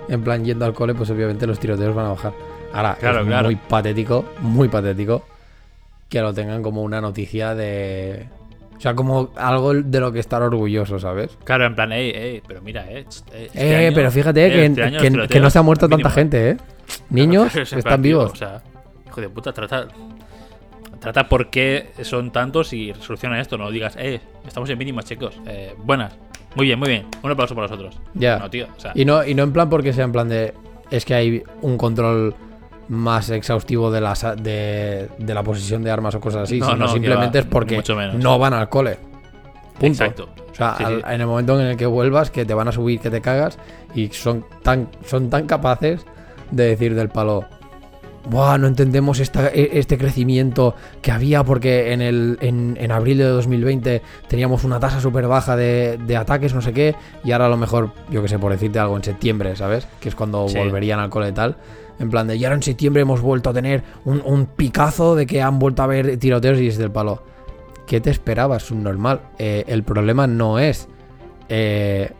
[0.08, 2.32] en plan yendo al cole, pues obviamente los tiroteos van a bajar.
[2.72, 3.44] Ahora, Claro, es claro.
[3.46, 5.24] muy patético, muy patético
[6.08, 8.28] que lo tengan como una noticia de...
[8.84, 11.38] O sea, como algo de lo que estar orgulloso, ¿sabes?
[11.44, 12.98] Claro, en plan, ey, ey, pero mira, eh.
[13.32, 14.66] eh, este Eh, año- pero fíjate eh, que,
[15.06, 16.10] este que- no se ha muerto tanta mínimo.
[16.14, 16.56] gente, ¿eh?
[17.08, 18.32] Niños Claro, están plan, tío, vivos.
[18.32, 18.62] O sea,
[19.06, 19.88] hijo de puta, trata.
[21.00, 23.56] Trata por qué son tantos y soluciona esto.
[23.56, 25.34] No digas, eh, estamos en mínimas, chicos.
[25.46, 26.14] Eh, buenas.
[26.54, 27.06] Muy bien, muy bien.
[27.22, 27.98] Un aplauso para nosotros.
[28.12, 28.38] Ya.
[28.38, 28.66] No, tío.
[28.76, 30.52] O sea, Y no, y no en plan porque sea en plan de.
[30.90, 32.34] Es que hay un control
[32.88, 36.78] más exhaustivo de la, de, de la posesión de armas o cosas así, No, sino
[36.78, 37.82] no, simplemente va, es porque
[38.18, 38.96] no van al cole.
[39.74, 39.86] Punto.
[39.86, 40.28] exacto.
[40.52, 41.02] O sea, Sí, al- sí.
[41.14, 43.58] en el momento en el que vuelvas, que te van a subir, que te cagas,
[43.94, 46.04] y son tan, son tan capaces
[46.50, 47.44] de decir del palo.
[48.30, 53.18] Buah, no entendemos esta- e- este crecimiento que había porque en, el, en, en abril
[53.18, 57.46] de 2020 teníamos una tasa súper baja de, de ataques, no sé qué, y ahora
[57.46, 59.86] a lo mejor, yo que sé, por decirte algo, en septiembre, ¿sabes?
[60.00, 60.56] Que es cuando Sí.
[60.56, 61.56] volverían al cole y tal.
[61.98, 65.26] En plan de, y ahora en septiembre hemos vuelto a tener un, un picazo de
[65.26, 67.22] que han vuelto a haber tiroteos y es del palo.
[67.86, 68.62] ¿Qué te esperabas?
[68.64, 69.20] Subnormal.
[69.38, 70.88] Eh, el problema no es.
[71.48, 72.10] eh,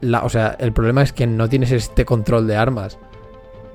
[0.00, 2.98] la, o sea, el problema es que no tienes este control de armas.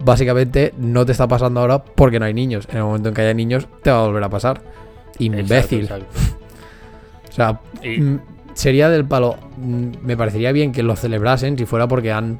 [0.03, 2.67] Básicamente no te está pasando ahora porque no hay niños.
[2.71, 4.61] En el momento en que haya niños, te va a volver a pasar.
[5.19, 5.81] Imbécil.
[5.83, 6.35] Exacto, exacto.
[7.29, 8.19] O sea, Y- mm,
[8.53, 9.35] sería del palo.
[9.57, 12.39] mm, Me parecería bien que lo celebrasen si fuera porque han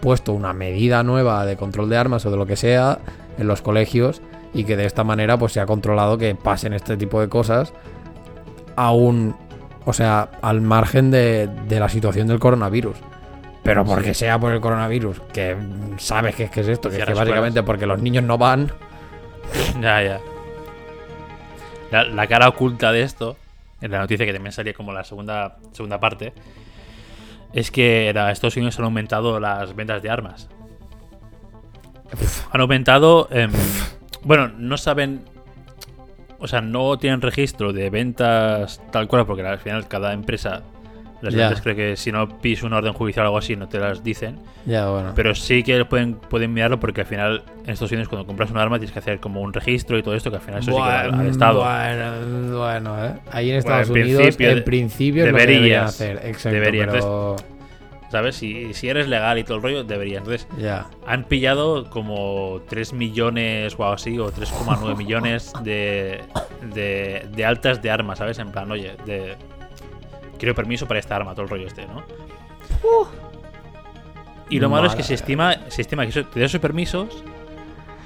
[0.00, 2.98] puesto una medida nueva de control de armas o de lo que sea
[3.38, 4.22] en los colegios
[4.52, 7.72] y que de esta manera pues se ha controlado que pasen este tipo de cosas
[8.76, 9.36] aún,
[9.84, 12.96] o sea, al margen de, de la situación del coronavirus.
[13.62, 15.54] Pero porque sea por el coronavirus, que
[15.98, 18.72] sabes que es, que es esto, que es que básicamente porque los niños no van.
[19.80, 20.20] Ya, ya.
[21.90, 23.36] La, la cara oculta de esto,
[23.80, 26.32] en la noticia que también salía como la segunda, segunda parte,
[27.52, 30.48] es que en Estados Unidos han aumentado las ventas de armas.
[32.52, 33.28] Han aumentado.
[33.30, 33.50] em,
[34.24, 35.24] bueno, no saben.
[36.38, 40.62] O sea, no tienen registro de ventas tal cual, porque al final cada empresa.
[41.22, 41.46] Las Ya.
[41.48, 44.02] ventas creo que si no pides una orden judicial o algo así, no te las
[44.02, 44.38] dicen.
[44.66, 45.12] Ya, bueno.
[45.14, 48.56] Pero sí que pueden, pueden mirarlo porque al final en Estados Unidos cuando compras un
[48.58, 50.76] arma tienes que hacer como un registro y todo esto que al final eso sí
[50.76, 51.60] que va al, al Estado.
[51.62, 53.12] Bueno, bueno, ¿eh?
[53.32, 55.88] Ahí en Bueno, Estados en Unidos, principio en de- principio lo que deberías.
[55.90, 56.16] hacer.
[56.24, 56.88] Exacto, Deberías.
[56.90, 57.36] pero...
[58.10, 58.34] ¿Sabes?
[58.34, 60.18] Si, si eres legal y todo el rollo, deberías.
[60.24, 60.86] Entonces, Ya.
[61.06, 66.20] han pillado como 3 millones o algo así, o 3,9 millones de,
[66.74, 68.40] de, de altas de armas, ¿sabes?
[68.40, 69.36] En plan, oye, de,
[70.40, 72.02] quiero permiso para esta arma, todo el rollo este, ¿no?
[74.48, 77.22] Y lo malo es que se estima, se estima que eso- de esos permisos,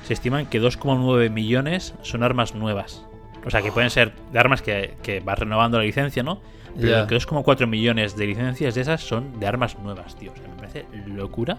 [0.05, 3.07] se estiman que 2,9 millones son armas nuevas.
[3.47, 6.41] O sea, que pueden ser de armas que, que vas renovando la licencia, ¿no?
[6.79, 10.33] Pero que 2,4 millones de licencias de esas son de armas nuevas, tío.
[10.33, 11.57] O sea, me parece locura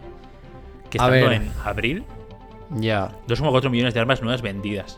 [0.89, 2.03] que estando en abril,
[2.71, 3.11] Ya.
[3.27, 4.97] 2,4 millones de armas nuevas vendidas.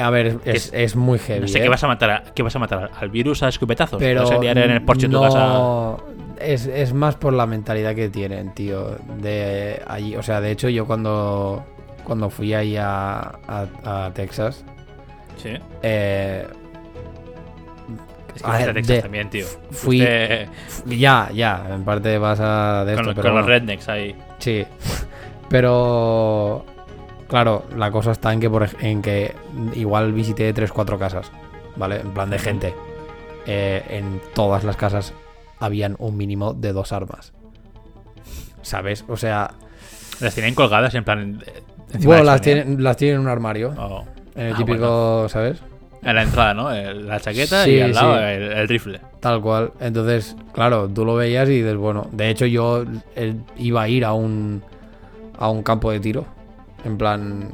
[0.00, 1.40] A ver, es, es muy heavy.
[1.42, 1.62] No sé ¿eh?
[1.62, 3.98] qué vas a matar, a- ¿qué vas a matar al virus a escupetazos.
[3.98, 5.96] Pero ¿Vas a liar en el porche de tu casa.
[6.40, 8.96] Es, es más por la mentalidad que tienen, tío.
[9.18, 11.64] De allí, o sea, de hecho, yo cuando,
[12.04, 13.66] cuando fui ahí a, a-
[14.06, 14.64] a Texas,
[15.36, 15.50] Sí.
[15.82, 16.46] eh,
[18.34, 19.44] Es que A ver, Texas de- también, tío.
[19.70, 19.98] fui-
[20.86, 23.58] ya, ya, en parte vas a de con, esto, los- pero con los bueno.
[23.60, 24.16] rednecks ahí.
[24.38, 24.64] Sí.
[25.48, 26.64] Pero
[27.30, 29.34] claro, la cosa está en que por, en que
[29.74, 31.30] igual visité 3 4 casas,
[31.76, 32.00] ¿vale?
[32.00, 32.74] En plan de gente.
[33.46, 35.14] Eh, en todas las casas
[35.58, 37.32] habían un mínimo de dos armas.
[38.62, 39.04] ¿Sabes?
[39.08, 39.52] O sea,
[40.20, 41.42] Las tienen colgadas en plan.
[41.46, 41.62] eh,
[42.04, 43.74] bueno, las tienen, las tienen en un armario.
[43.78, 44.04] Oh.
[44.34, 45.62] En el Ah, típico, ¿sabes?
[46.02, 46.70] En la entrada, ¿no?
[46.70, 48.22] La chaqueta Sí, y al lado sí.
[48.22, 49.00] el, el rifle.
[49.20, 49.72] Tal cual.
[49.80, 52.84] Entonces, claro, tú lo veías y dices, bueno, de hecho yo
[53.16, 54.62] eh, iba a ir a un
[55.38, 56.26] a un campo de tiro.
[56.84, 57.50] En plan,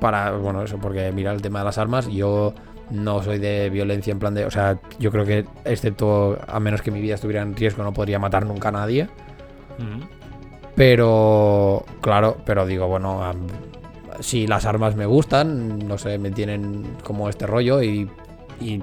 [0.00, 2.54] para, bueno, eso, porque mira el tema de las armas, yo
[2.90, 6.82] no soy de violencia en plan de, o sea, yo creo que excepto a menos
[6.82, 9.08] que mi vida estuviera en riesgo no podría matar nunca a nadie.
[9.78, 10.06] Ujú.
[10.74, 13.20] Pero, claro, pero digo, bueno,
[14.20, 18.10] si las armas me gustan, no sé, me tienen como este rollo y,
[18.60, 18.82] y,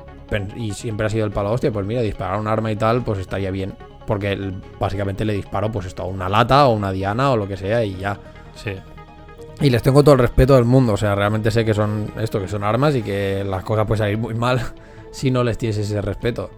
[0.55, 3.19] y siempre ha sido el palo hostia, pues mira, disparar un arma y tal, pues
[3.19, 3.73] estaría bien.
[4.07, 7.57] Porque básicamente le disparo pues esto a una lata o una diana o lo que
[7.57, 8.17] sea y ya.
[8.55, 8.73] Sí.
[9.61, 12.39] Y les tengo todo el respeto del mundo, o sea, realmente sé que son esto,
[12.41, 14.59] que son armas y que las cosas pueden salir muy mal
[15.11, 16.49] si no les tienes ese respeto.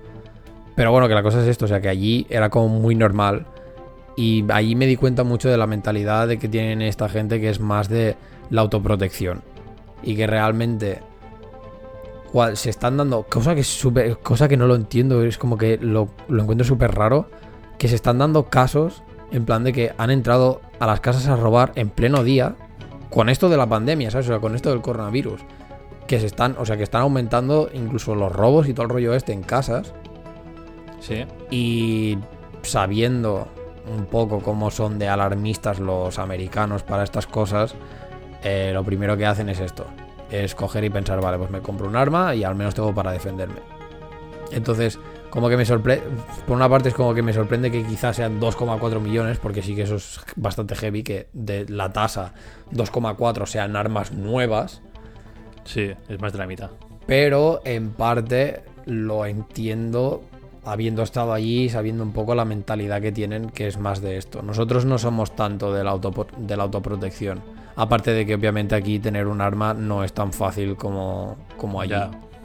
[0.75, 3.45] Pero bueno, que la cosa es esto, o sea, que allí era como muy normal.
[4.15, 7.49] Y allí me di cuenta mucho de la mentalidad de que tienen esta gente que
[7.49, 8.15] es más de
[8.49, 9.41] la autoprotección.
[10.01, 10.99] Y que realmente
[12.53, 15.77] se están dando, cosa que, es súper- cosa que no lo entiendo, es como que
[15.77, 17.29] lo, lo encuentro súper raro,
[17.77, 21.35] que se están dando casos en plan de que han entrado a las casas a
[21.35, 22.55] robar en pleno día
[23.13, 24.27] con esto de la pandemia, ¿sabes?
[24.27, 25.41] O sea, con esto del coronavirus.
[26.07, 29.13] Que se están, o sea, que están aumentando incluso los robos y todo el rollo
[29.13, 29.93] este en casas.
[30.99, 31.25] Sí.
[31.51, 32.17] Y
[32.63, 33.47] sabiendo
[33.95, 37.75] un poco cómo son de alarmistas los americanos para estas cosas,
[38.43, 39.85] eh, lo primero que hacen es esto.
[40.31, 43.11] Es coger y pensar, vale, pues me compro un arma y al menos tengo para
[43.11, 43.59] defenderme.
[44.51, 44.99] Entonces,
[45.33, 46.05] como que me sorprende,
[46.45, 49.73] por una parte es como que me sorprende que quizás sean 2,4 millones, porque sí
[49.73, 52.35] que eso es bastante heavy, que de la tasa
[52.71, 54.83] 2,4 sean armas nuevas.
[55.63, 56.69] Sí, es más de la mitad.
[57.07, 60.21] Pero en parte lo entiendo
[60.65, 64.43] habiendo estado allí, sabiendo un poco la mentalidad que tienen, que es más de esto.
[64.43, 65.99] Nosotros no somos tanto de la,
[66.37, 67.41] de la autoprotección.
[67.75, 71.95] Aparte de que obviamente aquí tener un arma no es tan fácil como, como allí.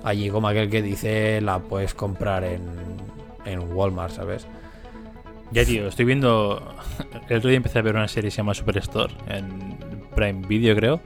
[0.04, 2.62] Allí como aquel que dice la puedes comprar en,
[3.44, 4.46] en Walmart, ¿sabes?
[5.50, 6.62] Ya, tío, estoy viendo.
[7.28, 9.78] El otro día empecé a ver una serie que se llama Superstore en
[10.14, 11.00] Prime Video, creo.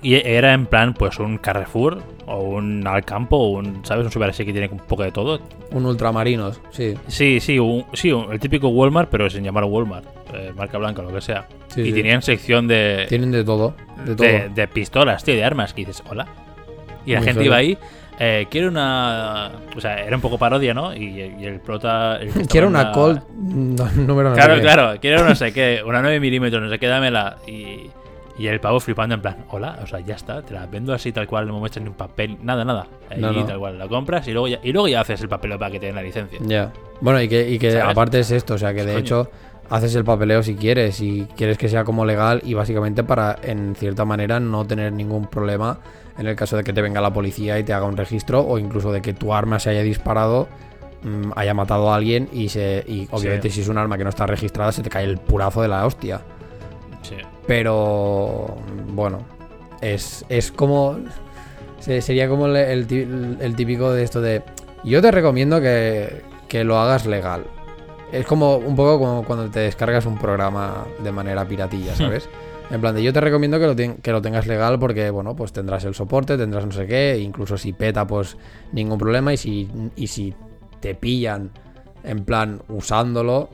[0.00, 4.04] Y era en plan, pues un Carrefour o un Alcampo o un, ¿sabes?
[4.06, 5.40] Un Super que tiene un poco de todo.
[5.70, 6.94] Un ultramarinos, sí.
[7.06, 10.06] Sí, sí, un- sí, un- el típico Walmart, pero sin llamar Walmart.
[10.34, 11.46] eh, marca blanca, lo que sea.
[11.68, 11.92] Sí, y sí.
[11.92, 13.74] tenían sección de, Tienen de todo,
[14.04, 14.26] de todo.
[14.26, 15.74] de, de pistolas, tío, de armas.
[15.74, 16.26] Que dices, hola.
[17.04, 17.76] Y la Muy gente iba ahí.
[18.18, 19.50] Eh, quiero una.
[19.76, 20.94] O sea, era un poco parodia, ¿no?
[20.94, 22.16] Y, y el prota.
[22.16, 26.20] el Quiero una Colt no, número no Claro, claro, quiero no sé qué, una 9
[26.20, 27.38] milímetros, no sé qué, dámela.
[27.46, 27.90] Y,
[28.38, 31.12] y el pavo flipando en plan, hola, o sea, ya está, te la vendo así
[31.12, 32.86] tal cual, no me muestras ni un papel, nada, nada.
[33.16, 33.44] No.
[33.44, 35.78] tal cual, la compras y luego ya, y luego ya haces el papel para que
[35.80, 36.38] te den la licencia.
[36.42, 36.72] Ya.
[37.00, 37.86] Bueno, y que, y que ¿Sabes?
[37.90, 38.98] aparte es esto, o sea, que de Coño.
[38.98, 39.30] hecho
[39.68, 43.74] haces el papeleo si quieres y quieres que sea como legal y básicamente para, en
[43.74, 45.78] cierta manera, no tener ningún problema
[46.18, 48.58] en el caso de que te venga la policía y te haga un registro o
[48.58, 50.48] incluso de que tu arma se haya disparado,
[51.02, 54.10] mm, haya matado a alguien y, se, y obviamente si es un arma que no
[54.10, 56.20] está registrada se te cae el purazo de la hostia.
[57.02, 57.16] Sí.
[57.46, 58.56] Pero
[58.88, 59.20] bueno,
[59.80, 60.96] es, es como.
[61.80, 63.06] se- Sería como el, el ti-
[63.40, 64.42] el típico de esto de.
[64.84, 67.44] Yo te recomiendo que, que lo hagas legal.
[68.12, 72.28] Es como un poco como cuando te descargas un programa de manera piratilla, ¿sabes?
[72.72, 75.36] En plan de yo te recomiendo que lo, ten- que lo tengas legal porque, bueno,
[75.36, 78.36] pues tendrás el soporte, tendrás no sé qué, incluso si peta, pues
[78.72, 79.32] ningún problema.
[79.32, 80.34] Y si, y si
[80.80, 81.50] te pillan
[82.02, 83.50] en plan usándolo,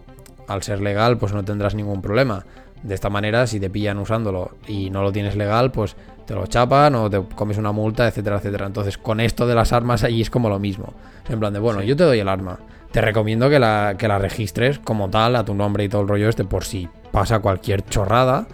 [0.46, 2.46] al ser legal, pues no tendrás ningún problema.
[2.82, 5.96] De esta manera, si te pillan usándolo y no lo tienes legal, pues
[6.26, 8.66] te lo chapan o te comes una multa, etcétera, etcétera.
[8.66, 10.94] Entonces, con esto de las armas allí es como lo mismo.
[11.28, 11.88] En plan de, bueno, Sí.
[11.88, 12.60] yo te doy el arma.
[12.92, 16.08] Te recomiendo que la, que la registres como tal a tu nombre y todo el
[16.08, 18.46] rollo este por si pasa cualquier chorrada.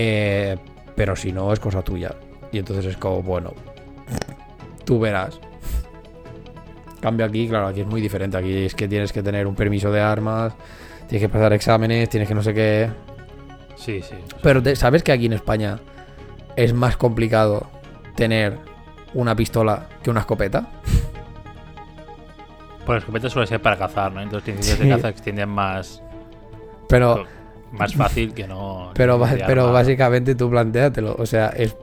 [0.00, 0.56] Eh,
[0.94, 2.14] pero si no, es cosa tuya.
[2.52, 3.52] Y entonces es como, bueno,
[4.84, 5.40] tú verás.
[7.00, 8.36] Cambio aquí, claro, aquí es muy diferente.
[8.36, 10.54] Aquí es que tienes que tener un permiso de armas,
[11.08, 12.90] tienes que pasar exámenes, tienes que no sé qué.
[13.76, 14.14] Sí, sí.
[14.42, 15.80] Pero te- ¿sabes que aquí en España
[16.56, 17.66] es más complicado
[18.14, 18.58] tener
[19.14, 20.68] una pistola que una escopeta?
[22.86, 24.20] Pues la escopeta suele ser para cazar, ¿no?
[24.20, 24.84] Entonces licencias Sí.
[24.84, 26.02] de caza extienden más,
[26.88, 27.26] Pero,
[27.72, 28.92] más fácil que no.
[28.94, 31.16] pero, pero básicamente tú plantéatelo.
[31.18, 31.76] O sea, es,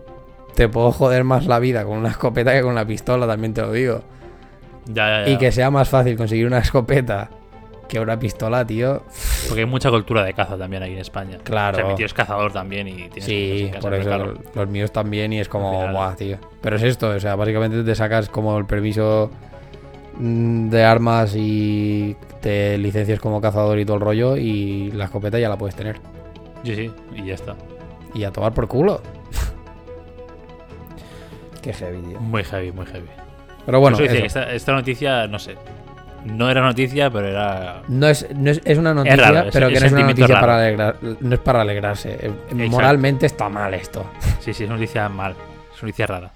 [0.56, 3.62] te puedo joder más la vida con una escopeta que con una pistola, también te
[3.62, 4.02] lo digo.
[4.88, 5.32] Ya, ya, ya.
[5.32, 7.30] Y que sea más fácil conseguir una escopeta
[7.88, 9.04] que una pistola, tío.
[9.48, 11.38] Porque hay mucha cultura de caza también aquí en España.
[11.44, 11.78] Claro.
[11.78, 14.68] O sea, mi tío es cazador también y tiene Sí, casa, por eso claro, los
[14.68, 16.38] míos también y es como, buah, tío.
[16.62, 19.30] Pero es esto, o sea, básicamente te sacas como el permiso
[20.20, 25.50] de armas y te licencias como cazador y todo el rollo y la escopeta ya
[25.50, 25.98] la puedes tener.
[26.64, 27.56] Sí, sí, y ya está.
[28.14, 29.02] Y a tomar por culo.
[31.62, 32.20] Qué heavy, tío.
[32.20, 33.08] Muy heavy, muy heavy.
[33.66, 35.56] Pero bueno, eso esta, esta noticia, no sé.
[36.26, 37.82] No era noticia, pero era.
[37.88, 40.02] No es, no es, es una noticia, raro, es- pero que es no es una
[40.04, 40.42] noticia raro.
[40.42, 42.18] para alegrar, no es para alegrarse.
[42.20, 42.32] Eh,
[42.68, 44.06] Moralmente está mal esto.
[44.40, 45.36] Sí, sí, es noticia mal.
[45.76, 46.32] Es noticia rara.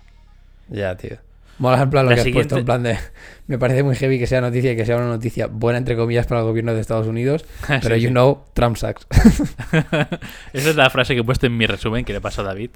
[0.68, 1.18] Ya, tío.
[1.60, 2.98] Mola en plan lo La que has siguiente- puesto, en plan de...
[3.48, 6.26] Me parece muy heavy que sea noticia y que sea una noticia buena, entre comillas,
[6.28, 7.46] para el gobierno de Estados Unidos,
[7.82, 9.06] pero Sí, you know, Trump sucks.
[10.54, 12.72] Esa es la frase que he puesto en mi resumen que le pasó a David.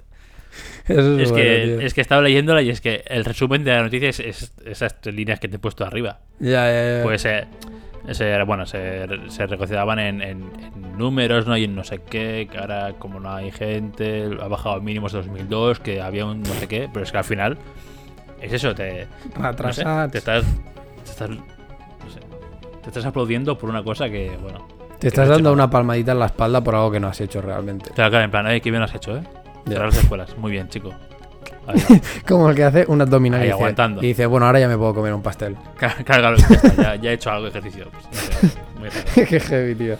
[0.87, 1.79] Eso Es bueno, que, tío.
[1.81, 4.99] es que estaba leyéndola y es que el resumen de la noticia es, es esas
[5.01, 6.19] tres líneas que te he puesto arriba.
[6.39, 7.03] Ya, ya, ya.
[7.03, 7.45] Pues eh,
[8.11, 11.57] se, bueno, se, se reconciliaban en, en- en números, ¿no?
[11.57, 15.19] Y en no sé qué, que ahora como no hay gente, ha bajado mínimos de
[15.19, 17.57] 2002, que había un no sé qué, pero es que al final
[18.45, 19.07] es eso, te,
[19.39, 20.43] no sé, te estás,
[21.03, 22.19] te estás, no sé,
[22.81, 24.67] te estás aplaudiendo por una cosa que, bueno,
[24.99, 27.41] Te estás no dando una palmadita en la espalda por algo que no has hecho
[27.41, 27.91] realmente.
[27.91, 29.23] Claro, claro, en plan, ay, qué bien lo has hecho, ¿eh?
[29.67, 30.93] Cerrar las escuelas, muy bien, chico.
[32.27, 34.03] Como el que hace un abdominal Ahí, y, dice, aguantando.
[34.03, 35.55] y dice, bueno, ahora ya me puedo comer un pastel.
[35.77, 37.87] Claro, claro, ya, está, ya- ya he hecho algo de ejercicio.
[37.91, 38.05] Pues,
[38.43, 38.59] no sé,
[39.15, 39.25] muy.
[39.27, 39.95] Qué heavy, tío.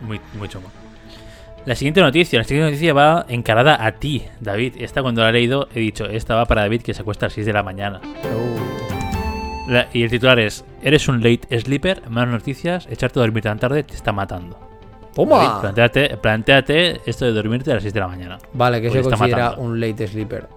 [0.00, 0.68] Muy, muy chungo.
[1.66, 4.74] La siguiente noticia, la siguiente noticia va encarada a ti, David.
[4.78, 7.28] Esta cuando la he leído he dicho, esta va para David que se acuesta a
[7.28, 8.00] las 6 de la mañana.
[9.68, 12.08] La- y el titular es, ¿eres un late sleeper?
[12.08, 14.58] Malas noticias, echarte a dormir tan tarde te está matando.
[15.14, 15.60] ¡Toma!
[15.60, 18.38] plantéate, plantéate esto de dormirte a las 6 de la mañana.
[18.54, 19.64] Vale, que Pues se está considera matando.
[19.64, 20.48] un late sleeper.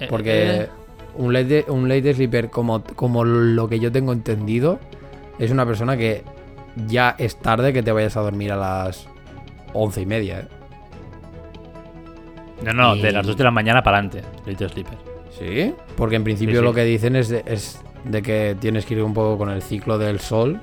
[0.00, 0.68] Eh, Porque eh,
[1.16, 4.78] un late, un late sleeper, como, como lo que yo tengo entendido,
[5.38, 6.22] es una persona que
[6.86, 9.08] ya es tarde que te vayas a dormir a las
[9.74, 10.40] once y media.
[10.40, 10.48] ¿eh?
[12.62, 14.98] no, no, de las 2 de la mañana para adelante, late sleeper.
[15.38, 15.74] ¿Sí?
[15.96, 16.64] Porque en principio Sí, sí.
[16.64, 19.62] lo que dicen es de, es de que tienes que ir un poco con el
[19.62, 20.60] ciclo del sol.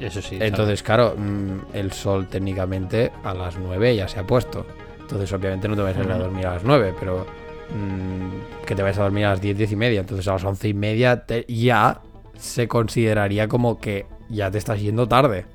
[0.00, 0.38] Eso sí.
[0.40, 4.66] Entonces, claro, mm, el sol técnicamente a las 9 ya se ha puesto.
[5.00, 6.22] Entonces, obviamente no te vas a ir a Ujú.
[6.24, 7.24] dormir a las 9, pero
[7.70, 10.00] mm, que te vayas a dormir a las 10, 10 y media.
[10.00, 12.00] Entonces, a las 11 y media te- ya
[12.36, 15.46] se consideraría como que ya te estás yendo tarde.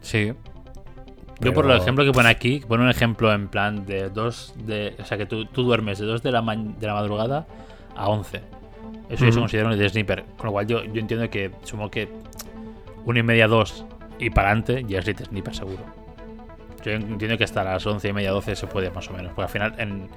[0.00, 0.32] Sí.
[1.40, 4.94] Yo por el ejemplo que pone aquí, pone un ejemplo en plan de dos de,
[4.98, 7.46] o sea que tú, tú duermes de 2 de la ma- de la madrugada
[7.94, 8.38] a 11.
[8.38, 8.44] Eso
[9.10, 9.40] ya se Ujú.
[9.40, 12.08] considera un de sniper, con lo cual yo, yo entiendo que supongo que
[13.04, 13.84] una y media, dos
[14.18, 15.84] y para adelante ya es sniper seguro.
[16.86, 19.42] Yo entiendo que hasta las 11 y media, 12 se puede más o menos, porque
[19.42, 20.08] al final en,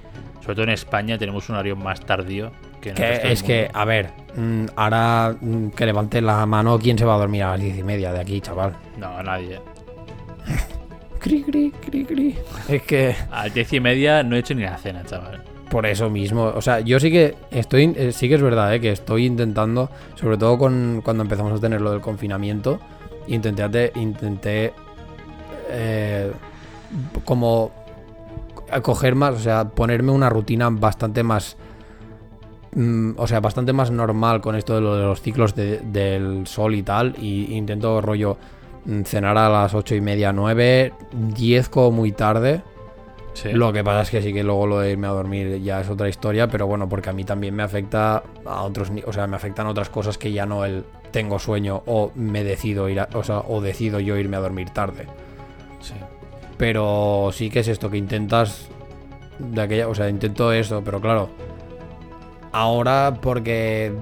[0.41, 3.41] sobre todo en España tenemos un horario más tardío que en el resto del es
[3.41, 7.41] que, a ver, mm, ahora mm, que levante la mano, ¿quién se va a dormir
[7.41, 8.75] a las 10 y media de aquí, chaval?
[8.97, 9.59] no, nadie.
[11.19, 12.35] Cri, cri, cri, cri.
[12.69, 13.15] Es que...
[13.31, 15.43] A las 10 y media no he hecho ni la cena, chaval.
[15.71, 18.79] Por eso mismo, o sea, yo sí que estoy, eh, sí que es verdad, eh,
[18.79, 22.79] que estoy intentando, sobre todo con cuando empezamos a tener lo del confinamiento,
[23.27, 24.73] intenté, intenté
[25.71, 26.31] eh,
[27.25, 27.71] como
[28.83, 31.57] coger más, o sea, ponerme una rutina bastante más,
[32.75, 36.45] mm, o sea, bastante más normal con esto de, lo de los ciclos de- del
[36.47, 38.37] sol y tal, y intento rollo
[38.85, 42.61] mm, cenar a las ocho y media, nueve, diez como muy tarde.
[43.33, 43.49] Sí.
[43.51, 45.89] Lo que pasa es que sí que luego lo de irme a dormir ya es
[45.89, 49.35] otra historia, pero bueno, porque a mí también me afecta a otros, o sea, me
[49.35, 53.23] afectan otras cosas que ya no el tengo sueño o me decido ir, a- o
[53.23, 55.07] sea, o decido yo irme a dormir tarde.
[55.81, 55.93] Sí.
[56.59, 58.67] Pero sí que es esto que intentas
[59.39, 61.29] de aquella, o sea, intento eso, pero claro,
[62.51, 63.93] ahora porque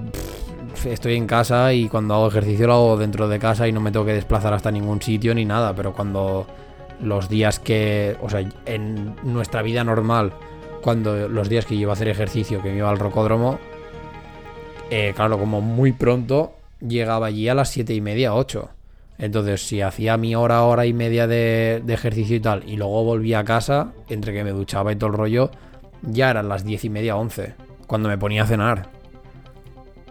[0.84, 3.92] estoy en casa y cuando hago ejercicio lo hago dentro de casa y no me
[3.92, 6.48] tengo que desplazar hasta ningún sitio ni nada, pero cuando
[7.00, 10.32] los días que, o sea, en nuestra vida normal,
[10.82, 13.60] cuando los días que iba a hacer ejercicio, que me iba al rocódromo,
[14.90, 18.68] eh, claro, como muy pronto llegaba allí a las siete y media, 8.
[19.18, 23.02] Entonces, si hacía mi hora, hora y media de, de ejercicio y tal, y luego
[23.04, 25.50] volvía a casa, entre que me duchaba y todo el rollo,
[26.02, 27.54] ya eran las diez y media, once,
[27.88, 28.90] cuando me ponía a cenar.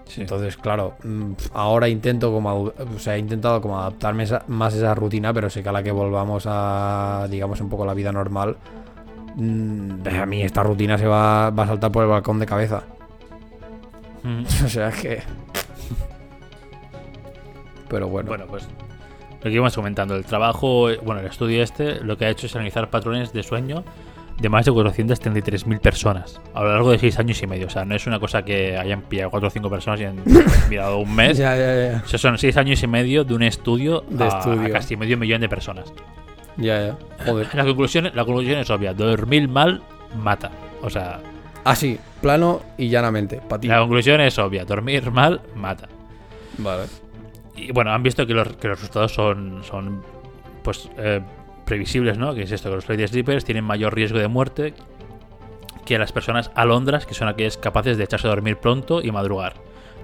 [0.06, 0.22] Sí.
[0.22, 4.78] Entonces, claro, mm, ahora intento como, o sea, he intentado como adaptarme esa- más a
[4.78, 8.12] esa rutina, pero sé que a la que volvamos a, digamos, un poco la vida
[8.12, 8.58] normal,
[9.36, 12.84] mm, a mí esta rutina se va, va a saltar por el balcón de cabeza.
[14.24, 14.44] Mm.
[14.66, 15.22] O sea que...
[17.90, 18.28] Pero bueno.
[18.30, 18.68] Bueno, pues
[19.38, 22.56] lo que íbamos comentando, el trabajo, bueno, el estudio este lo que ha hecho es
[22.56, 23.84] analizar patrones de sueño
[24.40, 27.66] de más de 433.000 personas a lo largo de 6 años y medio.
[27.68, 30.18] O sea, no es una cosa que hayan pillado 4 o 5 personas y han
[30.70, 31.38] mirado un mes.
[31.38, 32.04] Ya, ya, ya.
[32.06, 34.66] O sea, son 6 años y medio de un estudio, De a, estudio.
[34.68, 35.92] a casi medio millón de personas.
[36.58, 36.98] Ya, ya.
[37.26, 37.48] Joder.
[37.56, 39.82] La conclusión, la conclusión es obvia, dormir mal
[40.16, 40.52] mata.
[40.84, 41.20] O sea,
[41.64, 43.68] Así, plano y llanamente, para ti.
[43.68, 45.88] la conclusión es obvia, dormir mal mata.
[46.60, 46.84] Vale.
[47.58, 50.04] Y bueno, han visto que los, que los resultados son, son
[50.64, 51.22] pues eh,
[51.66, 52.34] previsibles, ¿no?
[52.34, 54.74] Que es esto, que los lady sleepers tienen mayor riesgo de muerte
[55.86, 59.54] que las personas alondras, que son aquellas capaces de echarse a dormir pronto y madrugar.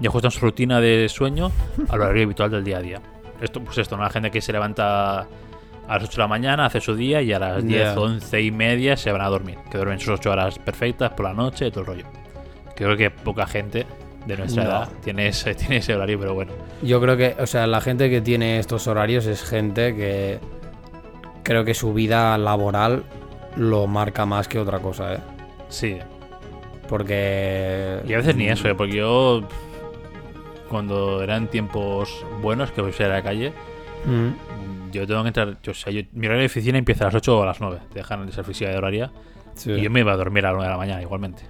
[0.00, 1.52] Y ajustan su rutina de sueño
[1.90, 3.02] al horario habitual del día a día.
[3.40, 4.02] Esto, pues esto, ¿no?
[4.02, 5.26] La gente que se levanta a
[5.86, 8.00] las 8 de la mañana, hace su día y a las 10, Ya.
[8.00, 9.58] 11 y media se van a dormir.
[9.70, 12.06] Que duermen sus 8 horas perfectas por la noche y todo el rollo.
[12.74, 13.86] Creo que poca gente
[14.26, 14.70] de nuestra No.
[14.70, 16.52] edad tiene ese, tiene ese horario, pero bueno.
[16.82, 20.38] Yo creo que, o sea, la gente que tiene estos horarios es gente que
[21.42, 23.04] creo que su vida laboral
[23.56, 25.18] lo marca más que otra cosa, ¿eh?
[25.68, 25.98] Sí,
[26.88, 28.00] Porque...
[28.06, 28.74] Y a veces ni eso, ¿eh?
[28.74, 29.42] porque yo
[30.68, 33.52] cuando eran tiempos buenos que voy a ir a la calle,
[34.06, 37.06] Mm, yo tengo que entrar, yo, o sea, yo- mi horario de oficina empieza a
[37.06, 39.10] las 8 o a las 9, te dejan esa oficina de horaria
[39.54, 39.70] sí.
[39.72, 41.42] y yo me iba a dormir a las 9 de la mañana igualmente.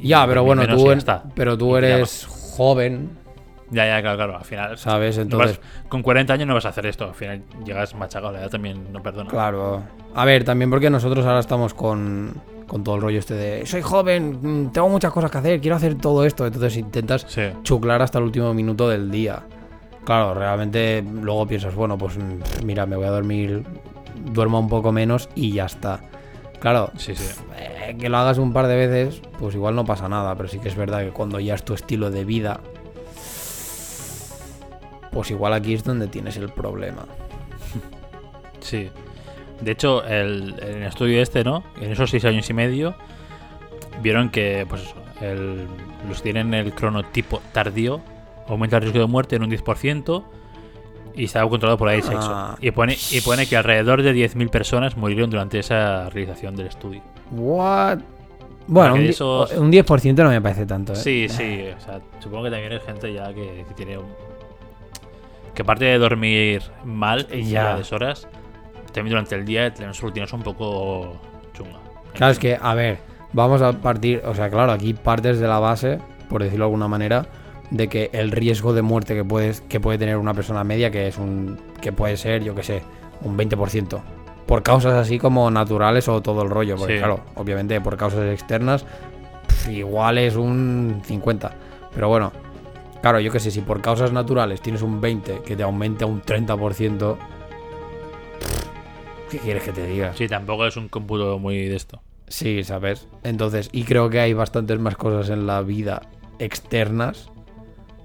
[0.00, 1.22] Ya, pero bueno, tú, en- está.
[1.34, 2.26] pero tú eres
[2.56, 3.10] joven,
[3.70, 5.16] Ya, ya, claro, claro, al final ¿sabes?
[5.16, 8.32] no Entonces, vas- con 40 años no vas a hacer esto, al final llegas machacado,
[8.32, 9.30] la edad también no perdona.
[9.30, 9.82] claro.
[10.14, 12.34] A ver, también porque nosotros ahora estamos con,
[12.68, 15.76] con todo el rollo este de soy joven, mm, tengo muchas cosas que hacer, quiero
[15.76, 16.46] hacer todo esto.
[16.46, 19.42] Entonces intentas Sí, chuclar hasta el último minuto del día.
[20.04, 23.64] Claro, realmente luego piensas, bueno, pues mm, mira, me voy a dormir,
[24.32, 26.00] duermo un poco menos y ya está.
[26.64, 27.28] Claro, sí, sí.
[27.58, 30.58] eh, que lo hagas un par de veces, pues igual no pasa nada, pero sí
[30.60, 32.60] que es verdad que cuando ya es tu estilo de vida,
[35.12, 37.04] pues igual aquí es donde tienes el problema.
[38.60, 38.88] Sí.
[39.60, 41.62] De hecho, el, el estudio este, ¿no?
[41.80, 42.94] En esos seis años y medio,
[44.02, 45.66] vieron que, pues eso, el-
[46.08, 48.00] los tienen el cronotipo tardío
[48.48, 50.24] aumenta el riesgo de muerte en un 10%
[51.16, 52.18] y estaba controlado por la sexo.
[52.32, 52.56] Ah.
[52.60, 57.02] Y pone, y pone que alrededor de 10.000 personas murieron durante esa realización del estudio.
[57.30, 57.98] What?
[58.66, 60.96] Bueno, un, esos- un 10% no me parece tanto, ¿eh?
[60.96, 61.66] Sí, sí.
[61.76, 64.06] O sea, supongo que también hay gente ya que, que tiene un...
[65.54, 67.42] Que aparte de dormir mal, Ya.
[67.42, 68.26] ya de horas,
[68.92, 71.16] también durante el día tienen sus rutinas un poco
[71.52, 71.78] chunga.
[72.14, 72.98] Claro, es que, a ver,
[73.32, 76.88] vamos a partir, o sea, claro, aquí partes de la base, por decirlo de alguna
[76.88, 77.26] manera,
[77.70, 81.08] de que el riesgo de muerte que puedes que puede tener una persona media, que
[81.08, 82.82] es un que puede ser, yo que sé,
[83.22, 84.00] un 20%,
[84.46, 86.98] por causas así como naturales o todo el rollo, porque Sí.
[86.98, 88.84] claro, obviamente por causas externas
[89.68, 91.52] igual es un 50,
[91.94, 92.32] pero bueno,
[93.00, 96.20] claro, yo que sé, si por causas naturales tienes un 20 que te aumenta un
[96.20, 98.68] 30%, pf,
[99.30, 100.12] ¿qué quieres que te diga?
[100.14, 102.00] Sí, tampoco es un cómputo muy de esto.
[102.28, 103.06] Sí, ¿sabes?
[103.22, 106.02] Entonces, y creo que hay bastantes más cosas en la vida
[106.38, 107.30] externas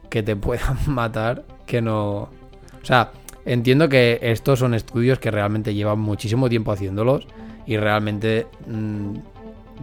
[0.10, 2.30] que te puedan matar que no...
[2.82, 3.12] O sea,
[3.46, 7.28] entiendo que estos son estudios que realmente llevan muchísimo tiempo haciéndolos
[7.66, 9.16] y realmente mm,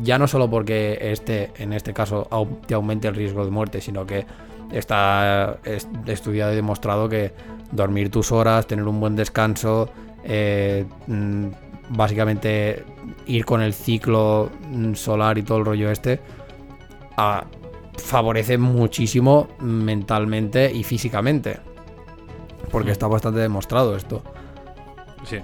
[0.03, 2.29] ya no solo porque este, en este caso,
[2.67, 4.27] te aumente el riesgo de muerte, sino que
[4.73, 7.33] está es- estudiado y demostrado que
[7.71, 9.89] dormir tus horas, tener un buen descanso,
[10.25, 11.47] eh, mm,
[11.91, 12.85] básicamente
[13.27, 16.21] ir con el ciclo mm, solar y todo el rollo este,
[17.17, 17.45] ah,
[17.99, 21.59] favorece muchísimo mentalmente y físicamente.
[22.71, 22.93] Porque Mm.
[22.93, 24.23] está bastante demostrado esto.
[25.25, 25.39] Sí.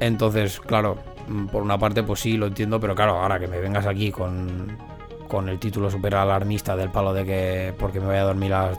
[0.00, 0.98] Entonces, claro,
[1.28, 4.10] mm, por una parte, pues sí, lo entiendo, pero claro, ahora que me vengas aquí
[4.12, 4.76] con,
[5.28, 8.70] con el título super alarmista del palo de que porque me voy a dormir a
[8.70, 8.78] las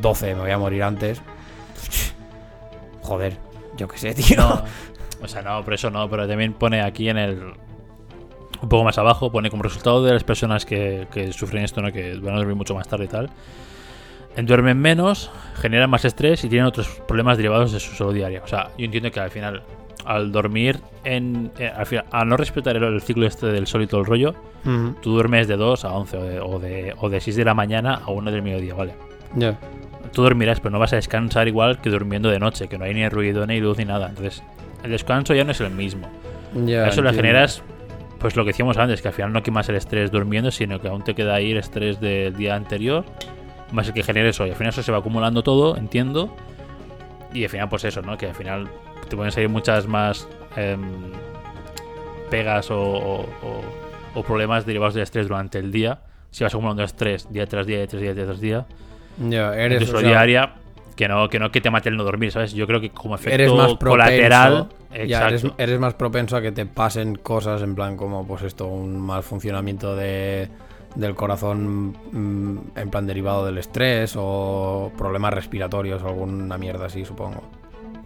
[0.00, 1.20] 12 me voy a morir antes.
[3.02, 3.36] Joder,
[3.76, 4.36] yo qué sé, tío.
[4.36, 4.62] No,
[5.22, 7.52] o sea, no, por eso no, pero también pone aquí en el.
[8.62, 11.92] Un poco más abajo, pone como resultado de las personas que, que sufren esto, ¿no?
[11.92, 13.30] que van a dormir mucho más tarde y tal.
[14.42, 18.42] Duermen menos, generan más estrés y tienen otros problemas derivados de su salud diaria.
[18.44, 19.62] O sea, yo entiendo que al final,
[20.04, 21.50] al dormir en.
[21.58, 24.06] eh, al, final, al no respetar el, el ciclo este del sol y todo el
[24.06, 24.34] rollo,
[24.66, 27.44] Ujú, tú duermes de 2 a 11 o de, o de, o de 6 de
[27.46, 28.94] la mañana a 1 del mediodía, ¿vale?
[29.36, 29.58] ya.
[30.12, 32.92] tú dormirás, pero no vas a descansar igual que durmiendo de noche, que no hay
[32.92, 34.08] ni ruido, ni luz, ni nada.
[34.08, 34.42] Entonces,
[34.84, 36.08] el descanso ya no es el mismo.
[36.54, 37.12] Ya, a eso le entiendo.
[37.28, 37.62] generas,
[38.18, 40.88] pues lo que decíamos antes, que al final no quemas el estrés durmiendo, sino que
[40.88, 43.04] aún te queda ahí el estrés del día anterior,
[43.72, 44.50] más el que generes hoy.
[44.50, 46.34] Al final eso se va acumulando todo, entiendo.
[47.34, 48.16] Y al final, pues eso, ¿no?
[48.16, 48.68] Que al final
[49.08, 50.26] te pueden salir muchas más
[50.56, 50.80] em,
[52.30, 53.26] pegas o, o-
[54.14, 56.00] o- problemas derivados del estrés durante el día.
[56.30, 58.66] Si vas acumulando estrés día tras día, día tras día, día tras día,
[59.18, 60.54] Ya, eres, o sea, diaria,
[60.96, 62.52] que no, que no que te mate el no dormir, ¿sabes?
[62.52, 64.68] Yo creo que como efecto eres más propenso, colateral,
[65.06, 65.28] ya,
[65.58, 69.22] eres, más propenso a que te pasen cosas en plan como pues esto, un mal
[69.22, 70.48] funcionamiento de,
[70.94, 77.04] del corazón mm, en plan derivado del estrés o problemas respiratorios o alguna mierda así,
[77.04, 77.42] supongo.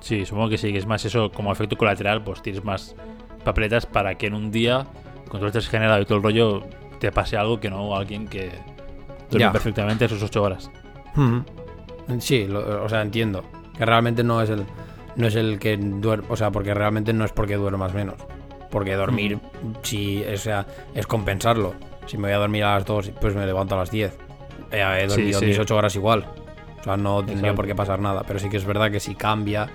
[0.00, 2.96] Sí, supongo que sí, que es más eso como efecto colateral, pues tienes más
[3.44, 4.86] papeletas para que en un día,
[5.28, 6.62] con todo el estrés generado y todo el rollo,
[6.98, 8.50] te pase algo que no alguien que
[9.30, 10.70] duerme perfectamente sus ocho horas.
[12.18, 13.44] Sí, lo- o sea, entiendo.
[13.76, 14.64] Que realmente no es el,
[15.16, 18.16] no es el que duerme, o sea, porque realmente no es porque duermas menos.
[18.70, 19.38] Porque dormir,
[19.82, 21.74] si, o sea, es compensarlo.
[22.06, 24.16] Si me voy a dormir a las 2, pues me levanto a las 10.
[24.70, 25.46] Eh, he dormido sí.
[25.46, 26.24] mis 8 horas igual.
[26.80, 27.56] O sea, no tendría Exacto.
[27.56, 28.22] por qué pasar nada.
[28.26, 29.68] Pero sí que es verdad que si cambia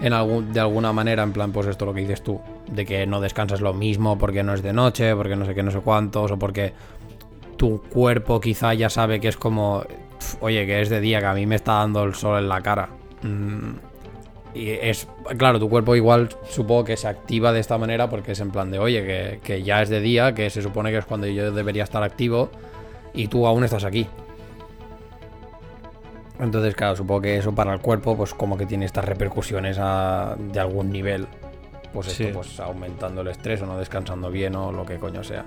[0.00, 2.40] en algún, de alguna manera, en plan, pues esto lo que dices tú,
[2.70, 5.62] de que no descansas lo mismo porque no es de noche, porque no sé qué,
[5.62, 6.72] no sé cuántos, o porque
[7.56, 9.82] tu cuerpo quizá ya sabe que es como,
[10.18, 12.48] "Pf, oye, que es de día, que a mí me está dando el sol en
[12.48, 12.88] la cara.
[13.22, 13.70] Mm,
[14.54, 18.40] y es, claro, tu cuerpo igual supongo que se activa de esta manera porque es
[18.40, 21.04] en plan de, oye, que, que ya es de día, que se supone que es
[21.04, 22.50] cuando yo debería estar activo
[23.14, 24.06] y tú aún estás aquí.
[26.40, 30.36] Entonces, claro, supongo que eso para el cuerpo, pues como que tiene estas repercusiones a-
[30.38, 31.26] de algún nivel.
[31.92, 32.30] Pues esto, Sí.
[32.32, 35.44] pues aumentando el estrés o no descansando bien o lo que coño sea.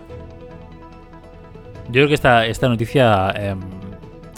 [1.88, 3.32] Yo creo que esta, esta noticia.
[3.36, 3.60] em,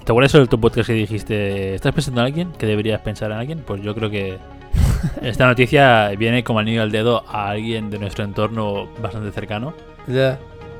[0.03, 1.75] ¿Te acuerdas del tu podcast que dijiste?
[1.75, 2.51] ¿Estás pensando en alguien?
[2.51, 3.59] ¿Que deberías pensar en alguien?
[3.65, 4.37] Pues yo creo que
[5.21, 9.73] esta noticia viene como anillo al dedo a alguien de nuestro entorno bastante cercano.
[10.07, 10.39] Ya.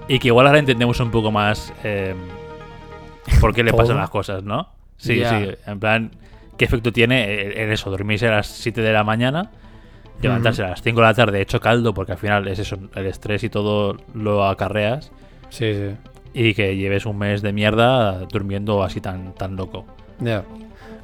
[0.10, 2.18] Y que igual ahora entendemos un poco más em,
[3.40, 4.68] por qué le pasan las cosas, ¿no?
[4.98, 5.52] Sí, sí.
[5.68, 6.12] En plan,
[6.58, 7.90] ¿qué efecto tiene en eso?
[7.90, 9.52] Dormirse a las 7 de la mañana,
[10.22, 13.06] levantarse a las 5 de la tarde hecho caldo, porque al final es eso, el
[13.06, 15.14] estrés y todo lo acarreas.
[15.48, 15.96] Sí, sí.
[16.34, 19.86] Y que lleves un mes de mierda durmiendo así tan, tan loco.
[20.20, 20.44] Ya.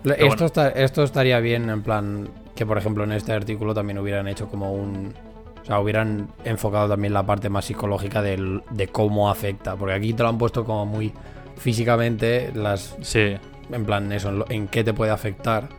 [0.03, 0.45] Esto, bueno.
[0.45, 4.47] está- esto estaría bien, en plan, que por ejemplo en este artículo también hubieran hecho
[4.47, 5.13] como un...
[5.61, 9.75] O sea, hubieran enfocado también la parte más psicológica del- de cómo afecta.
[9.75, 11.13] Porque aquí te lo han puesto como muy
[11.57, 13.35] físicamente, las Sí,
[13.71, 15.69] en plan eso, en, qué te puede afectar.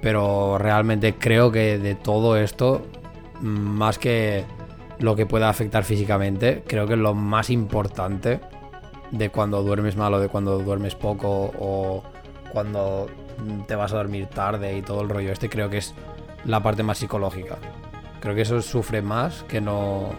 [0.00, 2.86] Pero realmente creo que de todo esto,
[3.42, 4.44] mm, más que
[5.00, 8.40] lo que pueda afectar físicamente, creo que lo más importante
[9.10, 12.02] de cuando duermes mal o de cuando duermes poco o
[12.52, 13.08] cuando
[13.66, 15.94] te vas a dormir tarde y todo el rollo este, creo que es
[16.44, 17.58] la parte más psicológica.
[18.20, 20.10] Creo que eso sufre más que no...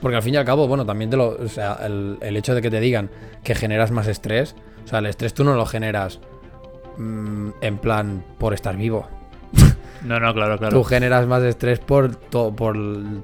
[0.00, 1.30] Porque al fin y al cabo, bueno, también te lo.
[1.30, 3.10] O sea, el, el hecho de que te digan
[3.42, 4.54] que generas más estrés.
[4.84, 6.20] O sea, el estrés tú no lo generas
[6.98, 9.08] mm, en plan por estar vivo.
[10.06, 10.76] No, no, claro, claro.
[10.76, 12.76] Tú generas más estrés por, to- por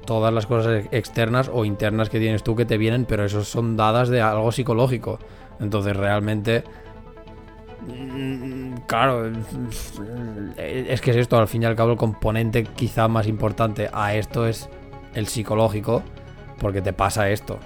[0.05, 3.47] todas las cosas ex- externas o internas que tienes tú que te vienen, pero esos
[3.47, 5.19] son dadas de algo psicológico.
[5.59, 6.63] Entonces, realmente.
[7.87, 9.31] mm, Claro,
[10.57, 14.13] es que es esto, al fin y al cabo, el componente quizá más importante a
[14.15, 14.69] esto es
[15.13, 16.01] el psicológico,
[16.59, 17.59] porque te pasa esto.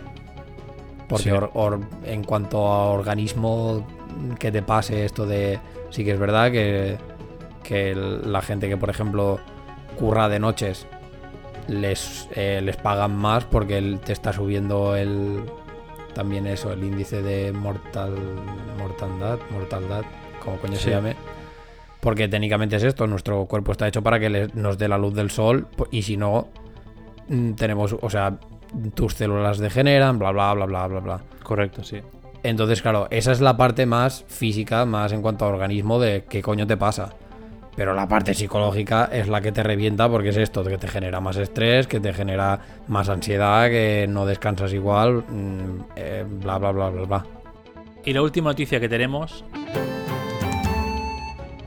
[1.08, 1.32] Porque Sí.
[1.32, 3.86] or- or- en cuanto a organismo
[4.40, 5.60] que te pase esto de...
[5.90, 6.98] Sí que es verdad que,
[7.68, 9.40] que el- la gente que, por ejemplo,
[10.00, 10.88] curra de noches,
[11.68, 15.44] les, eh, les pagan más porque el- te está subiendo el...
[16.14, 18.16] También eso, el índice de mortal,
[18.80, 19.38] mortandad,
[20.44, 20.86] como coño Sí.
[20.86, 21.16] se llame.
[22.00, 25.14] Porque técnicamente es esto, nuestro cuerpo está hecho para que le- nos dé la luz
[25.14, 26.48] del sol y si no,
[27.28, 28.38] mm, tenemos, o sea,
[28.96, 31.22] tus células degeneran, bla, bla, bla, bla, bla, bla.
[31.44, 32.02] Correcto, sí.
[32.44, 36.42] Entonces, claro, esa es la parte más física, más en cuanto a organismo de qué
[36.42, 37.10] coño te pasa.
[37.78, 41.22] Pero la parte psicológica es la que te revienta porque es esto, que te genera
[41.22, 46.72] más estrés, que te genera más ansiedad, que no descansas igual, mm, eh, bla, bla,
[46.72, 47.26] bla, bla, bla.
[48.04, 49.46] Y la última noticia que tenemos.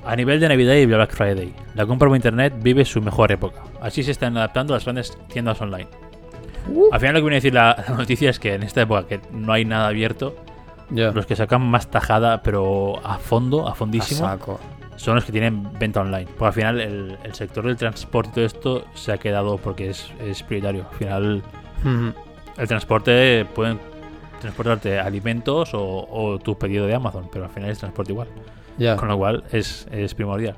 [0.04, 3.62] A nivel de Navidad y Black Friday, la compra por internet vive su mejor época.
[3.80, 5.86] Así se están adaptando las grandes tiendas online.
[6.90, 9.06] Al final lo que viene a decir la, la noticia es que en esta época
[9.06, 10.34] que no hay nada abierto,
[10.90, 14.58] los que sacan más tajada, pero a fondo, a A fondísimo, saco.
[15.00, 16.26] Son los que tienen venta online.
[16.26, 19.90] Porque al final el, el sector del transporte y todo esto se ha quedado porque
[19.90, 20.86] es, es prioritario.
[20.90, 21.42] Al final
[22.58, 23.78] el transporte pueden
[24.40, 28.28] transportarte alimentos o, o tu pedido de Amazon, pero al final es transporte igual.
[28.96, 30.56] Con lo cual es, es primordial.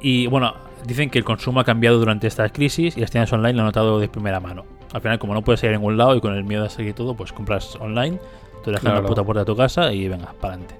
[0.00, 0.54] Y bueno,
[0.86, 3.66] dicen que el consumo ha cambiado durante esta crisis y las tiendas online lo han
[3.66, 4.64] notado de primera mano.
[4.92, 6.94] Al final, como no puedes ir a ningún lado y con el miedo de seguir
[6.94, 8.18] todo, pues compras online,
[8.64, 9.02] te dejan Claro.
[9.02, 10.76] la puta puerta de tu casa y venga, para adelante.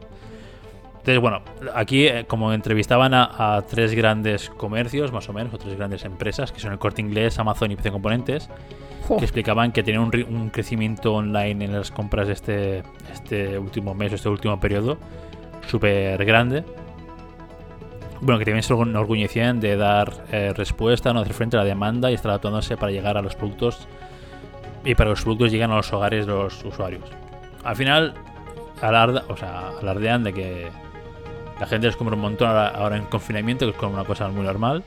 [1.07, 1.41] Entonces, bueno,
[1.73, 6.05] aquí eh, como entrevistaban a, a tres grandes comercios, más o menos, o tres grandes
[6.05, 8.51] empresas, que son el Corte Inglés, Amazon y PC Componentes,
[9.07, 14.29] que explicaban que tenían un, crecimiento online en las compras este, este último mes, este
[14.29, 14.99] último periodo,
[15.69, 16.65] súper grande.
[18.21, 22.11] Bueno, que también se enorgullecían de dar eh, respuesta, no hacer frente a la demanda
[22.11, 23.87] y estar adaptándose para llegar a los productos
[24.85, 27.05] y para que los productos lleguen a los hogares de los usuarios.
[27.63, 28.15] Al final,
[28.83, 30.86] alarda, o sea, alardean de que
[31.61, 34.45] la gente compra un montón ahora, ahora en confinamiento, que es como una cosa muy
[34.45, 34.85] normal,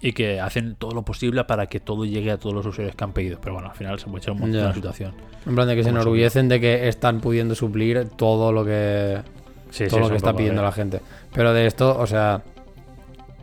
[0.00, 3.04] y que hacen todo lo posible para que todo llegue a todos los usuarios que
[3.04, 3.38] han pedido.
[3.40, 5.14] Pero bueno, al final se puede echar un montón la situación.
[5.46, 9.20] En plan de que se enorgullecen de que están pudiendo suplir todo lo que
[9.70, 10.68] Sí, todo sí, lo que está pidiendo ver.
[10.68, 11.00] la gente.
[11.32, 12.42] Pero de esto, o sea,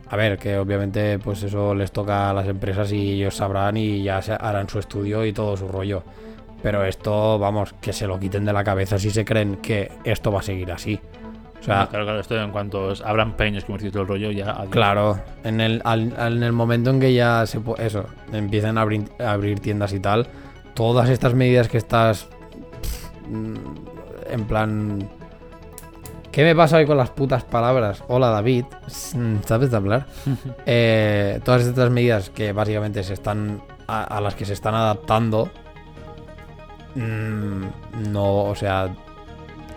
[0.09, 4.03] a ver, que obviamente pues eso les toca a las empresas y ellos sabrán y
[4.03, 6.03] ya se harán su estudio y todo su rollo.
[6.61, 10.31] Pero esto, vamos, que se lo quiten de la cabeza si se creen que esto
[10.31, 10.99] va a seguir así.
[11.61, 14.49] O sea, claro, claro, esto en cuanto abran pequeños comercios y todo el rollo, ya.
[14.51, 14.69] adiós.
[14.71, 19.03] Claro, en el, al- en el momento en que ya se eso, empiezan a abrir,
[19.19, 20.27] a abrir tiendas y tal,
[20.73, 22.27] todas estas medidas que estás
[24.29, 25.07] en plan
[26.31, 28.03] ¿Qué me pasa hoy con las putas palabras?
[28.07, 28.65] Hola David,
[29.45, 30.07] ¿sabes hablar?
[30.65, 35.49] Eh, todas estas medidas que básicamente se están a, a las que se están adaptando
[36.95, 38.89] mm, no, o sea,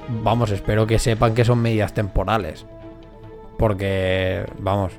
[0.08, 2.66] vamos, espero que sepan que son medidas temporales.
[3.58, 4.92] Porque, vamos,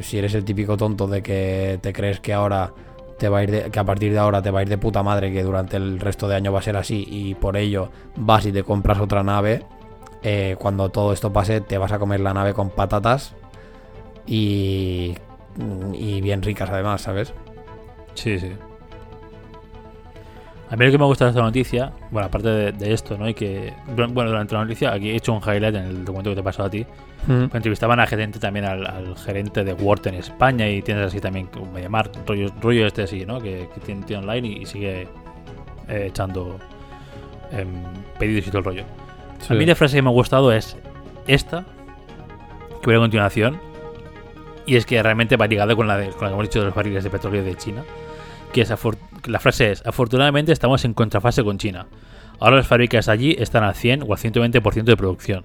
[0.00, 2.72] si eres el típico tonto de que te crees que ahora
[3.18, 4.78] te va a ir de- que a partir de ahora te va a ir de
[4.78, 7.90] puta madre, que durante el resto de año va a ser así, y por ello
[8.16, 9.64] vas y te compras otra nave,
[10.22, 13.34] eh, cuando todo esto pase te vas a comer la nave con patatas
[14.26, 15.14] y,
[15.94, 17.32] y bien ricas además, ¿sabes?
[18.14, 18.52] Sí, sí.
[20.72, 23.28] A mí lo que me gusta de esta noticia, bueno, aparte de, de esto, ¿no?
[23.28, 26.36] Y que, bueno, durante la noticia, aquí he hecho un highlight en el documento que
[26.36, 26.86] te he pasado a ti.
[27.26, 27.54] Mm.
[27.54, 31.48] Entrevistaban a gerente también al, al gerente de Word en España y tienes así también
[31.48, 33.38] como MediaMarkt, rollo, rollo este así, ¿no?
[33.38, 35.08] Que, que tiene, tiene online y, y sigue
[35.88, 36.58] eh, echando
[37.50, 37.68] em,
[38.18, 38.84] pedidos y todo el rollo.
[39.50, 40.78] A mí la frase que me ha gustado es
[41.26, 41.66] esta,
[42.80, 43.60] que voy a continuación,
[44.64, 46.64] y es que realmente va ligada con la, de, con la que hemos dicho de
[46.64, 47.84] los barriles de petróleo de China,
[48.52, 48.70] que es
[49.26, 51.86] la frase es, afortunadamente estamos en contrafase con China.
[52.38, 55.44] Ahora las fábricas allí están al 100 o al 120% de producción.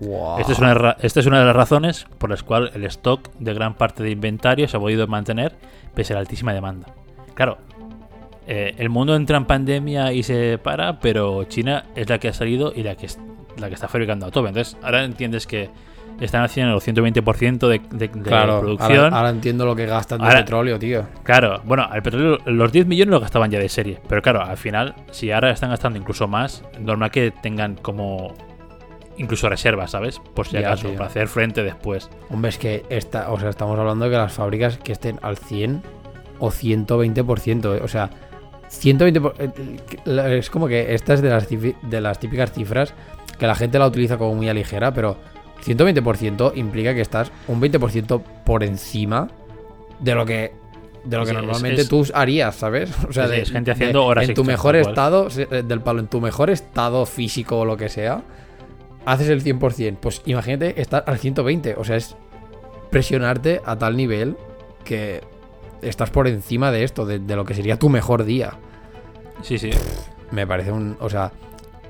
[0.00, 0.40] Wow.
[0.40, 3.52] Esta es, una, esta es una de las razones por las cuales el stock de
[3.52, 5.54] gran parte de inventario se ha podido mantener
[5.94, 6.86] pese a la altísima demanda.
[7.34, 7.58] Claro,
[8.46, 12.32] eh, el mundo entra en pandemia y se para, pero China es la que ha
[12.32, 13.08] salido y la que,
[13.58, 14.48] la que está fabricando a tope.
[14.48, 15.68] Entonces, ahora entiendes que
[16.24, 18.98] están haciendo el 120% de, de, de Claro, producción.
[19.04, 21.04] ahora, ahora entiendo lo que gastan de Ahora- petróleo, tío.
[21.22, 23.98] Claro, bueno, el petróleo, los 10 millones lo gastaban ya de serie.
[24.08, 28.34] Pero claro, al final, si ahora están gastando incluso más, normal que tengan como
[29.16, 30.18] incluso reservas, ¿sabes?
[30.34, 30.96] Por si Ya, acaso, tío.
[30.96, 32.08] para hacer frente después.
[32.30, 35.36] Hombre, es que esta, o sea, estamos hablando de que las fábricas que estén al
[35.36, 35.82] 100
[36.38, 38.08] o 120%, eh, o sea,
[38.68, 39.50] 120 por- eh,
[40.04, 42.94] la- es como que esta es de las, de las típicas cifras
[43.38, 45.16] que la gente la utiliza como muy a ligera, pero
[45.64, 49.28] 120% implica que estás un 20% por encima
[50.00, 50.52] de lo que
[51.04, 52.90] de lo que Sí, normalmente es- tú harías, ¿sabes?
[53.08, 55.80] O sea, Sí, de, es gente de- haciendo horas en tu mejor estado, eh, del
[55.80, 58.22] palo, en tu mejor estado físico o lo que sea,
[59.06, 59.96] haces el 100%.
[59.98, 62.16] Pues imagínate estar al 120, o sea, es
[62.90, 64.36] presionarte a tal nivel
[64.84, 65.22] que
[65.80, 68.54] estás por encima de esto, de, de lo que sería tu mejor día.
[69.42, 69.70] Sí, sí.
[70.32, 70.96] Me parece un.
[71.00, 71.32] O sea,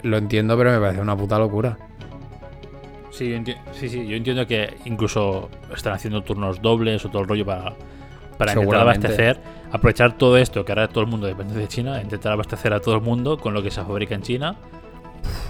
[0.02, 1.76] lo entiendo, pero me parece una puta locura.
[3.10, 7.28] Sí, yo sí, sí, yo entiendo que incluso están haciendo turnos dobles o todo el
[7.28, 7.72] rollo para,
[8.38, 9.40] para intentar abastecer,
[9.72, 12.94] aprovechar todo esto, que ahora todo el mundo depende de China, intentar abastecer a todo
[12.94, 14.56] el mundo con lo que se fabrica en China.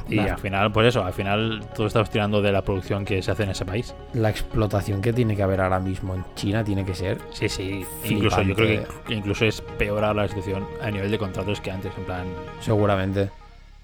[0.08, 3.30] Y al final, pues eso, al final todo estamos tirando de la producción que se
[3.30, 3.94] hace en ese país.
[4.14, 7.18] La explotación que tiene que haber ahora mismo en China tiene que ser.
[7.30, 7.84] Sí, sí.
[8.04, 11.70] Incluso yo creo que, incluso es peor ahora la situación a nivel de contratos que
[11.70, 12.26] antes, en plan.
[12.58, 13.30] Seguramente.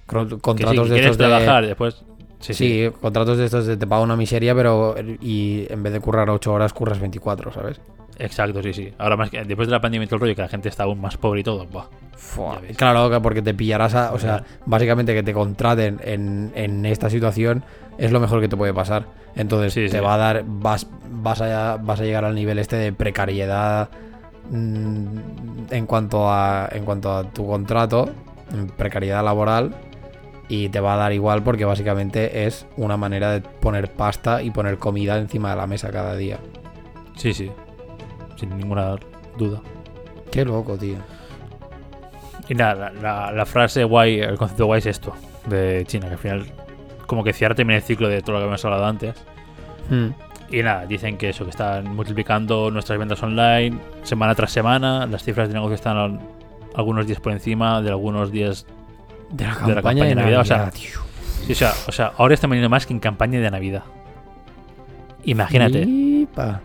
[0.08, 1.24] Cro- Que sí, Contratos que de quieres estos de.
[1.26, 2.02] trabajar después.
[2.40, 2.90] Sí, Sí, sí.
[3.00, 4.94] contratos de estos de te pago una miseria, pero.
[5.20, 7.80] Y en vez de currar 8 horas, curras 24, ¿sabes?
[8.18, 8.92] Exacto, sí, sí.
[8.98, 10.84] Ahora más que después de la pandemia y todo el rollo, que la gente está
[10.84, 11.86] aún más pobre y todo, buah.
[12.60, 12.76] Ves.
[12.76, 14.12] Claro, que porque te pillarás a.
[14.12, 17.62] O sea, básicamente que te contraten en, en esta situación
[17.98, 19.06] es lo mejor que te puede pasar.
[19.34, 20.04] Entonces Sí, te sí.
[20.04, 20.44] va a dar.
[20.46, 23.90] Vas, vas, a, vas a llegar al nivel este de precariedad
[24.50, 25.18] mm,
[25.70, 26.68] en cuanto a.
[26.72, 28.08] En cuanto a tu contrato,
[28.76, 29.74] precariedad laboral.
[30.48, 34.51] Y te va a dar igual porque básicamente es una manera de poner pasta y
[34.51, 36.39] poner comida encima de la mesa cada día.
[37.16, 37.51] Sí, sí.
[38.36, 38.97] Sin ninguna
[39.39, 39.60] duda.
[40.31, 40.97] Qué loco, tío.
[42.48, 45.12] Y nada, la, la- la frase guay, el concepto guay es esto,
[45.47, 46.47] de China, que al final
[47.06, 49.14] como que cierra también el ciclo de todo lo que hemos hablado antes.
[49.90, 50.09] Hmm.
[50.51, 55.24] Y nada, dicen que eso, que están multiplicando nuestras ventas online semana tras semana, las
[55.24, 56.20] cifras de negocio están al-
[56.77, 58.64] algunos días por encima de algunos días...
[59.30, 61.92] De la De campaña, la campaña de de Navidad, Navidad, o sea, o, sea, o
[61.92, 63.82] sea, ahora están vendiendo más que en campaña de Navidad.
[65.24, 65.82] Imagínate.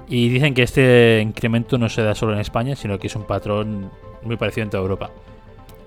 [0.08, 3.24] Y dicen que este incremento no se da solo en España, sino que es un
[3.24, 3.90] patrón
[4.24, 5.10] muy parecido en toda Europa.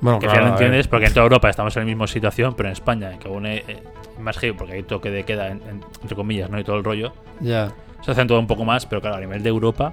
[0.01, 0.53] Bueno, Que claro, ver.
[0.53, 3.47] entiendes, porque en toda Europa estamos en la misma situación, pero en España, que aún
[3.47, 3.83] es eh,
[4.21, 6.59] más heavy, porque hay toque de queda, en- en- entre comillas, ¿no?
[6.59, 7.71] Y todo el rollo, Ya.
[8.03, 9.93] se hacen todo un poco más, pero claro, a nivel de Europa.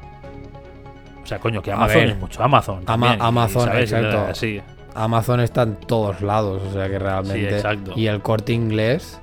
[1.23, 2.77] O sea, coño, que Amazon es mucho Amazon.
[2.77, 3.91] Ama- también, y, Amazon, ¿sabes?
[3.91, 4.27] Y exacto.
[4.27, 4.61] la- Sí,
[4.93, 7.49] Amazon está en todos lados, o sea que realmente.
[7.49, 7.93] Sí, exacto.
[7.95, 9.19] Y el corte inglés,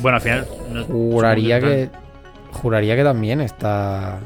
[0.00, 0.46] Bueno, al final.
[0.72, 1.90] no- juraría que.
[2.52, 4.18] Juraría que también está.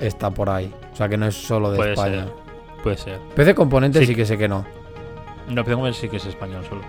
[0.00, 0.72] Está por ahí.
[0.92, 2.24] O sea que no es solo de Puede España.
[2.24, 2.32] ser.
[2.82, 3.18] Puede ser.
[3.36, 4.06] PC Componentes sí.
[4.08, 4.14] Sí.
[4.14, 4.64] que sé que no.
[5.48, 6.82] No, pero sí que es español solo.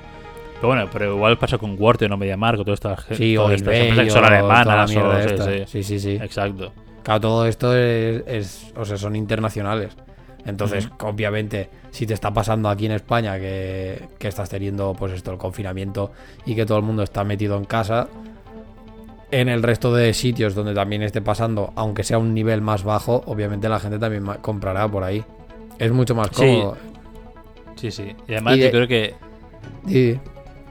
[0.55, 3.89] Pero bueno, pero igual pasa con Word o MediaMarkt todas estas, Sí, o estas eBay
[3.89, 5.63] empresas que son alemanas o- sí.
[5.67, 6.15] Sí, sí, sí.
[6.21, 6.71] Exacto.
[7.03, 9.95] Claro, todo esto es, es- o sea, son internacionales.
[10.45, 15.31] Entonces, obviamente, si te está pasando aquí en España que, que estás teniendo, pues esto,
[15.31, 16.11] el confinamiento
[16.45, 18.09] y que todo el mundo está metido en casa,
[19.31, 23.23] en el resto de sitios donde también esté pasando, aunque sea un nivel más bajo,
[23.25, 25.23] obviamente la gente también comprará por ahí.
[25.79, 26.77] Es mucho más cómodo.
[27.77, 28.13] Sí, sí.
[28.27, 29.13] Y además Y de- yo creo que.
[29.87, 30.19] Sí.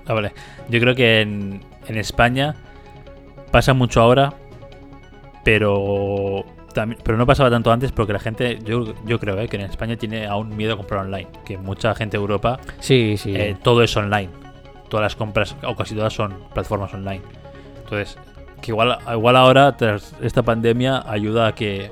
[0.07, 0.33] Ah, vale.
[0.69, 2.55] Yo creo que en, en España
[3.51, 4.33] pasa mucho ahora,
[5.45, 9.57] pero también, pero no pasaba tanto antes porque la gente, yo, yo creo eh, que
[9.57, 13.35] en España tiene aún miedo a comprar online, que mucha gente de Europa Sí, sí.
[13.35, 14.31] eh, todo es online,
[14.89, 17.23] todas las compras o casi todas son plataformas online.
[17.85, 18.19] Entonces,
[18.61, 21.91] que igual, igual ahora tras esta pandemia ayuda a que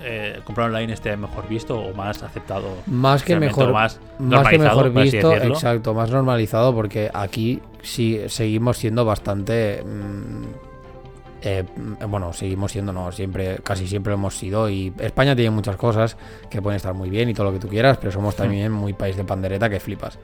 [0.00, 2.68] eh, comprar online esté mejor visto o más aceptado.
[2.86, 8.76] más que mejor, más, más que mejor visto, exacto, más normalizado porque aquí sí seguimos
[8.76, 10.67] siendo bastante mm,
[11.42, 11.64] eh,
[12.08, 16.16] bueno, seguimos siendo no, siempre casi siempre lo hemos sido y España tiene muchas cosas
[16.50, 18.92] que pueden estar muy bien y todo lo que tú quieras, pero somos también muy
[18.92, 20.18] país de pandereta que flipas.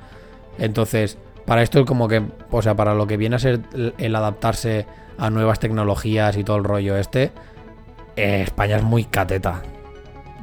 [0.59, 3.95] Entonces, para esto es como que, o sea, para lo que viene a ser el,
[3.99, 4.87] el adaptarse
[5.19, 7.33] a nuevas tecnologías y todo el rollo este,
[8.17, 9.63] eh, España es muy cateta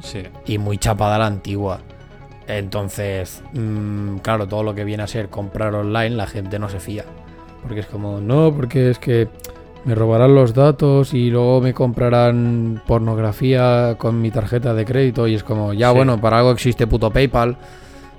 [0.02, 0.24] Sí.
[0.46, 1.80] y muy chapada a la antigua.
[2.48, 6.80] Entonces, mm, claro, todo lo que viene a ser comprar online, la gente no se
[6.80, 7.06] fía.
[7.62, 9.30] Porque es como, no, porque es que
[9.86, 15.28] me robarán los datos y luego me comprarán pornografía con mi tarjeta de crédito.
[15.28, 15.96] Y es como, ya Sí.
[15.96, 17.58] bueno, para algo existe puto PayPal.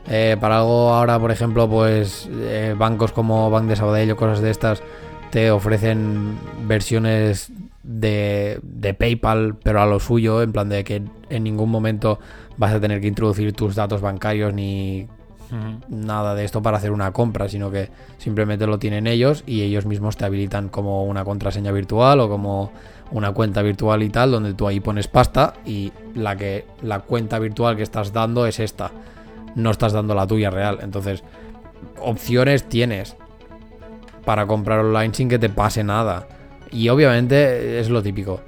[0.08, 4.40] Eh, para algo ahora, por ejemplo, pues eh, bancos como Bank de Sabadell o cosas
[4.40, 4.82] de estas
[5.30, 6.36] te ofrecen
[6.66, 7.52] versiones
[7.84, 12.18] de, de PayPal, pero a lo suyo, en plan de que en ningún momento
[12.56, 15.06] vas a tener que introducir tus datos bancarios ni
[15.88, 19.84] Nada de esto para hacer una compra, sino que simplemente lo tienen ellos y ellos
[19.84, 22.72] mismos te habilitan como una contraseña virtual o como
[23.10, 27.38] una cuenta virtual y tal, donde tú ahí pones pasta y la que la cuenta
[27.38, 28.90] virtual que estás dando es esta.
[29.54, 30.78] No estás dando la tuya real.
[30.80, 31.22] Entonces,
[32.00, 33.16] opciones tienes
[34.24, 36.26] para comprar online sin que te pase nada.
[36.70, 38.40] Y obviamente es lo típico.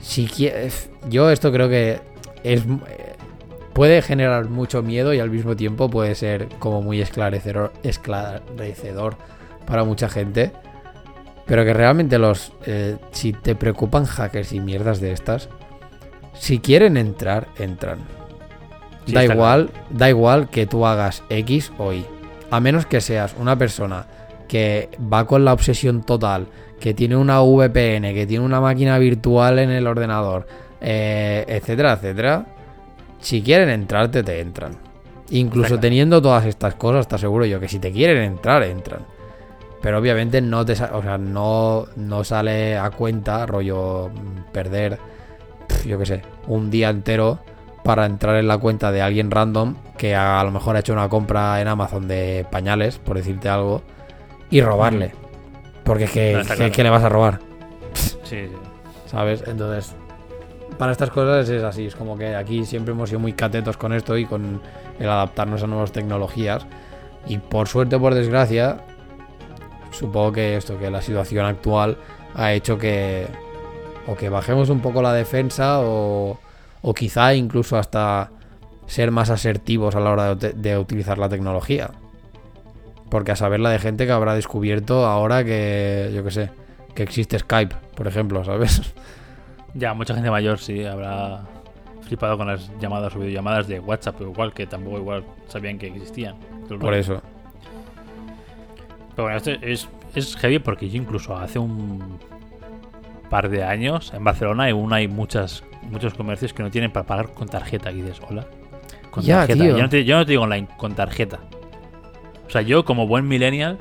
[0.00, 2.00] Si quieres, yo esto creo que
[2.44, 2.62] es
[3.72, 9.16] puede generar mucho miedo y al mismo tiempo puede ser como muy esclarecedor, esclarecedor
[9.66, 10.52] para mucha gente.
[11.46, 15.48] Pero que realmente los eh, si te preocupan hackers y mierdas de estas,
[16.34, 17.98] si quieren entrar, entran.
[19.06, 22.06] Sí, da igual, da igual que tú hagas X o Y.
[22.50, 24.06] A menos que seas una persona
[24.46, 26.46] que va con la obsesión total,
[26.78, 30.46] que tiene una VPN, que tiene una máquina virtual en el ordenador,
[30.80, 32.46] eh, etcétera, etcétera.
[33.22, 34.76] Si quieren entrarte, te entran.
[35.30, 39.00] Incluso teniendo todas estas cosas, te aseguro yo que si te quieren entrar, entran.
[39.80, 44.98] Pero obviamente no te o sea, no, no sale a cuenta, rollo, mm, perder,
[45.66, 47.38] pf, yo qué sé, un día entero
[47.82, 50.92] para entrar en la cuenta de alguien random que a, a lo mejor ha hecho
[50.92, 53.82] una compra en Amazon de pañales, por decirte algo,
[54.50, 55.12] y robarle.
[55.82, 56.72] Porque es que, No, está que- claro.
[56.74, 57.38] que le vas a robar,
[57.94, 58.48] Sí, sí.
[59.06, 59.42] ¿sabes?
[59.48, 59.96] Entonces,
[60.78, 63.92] para estas cosas es así, es como que aquí siempre hemos sido muy catetos con
[63.92, 64.60] esto y con
[64.98, 66.66] el adaptarnos a nuevas tecnologías.
[67.26, 68.78] Y por suerte por desgracia,
[69.92, 71.96] supongo que esto, que la situación actual
[72.34, 73.26] ha hecho que
[74.06, 76.38] o que bajemos un poco la defensa o,
[76.82, 78.30] o quizá incluso hasta
[78.86, 81.90] ser más asertivos a la hora de, de utilizar la tecnología.
[83.08, 86.50] Porque a saber la de gente que habrá descubierto ahora que, yo qué sé,
[86.94, 88.82] que existe Skype, por ejemplo, ¿sabes?
[89.74, 91.40] Ya, mucha gente mayor sí habrá
[92.02, 95.86] flipado con las llamadas o videollamadas de WhatsApp, pero igual que tampoco igual sabían que
[95.88, 96.36] existían.
[96.80, 97.22] Por eso.
[99.14, 102.18] Pero bueno, esto es, es heavy porque yo incluso hace un
[103.30, 107.32] par de años en Barcelona aún hay muchas, muchos comercios que no tienen para pagar
[107.32, 107.90] con tarjeta.
[107.90, 108.46] Y dices, hola.
[109.10, 109.64] Con Ya, tarjeta.
[109.64, 109.76] tío.
[109.76, 111.40] Yo, no te, yo no te digo online, con tarjeta.
[112.46, 113.78] O sea, yo como buen millennial,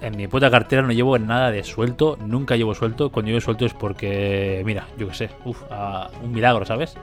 [0.00, 2.18] en mi puta cartera no llevo nada de suelto.
[2.24, 3.10] Nunca llevo suelto.
[3.10, 5.62] Cuando llevo suelto es porque, mira, yo qué sé, uf,
[6.22, 6.94] un milagro, ¿sabes?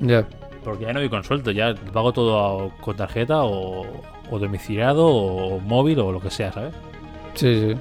[0.00, 0.26] Ya.
[0.64, 3.84] Porque ya no voy con suelto, ya pago todo a- con tarjeta o,
[4.30, 6.74] o domiciliado o móvil o lo que sea, ¿sabes?
[7.34, 7.80] Sí, sí.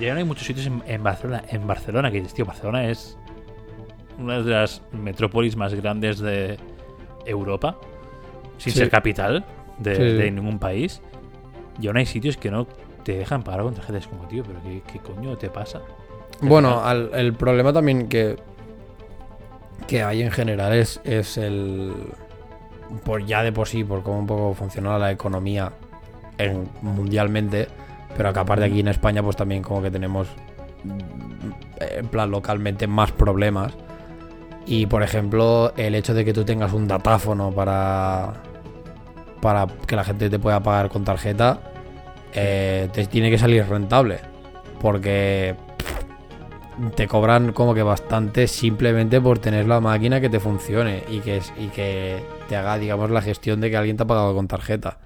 [0.00, 1.42] Ya no hay muchos sitios en, en Barcelona.
[1.48, 3.18] En Barcelona, que tío, Barcelona es
[4.18, 6.58] una de las metrópolis más grandes de
[7.26, 7.76] Europa,
[8.58, 8.78] sin Sí.
[8.78, 9.44] ser capital
[9.78, 10.02] de, sí.
[10.02, 11.02] de ningún país.
[11.80, 12.66] Y aún hay sitios que no
[13.04, 15.80] te dejan pagar con tarjetas como, tío, pero ¿qué, qué coño te pasa?
[16.40, 18.36] Bueno, al- el problema también que,
[19.86, 21.92] que hay en general es, es el.
[23.04, 25.72] Por ya de por sí, por cómo un poco funciona la economía
[26.38, 27.68] en, mundialmente.
[28.16, 30.28] Pero que aparte aquí en España, pues también como que tenemos.
[30.84, 31.50] mm,
[31.98, 33.72] En plan, localmente más problemas.
[34.66, 38.34] Y por ejemplo, el hecho de que tú tengas un datáfono para.
[39.40, 41.58] Para que la gente te pueda pagar con tarjeta.
[42.32, 44.20] Eh, te tiene que salir rentable.
[44.80, 45.54] Porque
[46.94, 51.40] te cobran como que bastante simplemente por tener la máquina que te funcione y que,
[51.58, 54.98] y que te haga, digamos, la gestión de que alguien te ha pagado con tarjeta.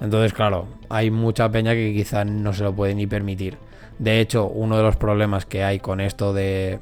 [0.00, 3.58] Entonces, claro, hay mucha peña que quizá no se lo puede ni permitir.
[3.98, 6.80] De hecho, uno de los problemas que hay con esto de,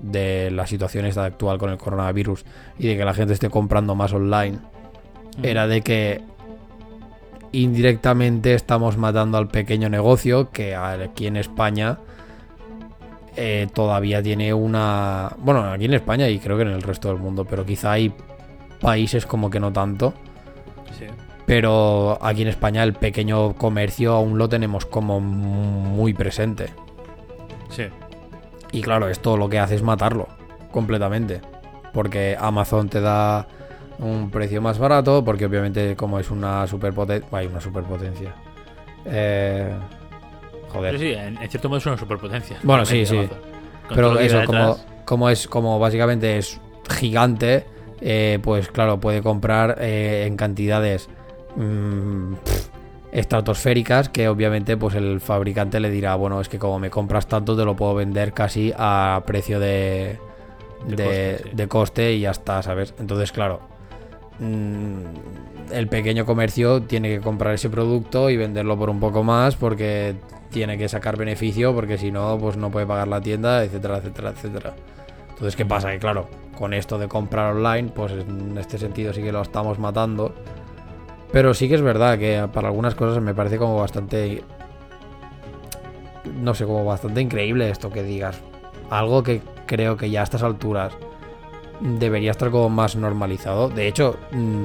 [0.00, 2.44] de la situación esta actual con el coronavirus
[2.78, 4.58] y de que la gente esté comprando más online
[5.42, 6.22] era de que
[7.52, 11.98] indirectamente estamos matando al pequeño negocio que aquí en España
[13.36, 15.32] eh, todavía tiene una...
[15.38, 18.12] Bueno, aquí en España y creo que en el resto del mundo, pero quizá hay
[18.80, 20.14] países como que no tanto.
[20.98, 21.06] Sí.
[21.46, 26.70] Pero aquí en España el pequeño comercio aún lo tenemos como muy presente.
[27.70, 27.84] Sí.
[28.72, 30.28] Y claro, esto lo que hace es matarlo
[30.70, 31.40] completamente.
[31.92, 33.46] Porque Amazon te da
[33.98, 37.28] un precio más barato, porque obviamente como es una superpotencia...
[37.32, 38.34] Hay una superpotencia.
[39.04, 39.72] Eh,
[40.68, 40.96] joder.
[40.96, 42.58] Pero sí, en, en cierto modo es una superpotencia.
[42.62, 43.28] Bueno, sí, sí.
[43.88, 46.60] Pero eso, como, como es como básicamente es
[46.90, 47.64] gigante,
[48.00, 51.08] eh, pues claro, puede comprar eh, en cantidades
[51.56, 52.34] mm,
[53.12, 57.56] estratosféricas que obviamente pues el fabricante le dirá, bueno, es que como me compras tanto
[57.56, 60.18] te lo puedo vender casi a precio de,
[60.86, 61.50] De de, coste, sí.
[61.54, 62.94] de coste y ya está, ¿sabes?
[62.98, 63.60] Entonces, claro,
[64.40, 70.16] el pequeño comercio tiene que comprar ese producto y venderlo por un poco más porque
[70.50, 74.30] tiene que sacar beneficio porque si no, pues no puede pagar la tienda, etcétera, etcétera,
[74.30, 74.74] etcétera.
[75.30, 75.90] Entonces, ¿qué pasa?
[75.90, 79.78] Que claro, con esto de comprar online, pues en este sentido sí que lo estamos
[79.78, 80.34] matando.
[81.30, 84.42] Pero sí que es verdad que para algunas cosas me parece como bastante...
[86.42, 88.40] No sé, como bastante increíble esto que digas.
[88.90, 90.92] Algo que creo que ya a estas alturas
[91.80, 93.68] debería estar como más normalizado.
[93.68, 94.62] De hecho, mm,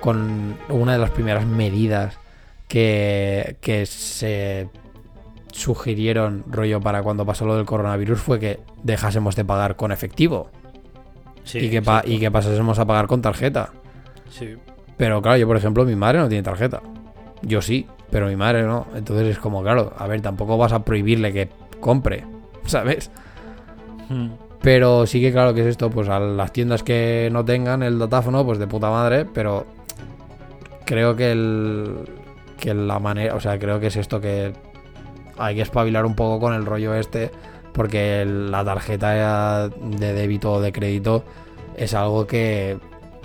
[0.00, 2.18] con una de las primeras medidas
[2.68, 4.68] que, que se
[5.52, 10.48] sugirieron rollo para cuando pasó lo del coronavirus fue que dejásemos de pagar con efectivo
[11.42, 13.70] Sí, y, que pa- y que pasásemos a pagar con tarjeta.
[14.28, 14.54] Sí.
[14.96, 16.80] Pero claro, yo por ejemplo, mi madre no tiene tarjeta.
[17.42, 18.86] Yo sí, pero mi madre no.
[18.94, 21.48] Entonces es como, claro, a ver, tampoco vas a prohibirle que
[21.80, 22.24] compre,
[22.66, 23.10] ¿sabes?
[24.08, 24.28] Hmm.
[24.62, 27.98] Pero sí que claro que es esto, pues a las tiendas que no tengan el
[27.98, 29.66] datáfono, pues de puta madre, pero
[30.84, 31.96] creo que el
[32.58, 34.52] que la manera, o sea, creo que es esto que
[35.38, 37.30] hay que espabilar un poco con el rollo este,
[37.72, 41.24] porque la tarjeta de débito o de crédito
[41.76, 42.78] es algo que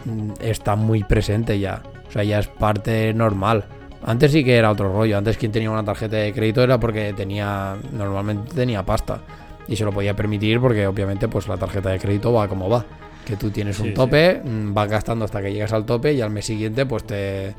[0.06, 3.66] mm, está muy presente ya, o sea, ya es parte normal.
[4.06, 7.12] Antes sí que era otro rollo, antes quien tenía una tarjeta de crédito era porque
[7.14, 9.20] tenía, normalmente tenía pasta
[9.68, 12.86] y se lo podía permitir porque obviamente pues la tarjeta de crédito va como va.
[13.26, 13.94] Que tú tienes un sí.
[13.94, 17.56] tope, mm, vas gastando hasta que llegas al tope y al mes siguiente pues te,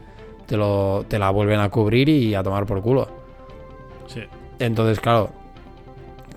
[0.47, 3.09] te, lo, te la vuelven a cubrir y a tomar por culo.
[4.07, 4.21] Sí.
[4.59, 5.31] Entonces, claro,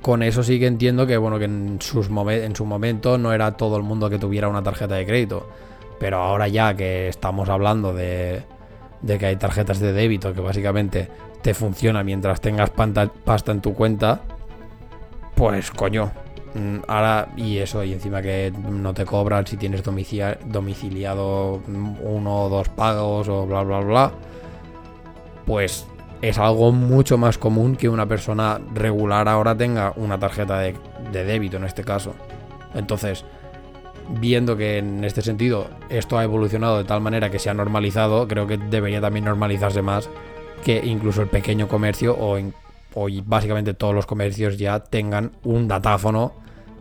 [0.02, 3.52] con eso sí que entiendo que bueno que en, sus en su momento no era
[3.56, 5.48] todo el mundo que tuviera una tarjeta de crédito.
[6.00, 8.44] Pero ahora ya que estamos hablando de,
[9.02, 11.10] de que hay tarjetas de débito que básicamente
[11.42, 14.22] te funciona mientras tengas pasta en tu cuenta,
[15.40, 16.12] pues coño.
[16.54, 21.96] mm, Ahora, y eso, y encima que no te cobran si tienes domicilia- domiciliado mm,
[22.02, 24.12] uno o dos pagos o bla bla bla,
[25.46, 25.86] pues
[26.22, 30.76] es algo mucho más común que una persona regular ahora tenga una tarjeta de,
[31.14, 32.14] de débito en este caso.
[32.76, 33.24] Entonces,
[34.20, 38.28] viendo que en este sentido esto ha evolucionado de tal manera que se ha normalizado,
[38.28, 40.10] creo que debería también normalizarse más
[40.66, 42.54] que incluso el pequeño comercio o, en-
[42.96, 46.34] o y básicamente todos los comercios ya tengan un datáfono,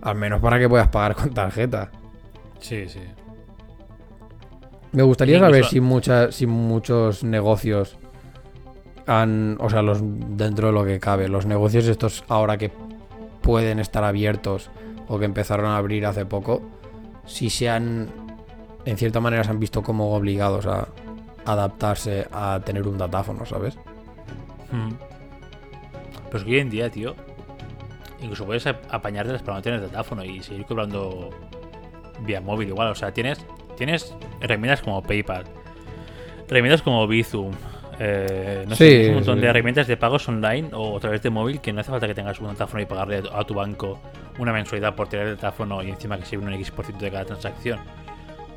[0.03, 1.91] al menos para que puedas pagar con tarjeta.
[2.61, 3.01] Sí, sí.
[4.93, 7.97] Me gustaría Incluso- saber si, muchas, si muchos negocios
[9.07, 12.71] han, o sea, los dentro de lo que cabe, los negocios estos ahora que
[13.43, 14.71] pueden estar abiertos
[15.09, 16.63] o que empezaron a abrir hace poco,
[17.27, 18.09] si se han,
[18.85, 20.89] en cierta manera, se han visto como obligados a
[21.47, 23.79] adaptarse a tener un datáfono, ¿sabes?
[26.29, 26.31] Mm.
[26.31, 27.15] Pues que hoy en día, tío,
[28.21, 31.31] incluso puedes ap- apañártelas para no tener datáfono y seguir cobrando
[32.21, 32.89] vía móvil igual.
[32.89, 33.45] O sea, tienes,
[33.77, 35.45] tienes herramientas como PayPal,
[36.49, 37.53] herramientas como Bizum,
[38.01, 39.41] eh, no sé, Sí, tienes un montón sí.
[39.43, 42.15] de herramientas de pagos online o a través de móvil que no hace falta que
[42.15, 43.99] tengas un datáfono y pagarle a tu banco
[44.39, 47.81] una mensualidad por tener el datáfono y encima que se un X% de cada transacción.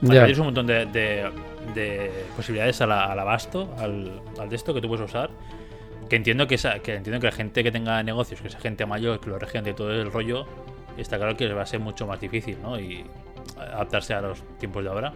[0.02, 0.26] Ya.
[0.26, 1.30] Tienes un montón de, de-
[1.76, 5.30] de posibilidades al, al abasto, al, al de esto que tú puedes usar.
[6.12, 8.86] Que entiendo que, esa, que entiendo que la gente que tenga negocios, que sea gente
[8.86, 10.46] mayor, que lo regiente y todo el rollo,
[10.98, 12.78] está claro que va a ser mucho más difícil, ¿no?
[12.78, 13.06] Y
[13.58, 15.14] adaptarse a los tiempos de ahora.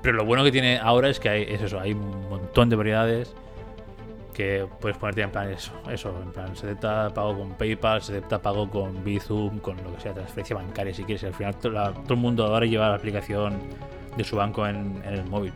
[0.00, 2.76] Pero lo bueno que tiene ahora es que hay, es eso, hay un montón de
[2.76, 3.34] variedades
[4.32, 8.12] que puedes ponerte en plan eso, eso, en plan se acepta pago con PayPal, se
[8.12, 11.24] acepta pago con Bizum, con lo que sea, transferencia bancaria si quieres.
[11.24, 13.58] al final todo el mundo ahora lleva la aplicación
[14.16, 15.52] de su banco en, en el móvil.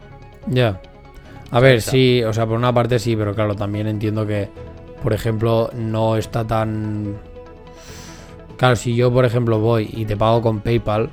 [0.49, 0.79] Ya.
[1.53, 4.49] A ver, sí, o sea, por una parte sí, pero claro, también entiendo que,
[5.03, 7.17] por ejemplo, no está tan...
[8.57, 11.11] Claro, si yo, por ejemplo, voy y te pago con PayPal,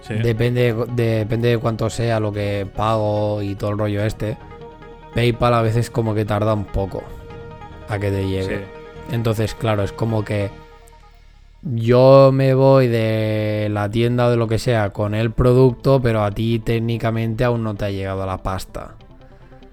[0.00, 0.14] Sí.
[0.14, 4.38] depende, de, depende de cuánto sea lo que pago y todo el rollo este,
[5.14, 7.02] PayPal a veces como que tarda un poco
[7.88, 8.58] a que te llegue.
[8.58, 8.64] Sí.
[9.14, 10.50] Entonces, claro, es como que
[11.62, 16.22] yo me voy de la tienda o de lo que sea con el producto, pero
[16.22, 18.94] a ti técnicamente aún no te ha llegado la pasta.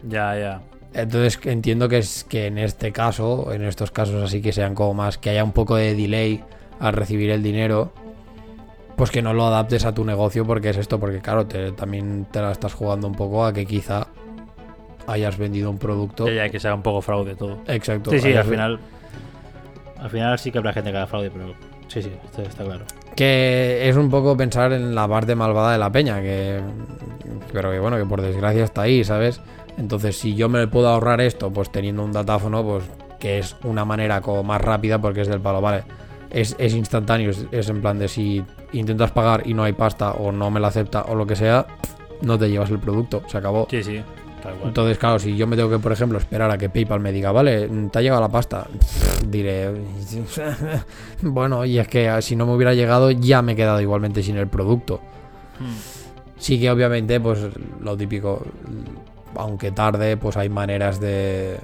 [0.08, 0.62] Ya, ya.
[0.94, 4.94] Entonces entiendo que es que en este caso, en estos casos así que sean como
[4.94, 6.44] más, que haya un poco de delay
[6.80, 7.92] al recibir el dinero,
[8.96, 12.28] pues que no lo adaptes a tu negocio porque es esto, porque claro, te- también
[12.32, 14.06] te la estás jugando un poco a que quizá
[15.08, 16.28] hayas vendido un producto.
[16.28, 17.58] Ya, ya, que sea un poco fraude todo.
[17.68, 18.12] Exacto.
[18.12, 18.80] Sí, sí, al final.
[20.00, 21.54] Al final sí que habrá gente que haga fraude, pero
[21.88, 22.86] sí, sí, está claro.
[23.16, 26.60] Que es un poco pensar en la parte malvada de la peña, que.
[27.52, 29.40] Pero que bueno, que por desgracia está ahí, ¿sabes?
[29.78, 32.84] Entonces, si yo me puedo ahorrar esto, pues teniendo un datáfono, pues
[33.20, 35.84] que es una manera como más rápida porque es del palo, vale.
[36.30, 38.44] Es, es instantáneo, es, es en plan de si
[38.74, 41.66] intentas pagar y no hay pasta o no me la acepta o lo que sea,
[42.22, 43.68] no te llevas el producto, se acabó.
[43.70, 44.02] Sí, sí,
[44.41, 44.68] tal cual.
[44.68, 47.32] Entonces, claro, si yo me tengo que, por ejemplo, esperar a que PayPal me diga,
[47.32, 48.68] vale, te ha llegado la pasta,
[49.28, 49.72] diré,
[51.22, 54.24] bueno, y es que ah, si no me hubiera llegado, ya me he quedado igualmente
[54.24, 55.00] sin el producto.
[55.60, 55.78] Hmm.
[56.38, 57.40] Sí que obviamente, pues
[57.80, 58.45] lo típico,
[59.38, 61.58] aunque tarde, pues hay maneras de...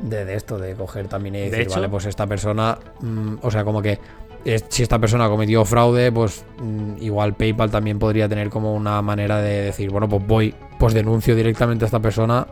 [0.00, 3.34] De, de esto, de coger también y De decir, hecho- vale, pues esta persona, mm,
[3.42, 3.98] o sea, como que
[4.46, 9.02] es- si esta persona cometió fraude, pues mm, igual PayPal también podría tener como una
[9.02, 12.46] manera de decir, bueno, pues voy, pues denuncio directamente a esta persona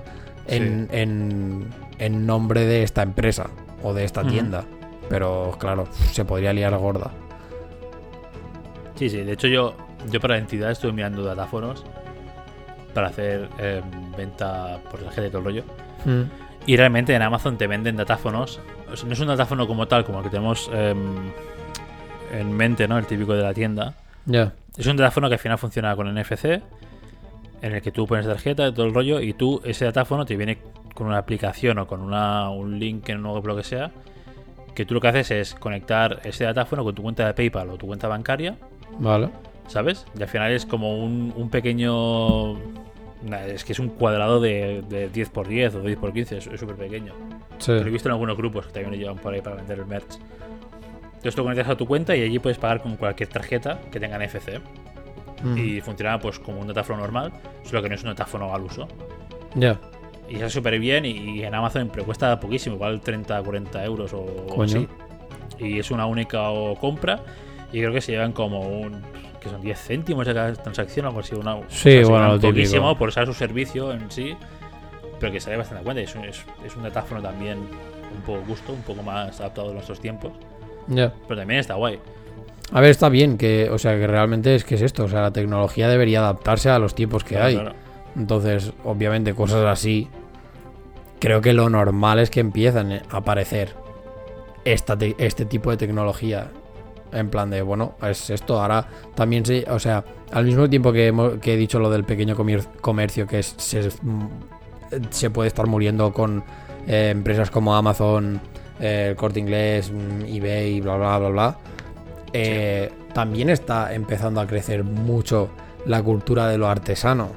[0.47, 1.69] en, en,
[1.99, 3.47] en nombre de esta empresa
[3.83, 4.65] o de esta tienda.
[5.09, 7.11] Pero claro, se podría liar gorda.
[8.97, 9.75] Sí, sí, de hecho yo,
[10.11, 11.85] yo para la entidad estuve mirando datáfonos
[12.99, 13.81] para hacer eh,
[14.17, 15.65] venta por tarjeta y todo el rollo.
[16.67, 18.59] Y realmente en Amazon te venden datáfonos.
[18.93, 21.31] O sea, no es un datáfono como tal, como el que tenemos em,
[22.33, 22.99] en mente, ¿no?
[22.99, 23.95] El típico de la tienda.
[24.27, 24.53] Ya.
[24.77, 26.61] Es un datáfono que al final funciona con NFC,
[27.63, 30.37] en el que tú pones tarjeta y todo el rollo, y tú, ese datáfono te
[30.37, 30.59] viene
[30.93, 33.93] con una aplicación o con una, un link en un web, lo que sea,
[34.75, 37.77] que tú lo que haces es conectar ese datáfono con tu cuenta de PayPal o
[37.77, 38.57] tu cuenta bancaria,
[38.99, 39.29] Vale.
[39.69, 40.05] ¿sabes?
[40.19, 42.57] Y al final es como un, un pequeño...
[43.49, 47.13] Es que es un cuadrado de, de 10x10 o 10x15, es súper pequeño.
[47.59, 47.73] Sí.
[47.73, 49.87] Lo he visto en algunos grupos que también lo llevan por ahí para vender el
[49.87, 50.19] merch.
[51.05, 54.19] Entonces tú conectas a tu cuenta y allí puedes pagar con cualquier tarjeta que tenga
[54.19, 54.61] NFC.
[55.43, 55.59] Mm.
[55.59, 57.33] Y funciona pues como un datáfono normal,
[57.65, 58.87] solo que no es un datáfono al uso.
[59.57, 59.81] Ya.
[60.29, 64.21] Y está súper bien y, en Amazon pero cuesta poquísimo, igual 30, 40 euros o
[64.21, 64.87] o así.
[65.59, 66.39] Y es una única
[66.81, 67.21] compra
[67.73, 69.03] y creo que se llevan como un...
[69.41, 71.35] que son 10 céntimos de cada transacción algo así.
[71.35, 74.37] Una, Sí, bueno, lo poquísimo por usar su servicio en sí,
[75.21, 76.03] pero que sale bastante a cuenta.
[76.03, 79.73] Es un, es, es un datáfono también un poco gusto, un poco más adaptado a
[79.75, 80.33] nuestros tiempos,
[80.87, 81.13] Ya.
[81.27, 81.99] pero también está guay.
[82.73, 85.23] A ver, está bien que, o sea, que realmente es que es esto, o sea,
[85.23, 87.55] la tecnología debería adaptarse a los tiempos que Claro, hay.
[87.55, 87.73] claro.
[88.17, 90.09] Entonces, obviamente, cosas así
[91.19, 93.75] creo que lo normal es que empiezan a aparecer
[94.65, 96.49] esta te- este tipo de tecnología.
[97.13, 98.61] En plan de, bueno, es esto.
[98.61, 99.65] Ahora también se.
[99.71, 102.37] O sea, al mismo tiempo que, que he dicho lo del pequeño
[102.81, 104.27] comercio, que es- se, mm,
[105.11, 106.43] se puede estar muriendo con
[106.87, 108.41] eh, empresas como Amazon,
[108.81, 111.59] eh, el corte inglés, mm, eBay, bla, bla, bla, bla.
[112.33, 115.49] eh, También está empezando a crecer mucho
[115.87, 117.29] la cultura de lo artesano.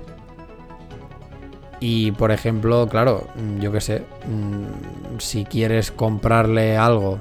[1.79, 4.03] Y por ejemplo, claro, mm, yo qué sé,
[5.17, 7.17] si quieres comprarle algo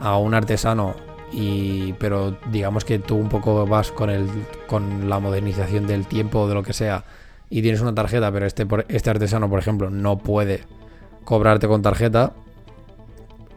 [0.00, 0.94] a un artesano
[1.32, 4.26] y pero digamos que tú un poco vas con el
[4.66, 7.04] con la modernización del tiempo o de lo que sea
[7.48, 10.60] y tienes una tarjeta, pero este este artesano, por ejemplo, no puede
[11.24, 12.32] cobrarte con tarjeta.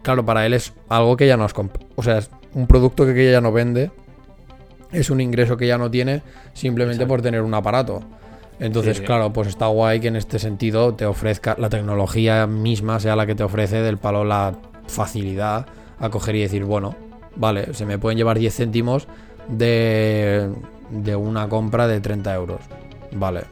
[0.02, 3.04] Claro, para él es algo que ya no es, comp- o sea, es un producto
[3.06, 3.90] que, que ya no vende,
[4.92, 6.22] es un ingreso que ya no tiene
[6.52, 7.08] simplemente Exacto.
[7.08, 8.02] por tener un aparato.
[8.60, 9.06] Entonces, Sí, sí.
[9.06, 13.26] claro, pues está guay que en este sentido te ofrezca la tecnología misma, sea la
[13.26, 14.54] que te ofrece del palo la
[14.86, 15.66] facilidad
[15.98, 16.94] a coger y decir, bueno,
[17.36, 19.06] vale, se me pueden llevar 10 céntimos
[19.48, 20.50] de,
[20.90, 22.60] de una compra de 30 euros.
[23.12, 23.42] Vale,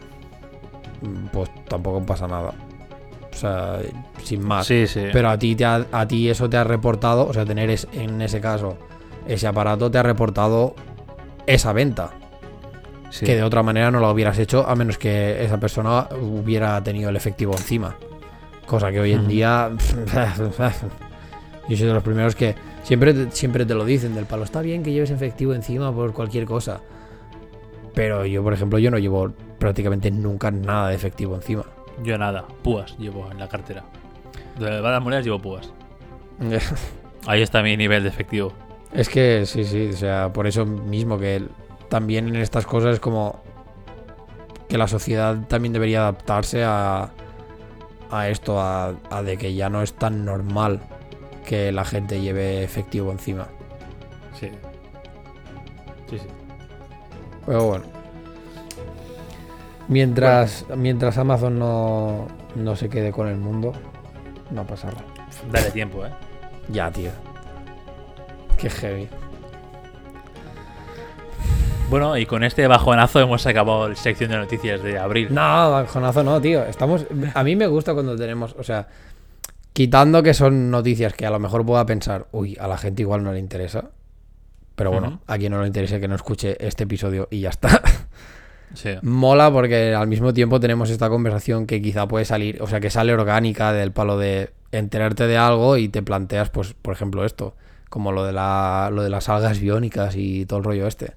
[1.32, 2.52] pues tampoco pasa nada.
[3.32, 3.78] O sea,
[4.22, 4.66] sin más.
[4.66, 5.06] Sí, sí.
[5.12, 7.88] Pero a ti, te ha- a ti eso te ha reportado, o sea, tener es-
[7.92, 8.76] en ese caso
[9.26, 10.74] ese aparato te ha reportado
[11.46, 12.10] esa venta.
[13.10, 13.26] Sí.
[13.26, 17.10] Que de otra manera no lo hubieras hecho a menos que esa persona hubiera tenido
[17.10, 17.96] el efectivo encima.
[18.66, 19.70] Cosa que hoy en día.
[21.68, 22.54] Yo soy de los primeros que
[22.84, 24.44] siempre, te- siempre te lo dicen del palo.
[24.44, 26.80] Está bien que lleves efectivo encima por cualquier cosa.
[27.94, 31.64] Pero yo, por ejemplo, yo no llevo prácticamente nunca nada de efectivo encima.
[32.02, 33.84] Yo nada, púas llevo en la cartera.
[34.58, 35.72] De varias monedas llevo púas.
[37.26, 38.52] Ahí está mi nivel de efectivo.
[38.92, 41.42] Es que sí, sí, o sea, por eso mismo que
[41.88, 43.40] también en estas cosas es como
[44.68, 47.10] que la sociedad también debería adaptarse a,
[48.10, 50.80] a esto, a, a de que ya no es tan normal
[51.44, 53.46] que la gente lleve efectivo encima.
[54.38, 54.50] Sí.
[56.10, 56.26] Sí, sí.
[57.46, 57.84] Pero bueno.
[59.88, 62.26] Mientras, mientras Amazon no,
[62.56, 63.72] no se quede con el mundo,
[64.50, 65.04] no pasa nada.
[65.52, 66.10] Dale tiempo, ¿eh?
[66.68, 67.10] Ya, tío.
[68.56, 69.08] Qué heavy.
[71.90, 75.28] Bueno, y con este bajonazo hemos acabado la sección de noticias de abril.
[75.30, 76.64] No, bajonazo no, tío.
[76.64, 77.04] Estamos.
[77.34, 78.54] A mí me gusta cuando tenemos.
[78.58, 78.88] O sea,
[79.74, 83.22] quitando que son noticias que a lo mejor pueda pensar, uy, a la gente igual
[83.22, 83.90] no le interesa.
[84.76, 87.82] Pero bueno, a quien no le interese que no escuche este episodio y ya está.
[88.72, 88.90] Sí.
[89.02, 92.90] Mola porque al mismo tiempo tenemos esta conversación que quizá puede salir, o sea, que
[92.90, 97.54] sale orgánica del palo de enterarte de algo y te planteas, pues, por ejemplo, esto,
[97.88, 101.12] como lo de, la, lo de las algas biónicas y todo el rollo este.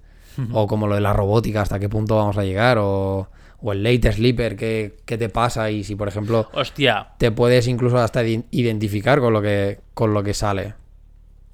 [0.51, 3.27] O como lo de la robótica, hasta qué punto vamos a llegar, o,
[3.61, 7.67] o el late sleeper, ¿qué, qué te pasa y si, por ejemplo, Hostia, te puedes
[7.67, 10.75] incluso hasta identificar con lo que, con lo que sale.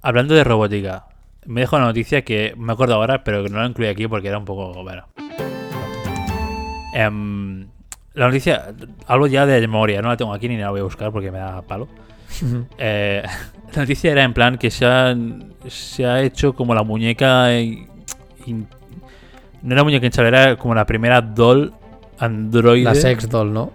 [0.02, 1.06] hablando de robótica,
[1.46, 4.28] me dejo una noticia que me acuerdo ahora, pero que no la incluí aquí porque
[4.28, 4.84] era un poco.
[4.84, 5.06] Bueno.
[6.94, 7.68] Em,
[8.14, 8.74] la noticia,
[9.08, 11.40] hablo ya de memoria, no la tengo aquí ni la voy a buscar porque me
[11.40, 11.88] da palo.
[12.78, 13.24] Eh,
[13.74, 17.54] la noticia era en plan que se, han- se ha hecho como la muñeca.
[17.60, 17.88] in-
[19.62, 21.74] no era muñeca hinchable, era como la primera doll
[22.20, 22.84] androide.
[22.84, 23.72] La sex doll, ¿no?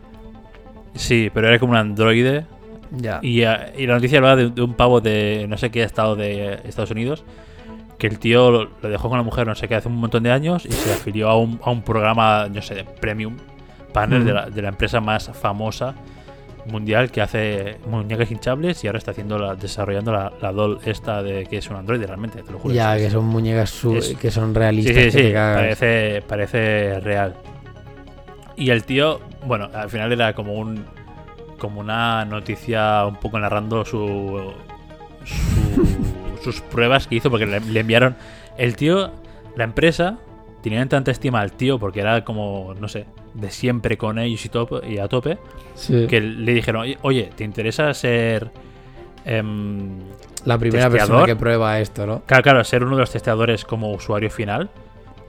[0.95, 2.45] Sí, pero era como un androide.
[2.91, 3.21] Ya.
[3.23, 6.17] Y, eh, y la noticia hablaba de, de un pavo de no sé qué estado
[6.17, 7.25] de Estados Unidos.
[7.99, 10.23] Que el tío lo, lo dejó con la mujer no sé qué hace un montón
[10.23, 13.37] de años y se afilió a un, a un programa, no sé, de premium
[13.93, 15.95] partner de, la, de la empresa más famosa
[16.71, 21.23] mundial que hace muñecas hinchables y ahora está haciendo la, desarrollando la, la doll esta
[21.23, 22.73] de que es un androide realmente, te lo juro.
[22.75, 23.13] Ya, Sí, que sí.
[23.13, 24.95] son muñecas su- Es- que son realistas.
[24.95, 25.57] sí, que sí, te cagas.
[25.61, 27.35] parece, parece real.
[28.59, 30.85] Y el tío, bueno, al final era como un
[31.59, 34.53] como una noticia un poco narrando su,
[35.25, 38.17] su- sus pruebas que hizo porque le, le enviaron
[38.57, 39.11] el tío,
[39.57, 40.19] la empresa
[40.63, 44.49] tenían tanta estima al tío porque era como no sé de siempre con ellos y,
[44.49, 45.39] top, y a tope
[45.75, 46.07] Sí.
[46.09, 48.51] que le dijeron oye, ¿te interesa ser
[49.25, 49.99] em,
[50.45, 52.23] La primera persona que prueba esto, ¿no?
[52.27, 54.71] Claro, claro, ser uno de los testeadores como usuario final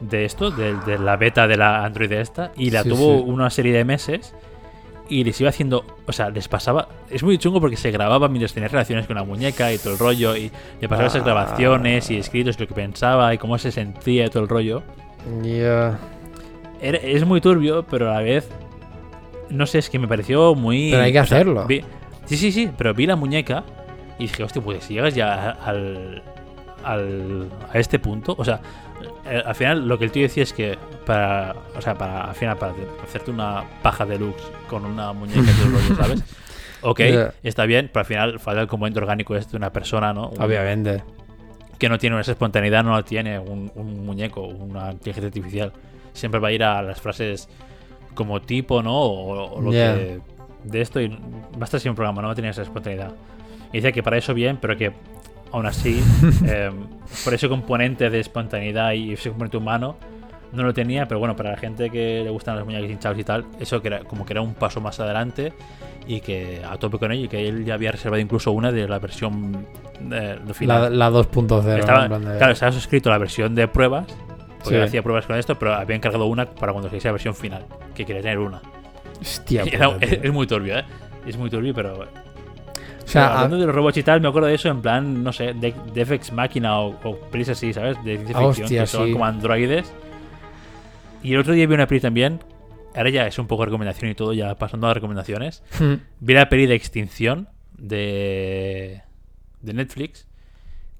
[0.01, 3.23] de esto, de, de la beta de la Android esta, y la Sí, tuvo sí.
[3.27, 4.33] una serie de meses
[5.09, 8.53] y les iba haciendo, o sea, les pasaba, es muy chungo porque se grababa mientras
[8.53, 11.25] tenía relaciones con la muñeca y todo el rollo, y le pasaba esas Ah.
[11.25, 14.83] grabaciones y escritos, lo que pensaba y cómo se sentía y todo el rollo.
[15.43, 15.97] Ya.
[16.81, 18.47] Era- es muy turbio, pero a la vez,
[19.49, 20.91] no sé, es que me pareció muy...
[20.91, 21.65] Pero hay que sea, hacerlo.
[21.65, 21.83] vi-
[22.25, 23.63] sí, sí, sí, pero vi la muñeca
[24.19, 26.21] y dije, hostia, pues si llegas ya al,
[26.83, 28.61] al- a este punto, o sea,
[29.29, 32.35] eh, al final lo que el tío decía es que para, o sea, para, al
[32.35, 32.73] final, para
[33.03, 36.23] hacerte una paja deluxe con una muñeca el rollo, ¿sabes?
[36.81, 37.33] ok, Ya.
[37.43, 40.29] está bien, pero al final falta el componente orgánico este de una persona, ¿no?
[40.29, 41.03] Un- Obviamente.
[41.77, 45.71] que no tiene esa espontaneidad, no la tiene un, un muñeco, una inteligencia artificial.
[46.13, 47.47] Siempre va a ir a las frases
[48.13, 48.93] como tipo, ¿no?
[48.99, 49.95] O, o lo Ya.
[49.95, 50.19] que.
[50.63, 53.13] De esto y va a estar sin un programa, no va a tener esa espontaneidad.
[53.71, 54.91] Y dice que para eso bien, pero que
[55.51, 56.01] aún así,
[56.45, 56.71] eh,
[57.23, 59.95] por ese componente de espontaneidad y ese componente humano,
[60.51, 63.23] no lo tenía, pero bueno, para la gente que le gustan los muñecos hinchados y
[63.23, 65.53] tal, eso que era, como que era un paso más adelante
[66.07, 68.87] y que a tope con ello y que él ya había reservado incluso una de
[68.87, 69.67] la versión
[70.11, 70.97] eh, de final.
[70.97, 71.77] La, la 2.0.
[71.79, 74.07] Estaba- en plan de- Claro, estaba suscrito a la versión de pruebas,
[74.63, 74.83] porque Sí.
[74.83, 77.65] hacía pruebas con esto, pero había encargado una para cuando se hiciera la versión final,
[77.93, 78.59] que quería tener una.
[79.21, 80.85] Hostia, era- puta, es, muy turbio, ¿eh?
[81.27, 82.07] Es muy turbio, pero...
[83.09, 85.33] O sea, hablando de los robots y tal, me acuerdo de eso en plan, no
[85.33, 87.97] sé, de, de FX Máquina o, o pelis así, ¿sabes?
[88.03, 89.13] De ciencia Ah, ficción, hostia, que son sí.
[89.13, 89.91] como androides.
[91.23, 92.39] Y el otro día vi una peli también,
[92.95, 95.63] ahora ya es un poco recomendación y todo, ya pasando a recomendaciones.
[96.19, 99.01] Vi la peli de Extinción de,
[99.61, 100.27] de Netflix,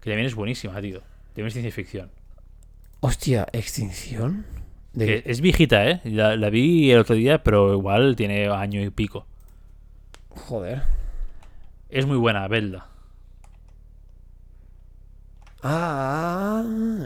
[0.02, 1.02] que también es buenísima, tío.
[1.28, 2.10] También es ciencia ficción.
[3.02, 4.46] Hostia, extinción.
[4.94, 5.06] De...
[5.06, 6.02] Que es viejita, ¿eh?
[6.06, 9.28] La, la vi el otro día, pero igual tiene año y pico.
[10.30, 10.82] Joder.
[11.90, 12.88] Es muy buena, Belda.
[15.64, 16.64] Ah,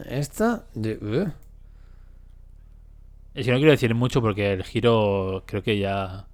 [0.09, 0.65] esta.
[0.73, 0.97] De...
[1.01, 1.31] uh.
[3.33, 6.27] Es que no quiero decir mucho porque el giro creo que ya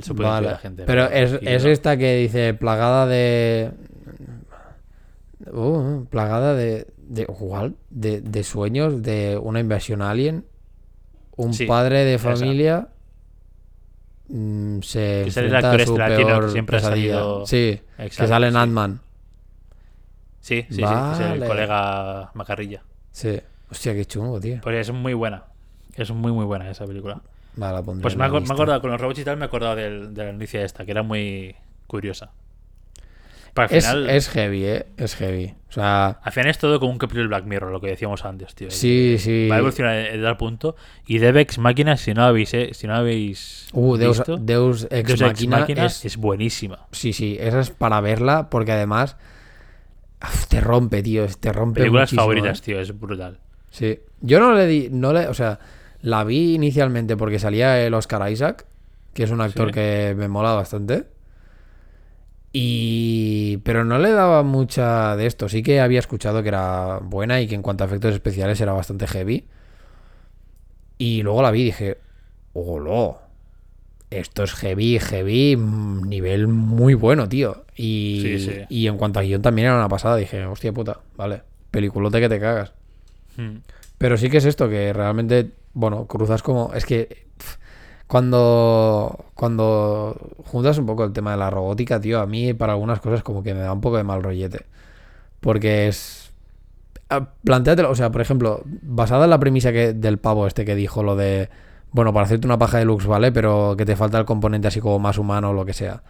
[0.00, 0.50] se puede Vale.
[0.50, 0.84] la gente.
[0.84, 3.72] Pero es, es esta que dice plagada de.
[5.52, 6.86] Uh, plagada de.
[6.96, 10.46] de igual, de, de sueños de una invasión alien.
[11.36, 12.28] Un Sí, padre de esa.
[14.30, 18.22] Mm, se Que sale el actor este latino que peor siempre ha salido- Sí, Exacto,
[18.22, 18.58] que sale en sí.
[18.58, 19.00] Ant-Man.
[20.40, 21.46] Sí, sí, sí, es el Vale.
[21.46, 22.82] colega Macarrilla.
[23.12, 23.40] Sí.
[23.70, 24.60] Hostia, qué chungo, tío.
[24.62, 25.44] Pues es muy buena.
[25.94, 27.20] Es muy, muy buena esa película.
[27.56, 29.46] Vale, la pondré Pues me, aco- me acordado con los robots y tal, me he
[29.46, 31.54] acordado del- de la noticia esta, que era muy
[31.86, 32.30] curiosa.
[33.54, 34.86] Para al Es, final, es heavy, eh.
[34.96, 35.54] Es heavy.
[35.68, 38.24] O sea, al final es todo como un capítulo de Black Mirror, lo que decíamos
[38.24, 38.70] antes, tío.
[38.70, 39.46] sí, sí.
[39.48, 40.74] Va a evolucionar tal punto.
[41.06, 45.06] Y Devex Máquina, si no habéis, eh, si no habéis Uh, Deus, visto, Deus Ex
[45.08, 46.86] Deus Ex Machina Machina es, es buenísima.
[46.90, 49.16] Sí, sí, esa es para verla porque además
[50.22, 52.62] uf, te rompe, tío, te rompe Películas favoritas, ¿eh?
[52.64, 53.38] tío, es brutal.
[53.70, 54.00] Sí.
[54.20, 55.60] Yo no le di, no le, o sea,
[56.02, 58.66] la vi inicialmente porque salía el Oscar Isaac,
[59.14, 59.74] que es un actor Sí.
[59.74, 61.04] que me mola bastante.
[62.52, 65.48] Y pero no le daba mucha de esto.
[65.48, 68.72] Sí que había escuchado que era buena y que en cuanto a efectos especiales era
[68.72, 69.46] bastante heavy.
[70.98, 71.98] Y luego la vi y dije,
[72.52, 73.18] ¡Holo!
[74.10, 77.64] Esto es heavy, heavy, nivel muy bueno, tío.
[77.76, 78.52] Y, Sí, sí.
[78.68, 80.16] y en cuanto a guion también era una pasada.
[80.16, 82.72] Dije, hostia puta, vale, peliculote que te cagas.
[83.36, 83.58] Hmm.
[83.98, 86.72] Pero sí que es esto, que realmente, bueno, cruzas como.
[86.74, 87.28] Es que
[88.10, 89.26] cuando.
[89.34, 90.16] Cuando
[90.46, 93.42] juntas un poco el tema de la robótica, tío, a mí para algunas cosas como
[93.42, 94.66] que me da un poco de mal rollete.
[95.40, 96.32] Porque es.
[97.10, 100.74] ah, Plantéatelo, o sea, por ejemplo, basada en la premisa que, del pavo este que
[100.76, 101.50] dijo lo de.
[101.92, 103.32] Bueno, para hacerte una paja de lux, ¿vale?
[103.32, 106.02] Pero que te falta el componente así como más humano o lo que sea.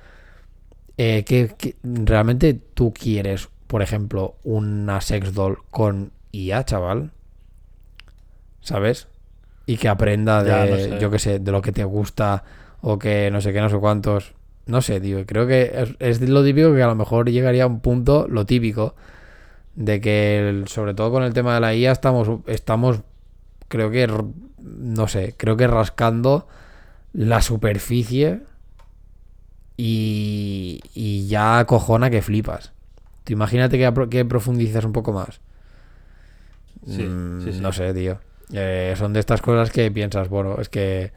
[0.96, 7.12] Eh, ¿qué- qué- realmente tú quieres, por ejemplo, una sex doll con IA, chaval?
[8.60, 9.06] ¿Sabes?
[9.70, 10.98] Y que aprenda de, Ya, no sé.
[11.00, 12.42] yo qué sé, de lo que te gusta
[12.82, 14.34] o que no sé qué, no sé cuántos.
[14.66, 15.24] No sé, tío.
[15.26, 18.46] Creo que es, es lo típico que a lo mejor llegaría a un punto, lo
[18.46, 18.94] típico,
[19.76, 23.00] de que el- sobre todo con el tema de la IA estamos, estamos
[23.68, 24.08] creo que,
[24.58, 26.48] no sé, creo que rascando
[27.14, 28.42] la superficie
[29.76, 32.72] y, y ya cojona que flipas.
[33.24, 35.40] Tú imagínate que, que profundizas un poco más.
[36.86, 37.62] Sí, Mm, sí, sí.
[37.62, 38.18] No sé, tío.
[38.52, 41.12] Eh, son de estas cosas que piensas, bueno, es que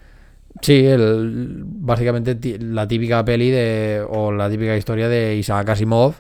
[0.62, 6.14] sí, el, básicamente la típica peli de, o la típica historia de Isaac Asimov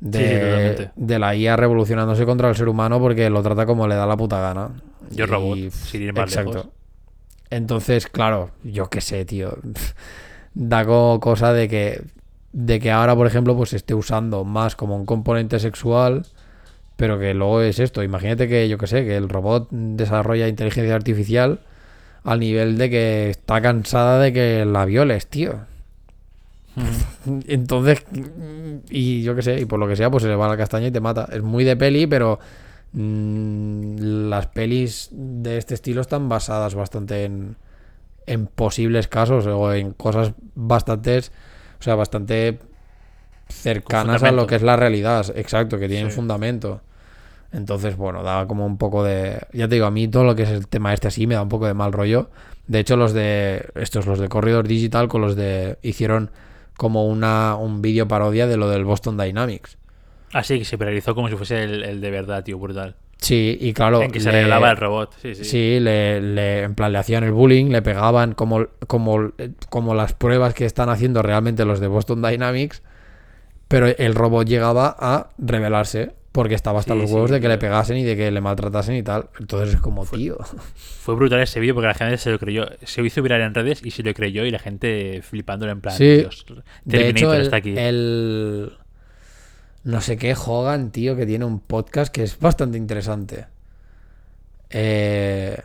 [0.00, 3.94] de, Sí, de la IA revolucionándose contra el ser humano porque lo trata como le
[3.94, 4.70] da la puta gana.
[5.10, 6.50] Yo robot, Y- sin ir más Exacto.
[6.50, 6.68] lejos.
[7.50, 9.56] Entonces, claro, yo qué sé, tío.
[10.56, 12.02] Da como cosa de que
[12.52, 16.24] de que ahora, por ejemplo, pues se esté usando más como un componente sexual,
[16.96, 18.02] pero que luego es esto.
[18.02, 21.60] Imagínate que, yo qué sé, que el robot desarrolla inteligencia artificial
[22.22, 25.60] al nivel de que está cansada de que la violes, tío.
[27.46, 28.04] Entonces,
[28.90, 30.88] y yo qué sé, y por lo que sea, pues se le va la castaña
[30.88, 31.28] y te mata.
[31.32, 32.38] Es muy de peli, pero
[32.92, 37.56] mm, las pelis de este estilo están basadas bastante en,
[38.26, 41.32] en posibles casos o en cosas bastantes,
[41.80, 42.58] o sea, bastante
[43.48, 45.26] cercanas a lo que es la realidad.
[45.36, 46.16] Exacto, que tienen Sí.
[46.16, 46.80] fundamento.
[47.52, 49.38] Entonces, bueno, da como un poco de.
[49.52, 51.42] Ya te digo, a mí todo lo que es el tema este así me da
[51.42, 52.30] un poco de mal rollo.
[52.66, 53.68] De hecho, los de.
[53.76, 55.78] Estos, los de Corridor Digital, con los de.
[55.82, 56.30] Hicieron
[56.76, 59.78] como una, un vídeo parodia de lo del Boston Dynamics.
[60.32, 62.96] Así que se realizó como si fuese el, el de verdad, tío, brutal.
[63.18, 64.02] Sí, y claro.
[64.02, 65.14] En que se le- el robot.
[65.22, 65.44] Sí, sí.
[65.44, 69.30] Sí, le, le- en plan le hacían el bullying, le pegaban como, como,
[69.70, 72.82] como las pruebas que están haciendo realmente los de Boston Dynamics,
[73.74, 77.48] pero el robot llegaba a rebelarse porque estaba hasta Sí, los sí, huevos de que
[77.48, 79.30] le pegasen y de que le maltratasen y tal.
[79.40, 80.36] Entonces es como, tío.
[80.76, 82.66] Fue brutal ese vídeo porque la gente se lo creyó.
[82.84, 85.96] Se hizo viral en redes y se lo creyó y la gente flipándolo en plan.
[85.96, 86.18] Sí.
[86.18, 86.44] Dios,
[86.84, 87.74] De hecho, el, está aquí.
[87.76, 88.72] el-
[89.84, 93.46] No sé qué Hogan, tío, que tiene un podcast que es bastante interesante.
[94.70, 95.56] Eh,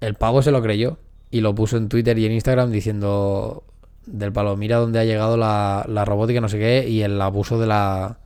[0.00, 0.98] el pavo se lo creyó
[1.30, 3.64] y lo puso en Twitter y en Instagram diciendo
[4.06, 7.58] del palo, mira dónde ha llegado la, la robótica, no sé qué, y el abuso
[7.60, 8.18] de la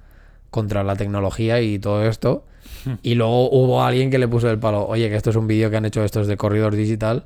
[0.50, 2.44] contra la tecnología y todo esto.
[3.02, 5.70] Y luego hubo alguien que le puso el palo, oye, que esto es un vídeo
[5.70, 7.24] que han hecho estos de Corridor Digital.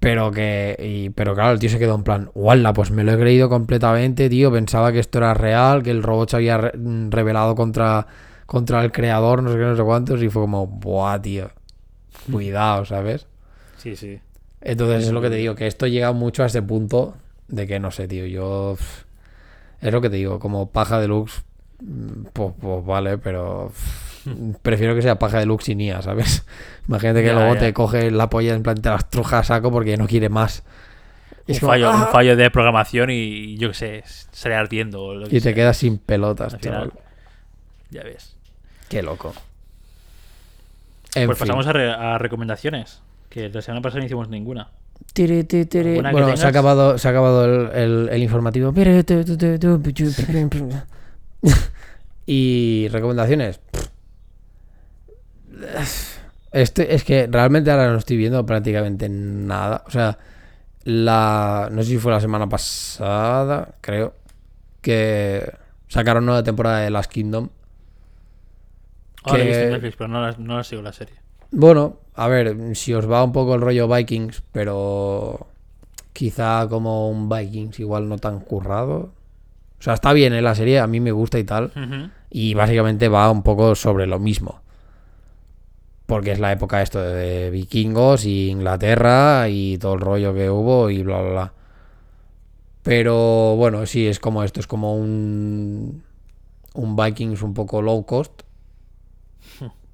[0.00, 0.76] Pero que.
[0.78, 2.72] y- pero claro, el tío se quedó en plan, ¡Wala!
[2.72, 4.52] Pues me lo he creído completamente, tío.
[4.52, 7.10] Pensaba que esto era real, que el robot se había re- mm,
[7.56, 8.06] contra,
[8.46, 10.22] contra el creador, no sé qué, no sé cuántos.
[10.22, 11.50] Y fue como, ¡buah, tío!
[12.30, 13.26] Cuidado, ¿sabes?
[13.78, 14.20] Sí, sí.
[14.60, 17.14] Entonces es lo que te digo, que esto llega mucho a ese punto
[17.48, 18.26] de que no sé, tío.
[18.26, 18.76] Yo.
[19.80, 21.42] Es lo que te digo, como paja deluxe,
[21.80, 23.72] mm, pues, pues vale, pero.
[24.62, 26.46] Prefiero que sea paja deluxe sin IA, ¿sabes?
[26.88, 27.60] Imagínate que Ya, luego ya.
[27.60, 30.62] te coge la polla en plan te las truja a saco porque no quiere más.
[31.46, 32.08] Un Es como, fallo, un ¡ah!
[32.10, 35.02] fallo de programación y yo qué sé, sale ardiendo.
[35.02, 35.54] o lo que Y te sea.
[35.54, 36.72] quedas sin pelotas, tío.
[36.72, 36.92] final.
[37.90, 38.34] Ya ves.
[38.88, 39.34] Qué loco.
[41.14, 41.46] En pues fin.
[41.46, 43.02] pasamos a, re- a recomendaciones.
[43.28, 44.70] Que la semana pasada no hicimos ninguna.
[45.12, 45.90] Tiri, ti, tiri.
[45.90, 48.72] ¿Alguna que Bueno, se ha acabado, se ha acabado el, el- el informativo.
[52.26, 53.60] y recomendaciones.
[56.52, 59.82] Este, es que realmente ahora no estoy viendo prácticamente nada.
[59.86, 60.18] O sea,
[60.84, 61.68] la.
[61.72, 64.14] No sé si fue la semana pasada, creo.
[64.80, 65.50] Que
[65.88, 67.48] sacaron nueva temporada de Last Kingdom.
[69.24, 71.14] Ahora he Que- visto en Netflix, pero no la, no la sigo la serie.
[71.50, 75.46] Bueno, a ver, si os va un poco el rollo Vikings, pero
[76.12, 79.12] quizá como un Vikings igual no tan currado.
[79.78, 81.72] O sea, está bien en la serie, a mí me gusta y tal.
[82.30, 84.60] Y básicamente va un poco sobre lo mismo.
[86.06, 90.90] Porque es la época esto de vikingos y Inglaterra y todo el rollo que hubo
[90.90, 91.52] y bla, bla, bla.
[92.82, 96.04] Pero bueno, sí, es como esto, es como un,
[96.74, 98.42] un Vikings un poco low cost.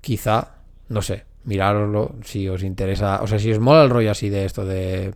[0.01, 0.55] Quizá,
[0.89, 3.23] no sé, mirároslo si os interesa.
[3.23, 5.15] O sea, si os mola el rollo así de esto de...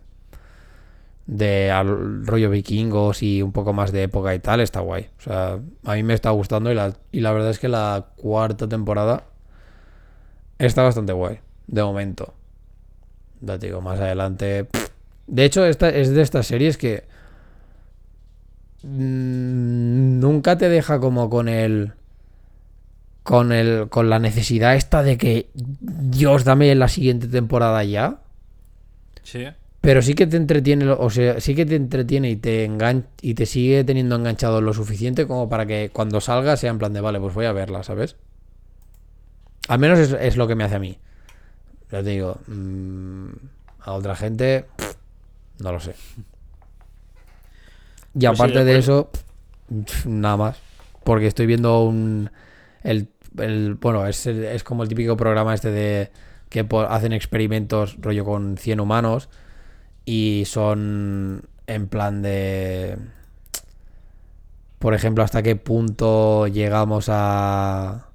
[1.27, 5.09] De al rollo vikingos y un poco más de época y tal, está guay.
[5.17, 8.09] O sea, a mí me está gustando y la, y la verdad es que la
[8.15, 9.23] cuarta temporada
[10.59, 12.35] está bastante guay, de momento.
[13.41, 14.67] Ya te digo, más adelante.
[15.27, 17.03] De hecho, esta es de estas series que
[18.83, 21.93] mm, nunca te deja como con el.
[23.25, 23.89] Con el.
[23.89, 25.49] con la necesidad esta de que.
[25.53, 28.21] Dios, dame la siguiente temporada ya.
[29.23, 29.47] Sí.
[29.81, 33.35] Pero sí que te entretiene, o sea, sí que te entretiene y te engan y
[33.35, 37.01] te sigue teniendo enganchado lo suficiente como para que cuando salga sea en plan de
[37.01, 38.15] vale, pues voy a verla, ¿sabes?
[39.67, 40.97] Al menos es, es lo que me hace a mí.
[41.91, 43.29] Ya te digo, mm,
[43.81, 44.95] a otra gente, pff,
[45.59, 45.91] no lo sé.
[48.15, 49.11] Y Pues sí, aparte de eso,
[49.85, 50.57] pff, nada más.
[51.03, 52.31] Porque estoy viendo un.
[52.83, 53.07] El,
[53.79, 56.11] bueno, es, es como el típico programa este de
[56.49, 59.29] que hacen experimentos rollo con 100 humanos
[60.05, 62.97] y son en plan de
[64.79, 68.09] por ejemplo hasta qué punto llegamos a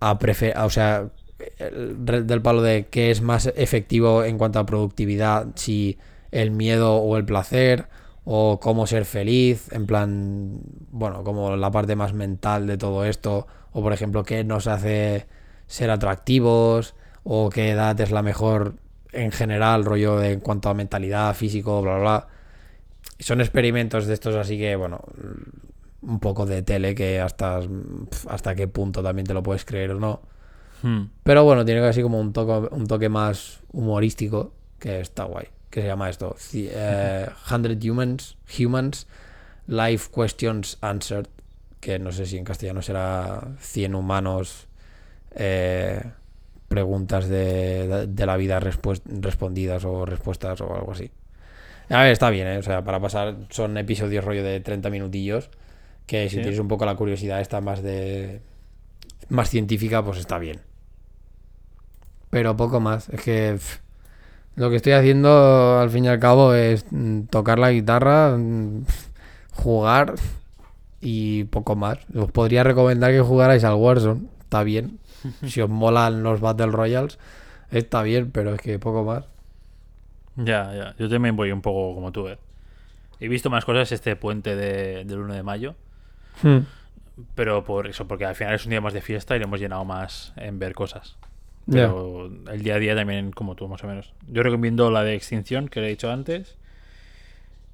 [0.00, 1.10] a prefer o sea
[1.58, 5.98] el del palo de qué es más efectivo en cuanto a productividad si
[6.30, 7.88] el miedo o el placer
[8.24, 10.60] o cómo ser feliz en plan
[10.90, 15.26] bueno como la parte más mental de todo esto o por ejemplo qué nos hace
[15.66, 16.94] ser atractivos
[17.24, 18.76] o qué edad es la mejor
[19.12, 22.26] en general, rollo de, en cuanto a mentalidad, físico, bla, bla, bla.
[23.18, 25.02] Son experimentos de estos así que, bueno,
[26.00, 27.60] un poco de tele que hasta,
[28.28, 30.22] hasta qué punto también te lo puedes creer o no.
[30.82, 31.04] Hmm.
[31.22, 35.48] Pero bueno, tiene así como un toque, un toque más humorístico que está guay.
[35.68, 36.34] Que se llama esto?
[36.38, 39.06] Ci- eh, 100 Humans, Humans,
[39.66, 41.28] Life Questions Answered.
[41.86, 44.66] Que no sé si en castellano será 100 humanos,
[45.36, 46.02] eh,
[46.66, 51.12] preguntas de, de- la vida respondidas o respuestas o algo así.
[51.88, 52.58] A ver, está bien, ¿eh?
[52.58, 55.48] O sea, para pasar son episodios rollo de 30 minutillos.
[56.06, 56.42] Que si Sí.
[56.42, 58.40] tienes un poco la curiosidad esta más de...
[59.28, 60.58] Más científica, pues está bien.
[62.30, 63.08] Pero poco más.
[63.10, 63.78] Es que pff,
[64.56, 68.84] lo que estoy haciendo al fin y al cabo es mm, tocar la guitarra, mm,
[69.52, 70.14] jugar
[71.00, 71.98] y poco más.
[72.14, 74.98] Os podría recomendar que jugarais al Warzone, está bien.
[75.46, 77.18] Si os molan los Battle Royals,
[77.70, 79.24] está bien, pero es que poco más.
[80.36, 80.94] Ya, ya.
[80.98, 82.38] Yo también voy un poco como tú, ¿eh?
[83.18, 85.74] He visto más cosas este puente de- del 1 de mayo.
[86.42, 86.58] Hmm.
[87.34, 89.58] Pero por eso, porque al final es un día más de fiesta y le hemos
[89.58, 91.16] llenado más en ver cosas.
[91.68, 94.12] Pero el día a día también, como tú, más o menos.
[94.28, 96.56] Yo recomiendo la de Extinción, que le he dicho antes.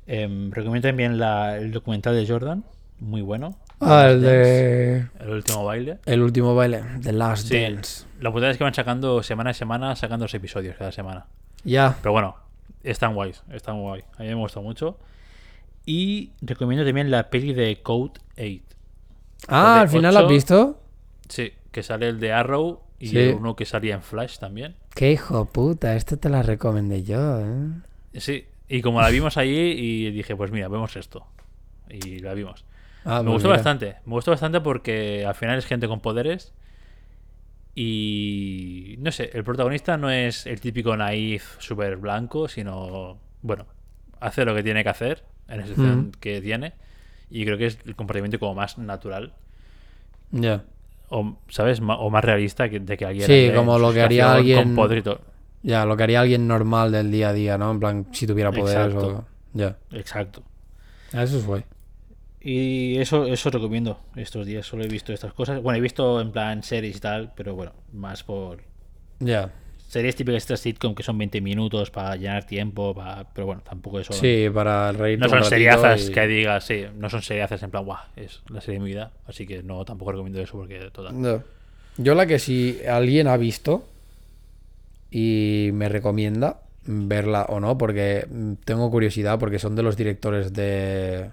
[0.07, 2.65] Em, recomiendo también la- el documental de Jordan,
[3.03, 3.57] muy bueno.
[3.81, 5.07] Ah, el Dance, de.
[5.21, 5.99] El último baile.
[6.07, 7.61] El último baile, The Last Sí.
[7.61, 8.07] Dance.
[8.21, 11.27] La putada es que van sacando semana a semana, sacando dos episodios cada semana.
[11.65, 11.97] Ya.
[12.01, 12.37] Pero bueno,
[12.83, 14.03] están guays, están guay.
[14.19, 14.99] A mí me gusta mucho.
[15.85, 18.63] Y recomiendo también la peli de Code 8.
[19.49, 20.81] Ah, al final la has visto.
[21.29, 23.19] Sí, que sale el de Arrow y Sí.
[23.37, 24.77] uno que salía en Flash también.
[24.95, 27.69] Qué hijo puta, esto te la recomendé yo, ¿eh?
[28.15, 31.27] Sí, y como la vimos allí y dije, pues mira, vemos esto.
[31.91, 32.65] Y la vimos.
[33.05, 33.57] Ah, me pues gustó mira.
[33.59, 36.53] bastante, me gustó bastante porque al final es gente con poderes
[37.75, 43.67] y no sé, el protagonista no es el típico naif súper blanco, sino, bueno,
[44.21, 46.11] hace lo que tiene que hacer en la situación Mm.
[46.21, 46.75] que tiene
[47.31, 49.33] y creo que es el comportamiento como más natural
[50.31, 50.65] Ya.
[51.09, 51.81] o, ¿sabes?
[51.81, 55.03] O más realista que, de que alguien Sí, como lo que haría alguien- con.
[55.63, 57.71] Ya, lo que haría alguien normal del día a día, ¿no?
[57.71, 59.07] En plan, si tuviera poderes Exacto.
[59.19, 59.25] o...
[59.55, 59.77] Ya.
[59.93, 60.43] Exacto.
[61.13, 61.65] Eso es guay.
[62.45, 64.67] Y eso, eso recomiendo estos días.
[64.67, 65.63] Solo he visto estas cosas.
[65.63, 68.59] Bueno, he visto en plan series y tal, pero bueno, más por
[69.21, 69.53] Ya.
[69.89, 73.25] series típicas de sitcom que son 20 minutos para llenar tiempo, para...
[73.33, 74.13] pero bueno, tampoco eso.
[74.13, 78.01] Sí, para reír No son seriazas que digas, sí, no son seriazas en plan, guau,
[78.17, 79.13] es la serie de mi vida.
[79.27, 81.21] Así que no, tampoco recomiendo eso porque total.
[81.21, 81.43] No.
[81.99, 83.85] Yo la que si alguien ha visto
[85.11, 88.27] y me recomienda verla o no, porque
[88.65, 91.31] tengo curiosidad, porque son de los directores de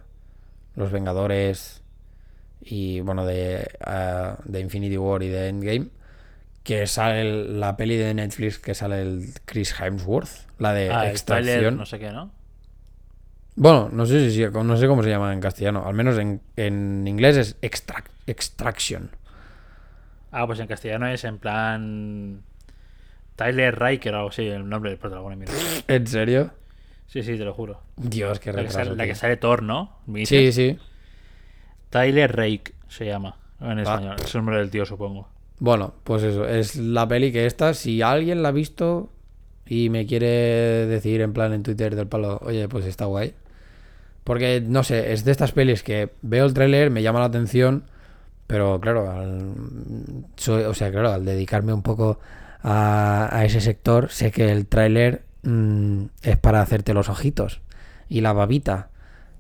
[0.80, 1.84] Los Vengadores
[2.62, 5.88] y bueno, de, ah, de Infinity War y de Endgame,
[6.64, 11.08] que sale el- la peli de Netflix que sale el Chris Hemsworth, la de Ah,
[11.10, 11.78] Extracción.
[11.78, 12.32] no sé qué, ¿no?
[13.56, 17.08] Bueno, no sé si no sé cómo se llama en castellano, al menos en, en
[17.08, 19.10] inglés es extract, Extraction.
[20.32, 22.42] Ah, pues en castellano es en plan...
[23.36, 25.54] Tyler Riker o algo así, el nombre del protagonista.
[25.88, 26.52] ¿En serio?
[27.12, 27.82] Sí, sí, te lo juro.
[27.98, 29.98] Dios, qué La que, sale, la que sale Thor, ¿no?
[30.26, 30.78] Sí, sí.
[31.90, 33.82] Tyler Rake se llama en Ah.
[33.82, 34.16] español.
[34.24, 35.28] Es el nombre del tío, supongo.
[35.60, 39.10] Bueno, pues eso, es la peli que esta, si alguien la ha visto
[39.66, 40.28] y me quiere
[40.88, 43.34] decir en plan en Twitter del palo, oye, pues está guay.
[44.24, 47.84] Porque, no sé, es de estas pelis que veo el tráiler, me llama la atención,
[48.48, 49.54] pero claro, al,
[50.38, 52.20] soy- o sea, claro, al dedicarme un poco
[52.62, 57.62] a, a ese sector, sé que el tráiler mm, es para hacerte los ojitos
[58.08, 58.90] y la babita.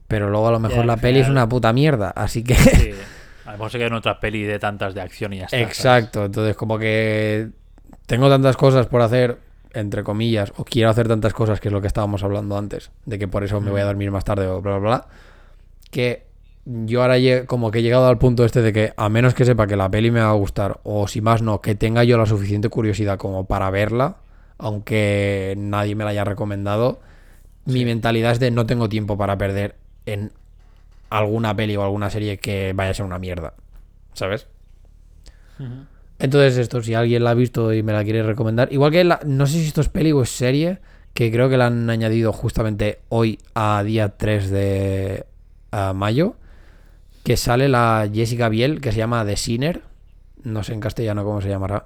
[0.07, 2.55] Pero luego a lo mejor la peli es una puta mierda, así que...
[2.55, 2.91] Sí.
[3.45, 5.47] A lo mejor se queda en otra peli de tantas de acción y ya.
[5.51, 7.49] Exacto, entonces como que
[8.05, 9.39] tengo tantas cosas por hacer,
[9.73, 13.17] entre comillas, o quiero hacer tantas cosas, que es lo que estábamos hablando antes, de
[13.17, 15.07] que por eso me voy a dormir más tarde o bla, bla, bla,
[15.89, 16.27] que
[16.65, 17.15] yo ahora
[17.47, 19.89] como que he llegado al punto este de que a menos que sepa que la
[19.89, 23.17] peli me va a gustar, o si más no, que tenga yo la suficiente curiosidad
[23.17, 24.17] como para verla,
[24.59, 26.99] aunque nadie me la haya recomendado,
[27.65, 29.75] mi mentalidad es de no tengo tiempo para perder
[30.05, 30.31] en
[31.09, 33.53] alguna peli o alguna serie que vaya a ser una mierda,
[34.13, 34.47] ¿sabes?
[36.19, 39.19] Entonces, esto, si alguien la ha visto y me la quiere recomendar, igual que la,
[39.25, 40.79] no sé si esto es peli o es serie,
[41.13, 45.25] que creo que la han añadido justamente hoy a día 3 de
[45.71, 46.35] a mayo,
[47.23, 49.81] que sale la Jessica Biel, que se llama The Sinner,
[50.43, 51.85] no sé en castellano cómo se llamará.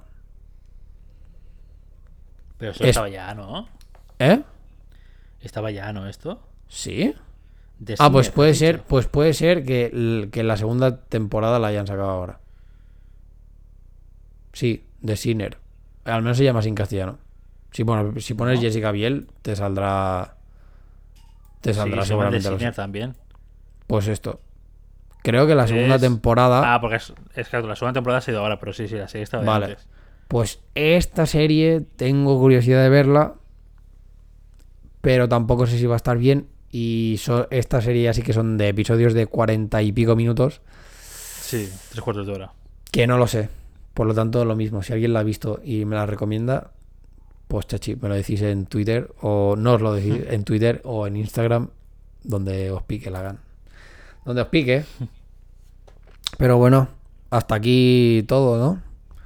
[2.64, 3.68] Pero eso Es- estaba ya, ¿no?
[4.20, 4.42] ¿Eh?
[5.42, 6.08] Estaba ya, ¿no?
[6.08, 6.40] Esto.
[6.70, 7.14] ¿Sí?
[8.00, 8.86] Ah, pues puede ser, dicho.
[8.88, 12.40] pues puede ser que, que la segunda temporada la hayan sacado ahora.
[14.54, 15.58] Sí, The Sinner.
[16.06, 17.18] Al menos se llama así en castellano.
[17.72, 18.62] Si, bueno, si pones ¿No?
[18.62, 20.36] Jessica Biel, te saldrá.
[21.60, 22.50] Te Sí, saldrá seguramente.
[22.50, 23.16] lo Sinner también.
[23.88, 24.40] Pues esto.
[25.22, 26.74] Creo que la segunda Es- temporada.
[26.74, 29.10] Ah, porque es, es que la segunda temporada ha sido ahora, pero sí, sí, la
[29.10, 29.66] serie estaba de Vale.
[29.66, 29.88] antes.
[30.34, 33.36] Pues esta serie tengo curiosidad de verla.
[35.00, 36.48] Pero tampoco sé si va a estar bien.
[36.72, 40.62] Y so- esta serie así que son de episodios de cuarenta y pico minutos.
[41.40, 42.52] Sí, tres cuartos de hora.
[42.92, 43.48] Que no lo sé.
[43.94, 44.82] Por lo tanto, lo mismo.
[44.82, 46.72] Si alguien la ha visto y me la recomienda,
[47.48, 49.14] pues chachi, me lo decís en Twitter.
[49.22, 51.70] O no os lo decís en Twitter o en Instagram,
[52.24, 53.40] donde os pique la gan.
[54.26, 54.84] Donde os pique.
[56.40, 56.88] Pero bueno,
[57.30, 58.82] hasta aquí todo, ¿no?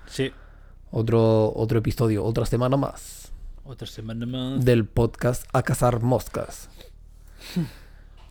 [0.08, 0.34] Sí.
[0.92, 3.32] Otro, otro episodio, otra semana más
[3.66, 4.64] Otra semana más.
[4.64, 6.70] del podcast A Cazar Moscas.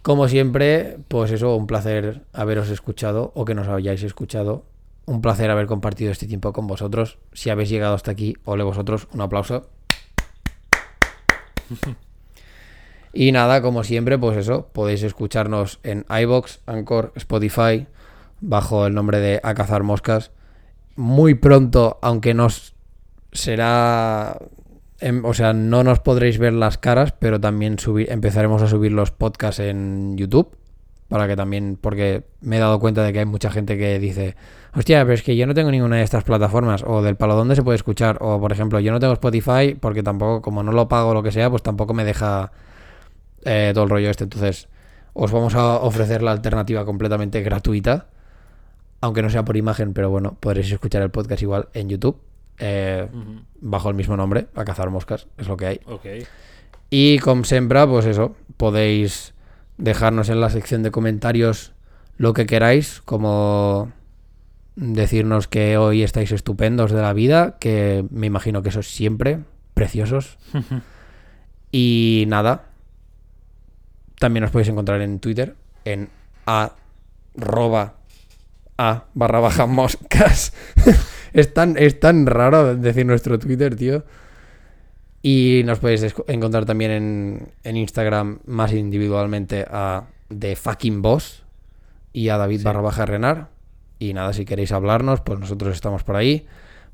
[0.02, 4.64] Como siempre, pues eso, un placer haberos escuchado o que nos hayáis escuchado.
[5.04, 7.18] Un placer haber compartido este tiempo con vosotros.
[7.32, 9.68] Si habéis llegado hasta aquí, ole vosotros, un aplauso.
[13.12, 17.86] Y nada, como siempre, pues eso, podéis escucharnos en iBox, Anchor, Spotify,
[18.42, 20.32] bajo el nombre de A Cazar Moscas.
[20.96, 22.74] Muy pronto, aunque nos
[23.32, 24.38] será.
[25.00, 28.92] em, o sea, no nos podréis ver las caras, pero también subir, empezaremos a subir
[28.92, 30.56] los podcasts en YouTube.
[31.08, 34.34] Para que también, porque me he dado cuenta de que hay mucha gente que dice,
[34.74, 37.54] hostia, pero es que yo no tengo ninguna de estas plataformas, o del palo donde
[37.54, 40.88] se puede escuchar, o por ejemplo, yo no tengo Spotify porque tampoco, como no lo
[40.88, 42.50] pago o lo que sea, pues tampoco me deja
[43.44, 44.24] eh, todo el rollo este.
[44.24, 44.68] Entonces,
[45.12, 48.08] os vamos a ofrecer la alternativa completamente gratuita,
[49.06, 52.18] aunque no sea por imagen, pero bueno, podréis escuchar el podcast igual en YouTube,
[52.58, 53.08] eh,
[53.60, 55.80] bajo el mismo nombre, a cazar moscas, es lo que hay.
[55.86, 56.06] Ok.
[56.90, 59.32] Y como siempre, pues eso, podéis
[59.78, 61.72] dejarnos en la sección de comentarios
[62.16, 63.92] lo que queráis, como
[64.74, 69.40] decirnos que hoy estáis estupendos de la vida, que me imagino que sois siempre
[69.74, 70.36] preciosos.
[71.70, 72.64] y nada,
[74.18, 75.54] también os podéis encontrar en Twitter,
[75.84, 76.08] en
[76.46, 77.95] arroba
[78.78, 80.52] a barra baja moscas.
[81.32, 84.04] es, tan, es tan raro decir nuestro Twitter, tío.
[85.22, 90.04] Y nos podéis encontrar también en, en Instagram más individualmente a
[90.36, 91.42] The Fucking Boss
[92.12, 92.64] y a David Sí.
[92.64, 93.48] barra baja Renar.
[93.98, 96.46] Y nada, si queréis hablarnos, pues nosotros estamos por ahí.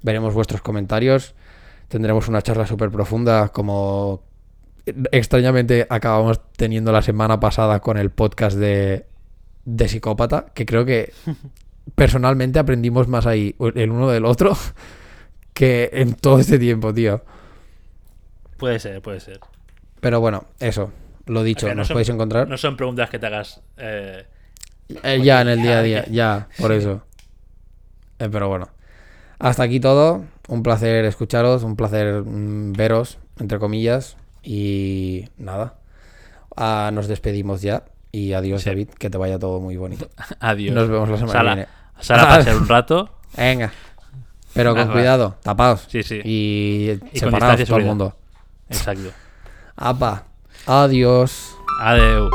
[0.03, 1.35] Veremos vuestros comentarios.
[1.89, 4.23] Tendremos una charla súper profunda como
[4.87, 9.07] extrañamente acabamos teniendo la semana pasada con el podcast de,
[9.65, 11.13] de Psicópata, que creo que
[11.95, 14.57] personalmente aprendimos más ahí el uno del otro
[15.55, 17.23] que en todo este tiempo, tío.
[18.59, 19.41] Puede ser, puede ser.
[20.01, 20.93] Pero bueno, eso,
[21.27, 23.61] lo dicho, no nos son- podéis encontrar No son preguntas que te hagas.
[23.77, 24.27] eh,
[25.03, 27.03] eh, ya en el día a día, ya, por eso.
[28.19, 28.69] Eh, pero bueno,
[29.39, 30.25] hasta aquí todo.
[30.49, 34.17] Un placer escucharos, un placer mm, veros, entre comillas.
[34.43, 35.79] Y nada,
[36.57, 37.85] Ah, nos despedimos ya.
[38.13, 38.69] Y adiós, Sí.
[38.71, 40.09] David, que te vaya todo muy bonito.
[40.41, 40.75] Adiós.
[40.75, 41.69] Nos vemos la semana Sala, que viene.
[42.01, 43.11] sala pasear un rato.
[43.37, 43.73] Venga.
[44.55, 45.87] Pero con cuidado, tapaos.
[45.89, 46.21] Sí, sí.
[46.23, 48.15] Y, con separados todo el mundo.
[48.69, 49.11] Exacto.
[49.77, 50.25] Apa.
[50.67, 51.57] Adiós.
[51.81, 52.29] Adeu.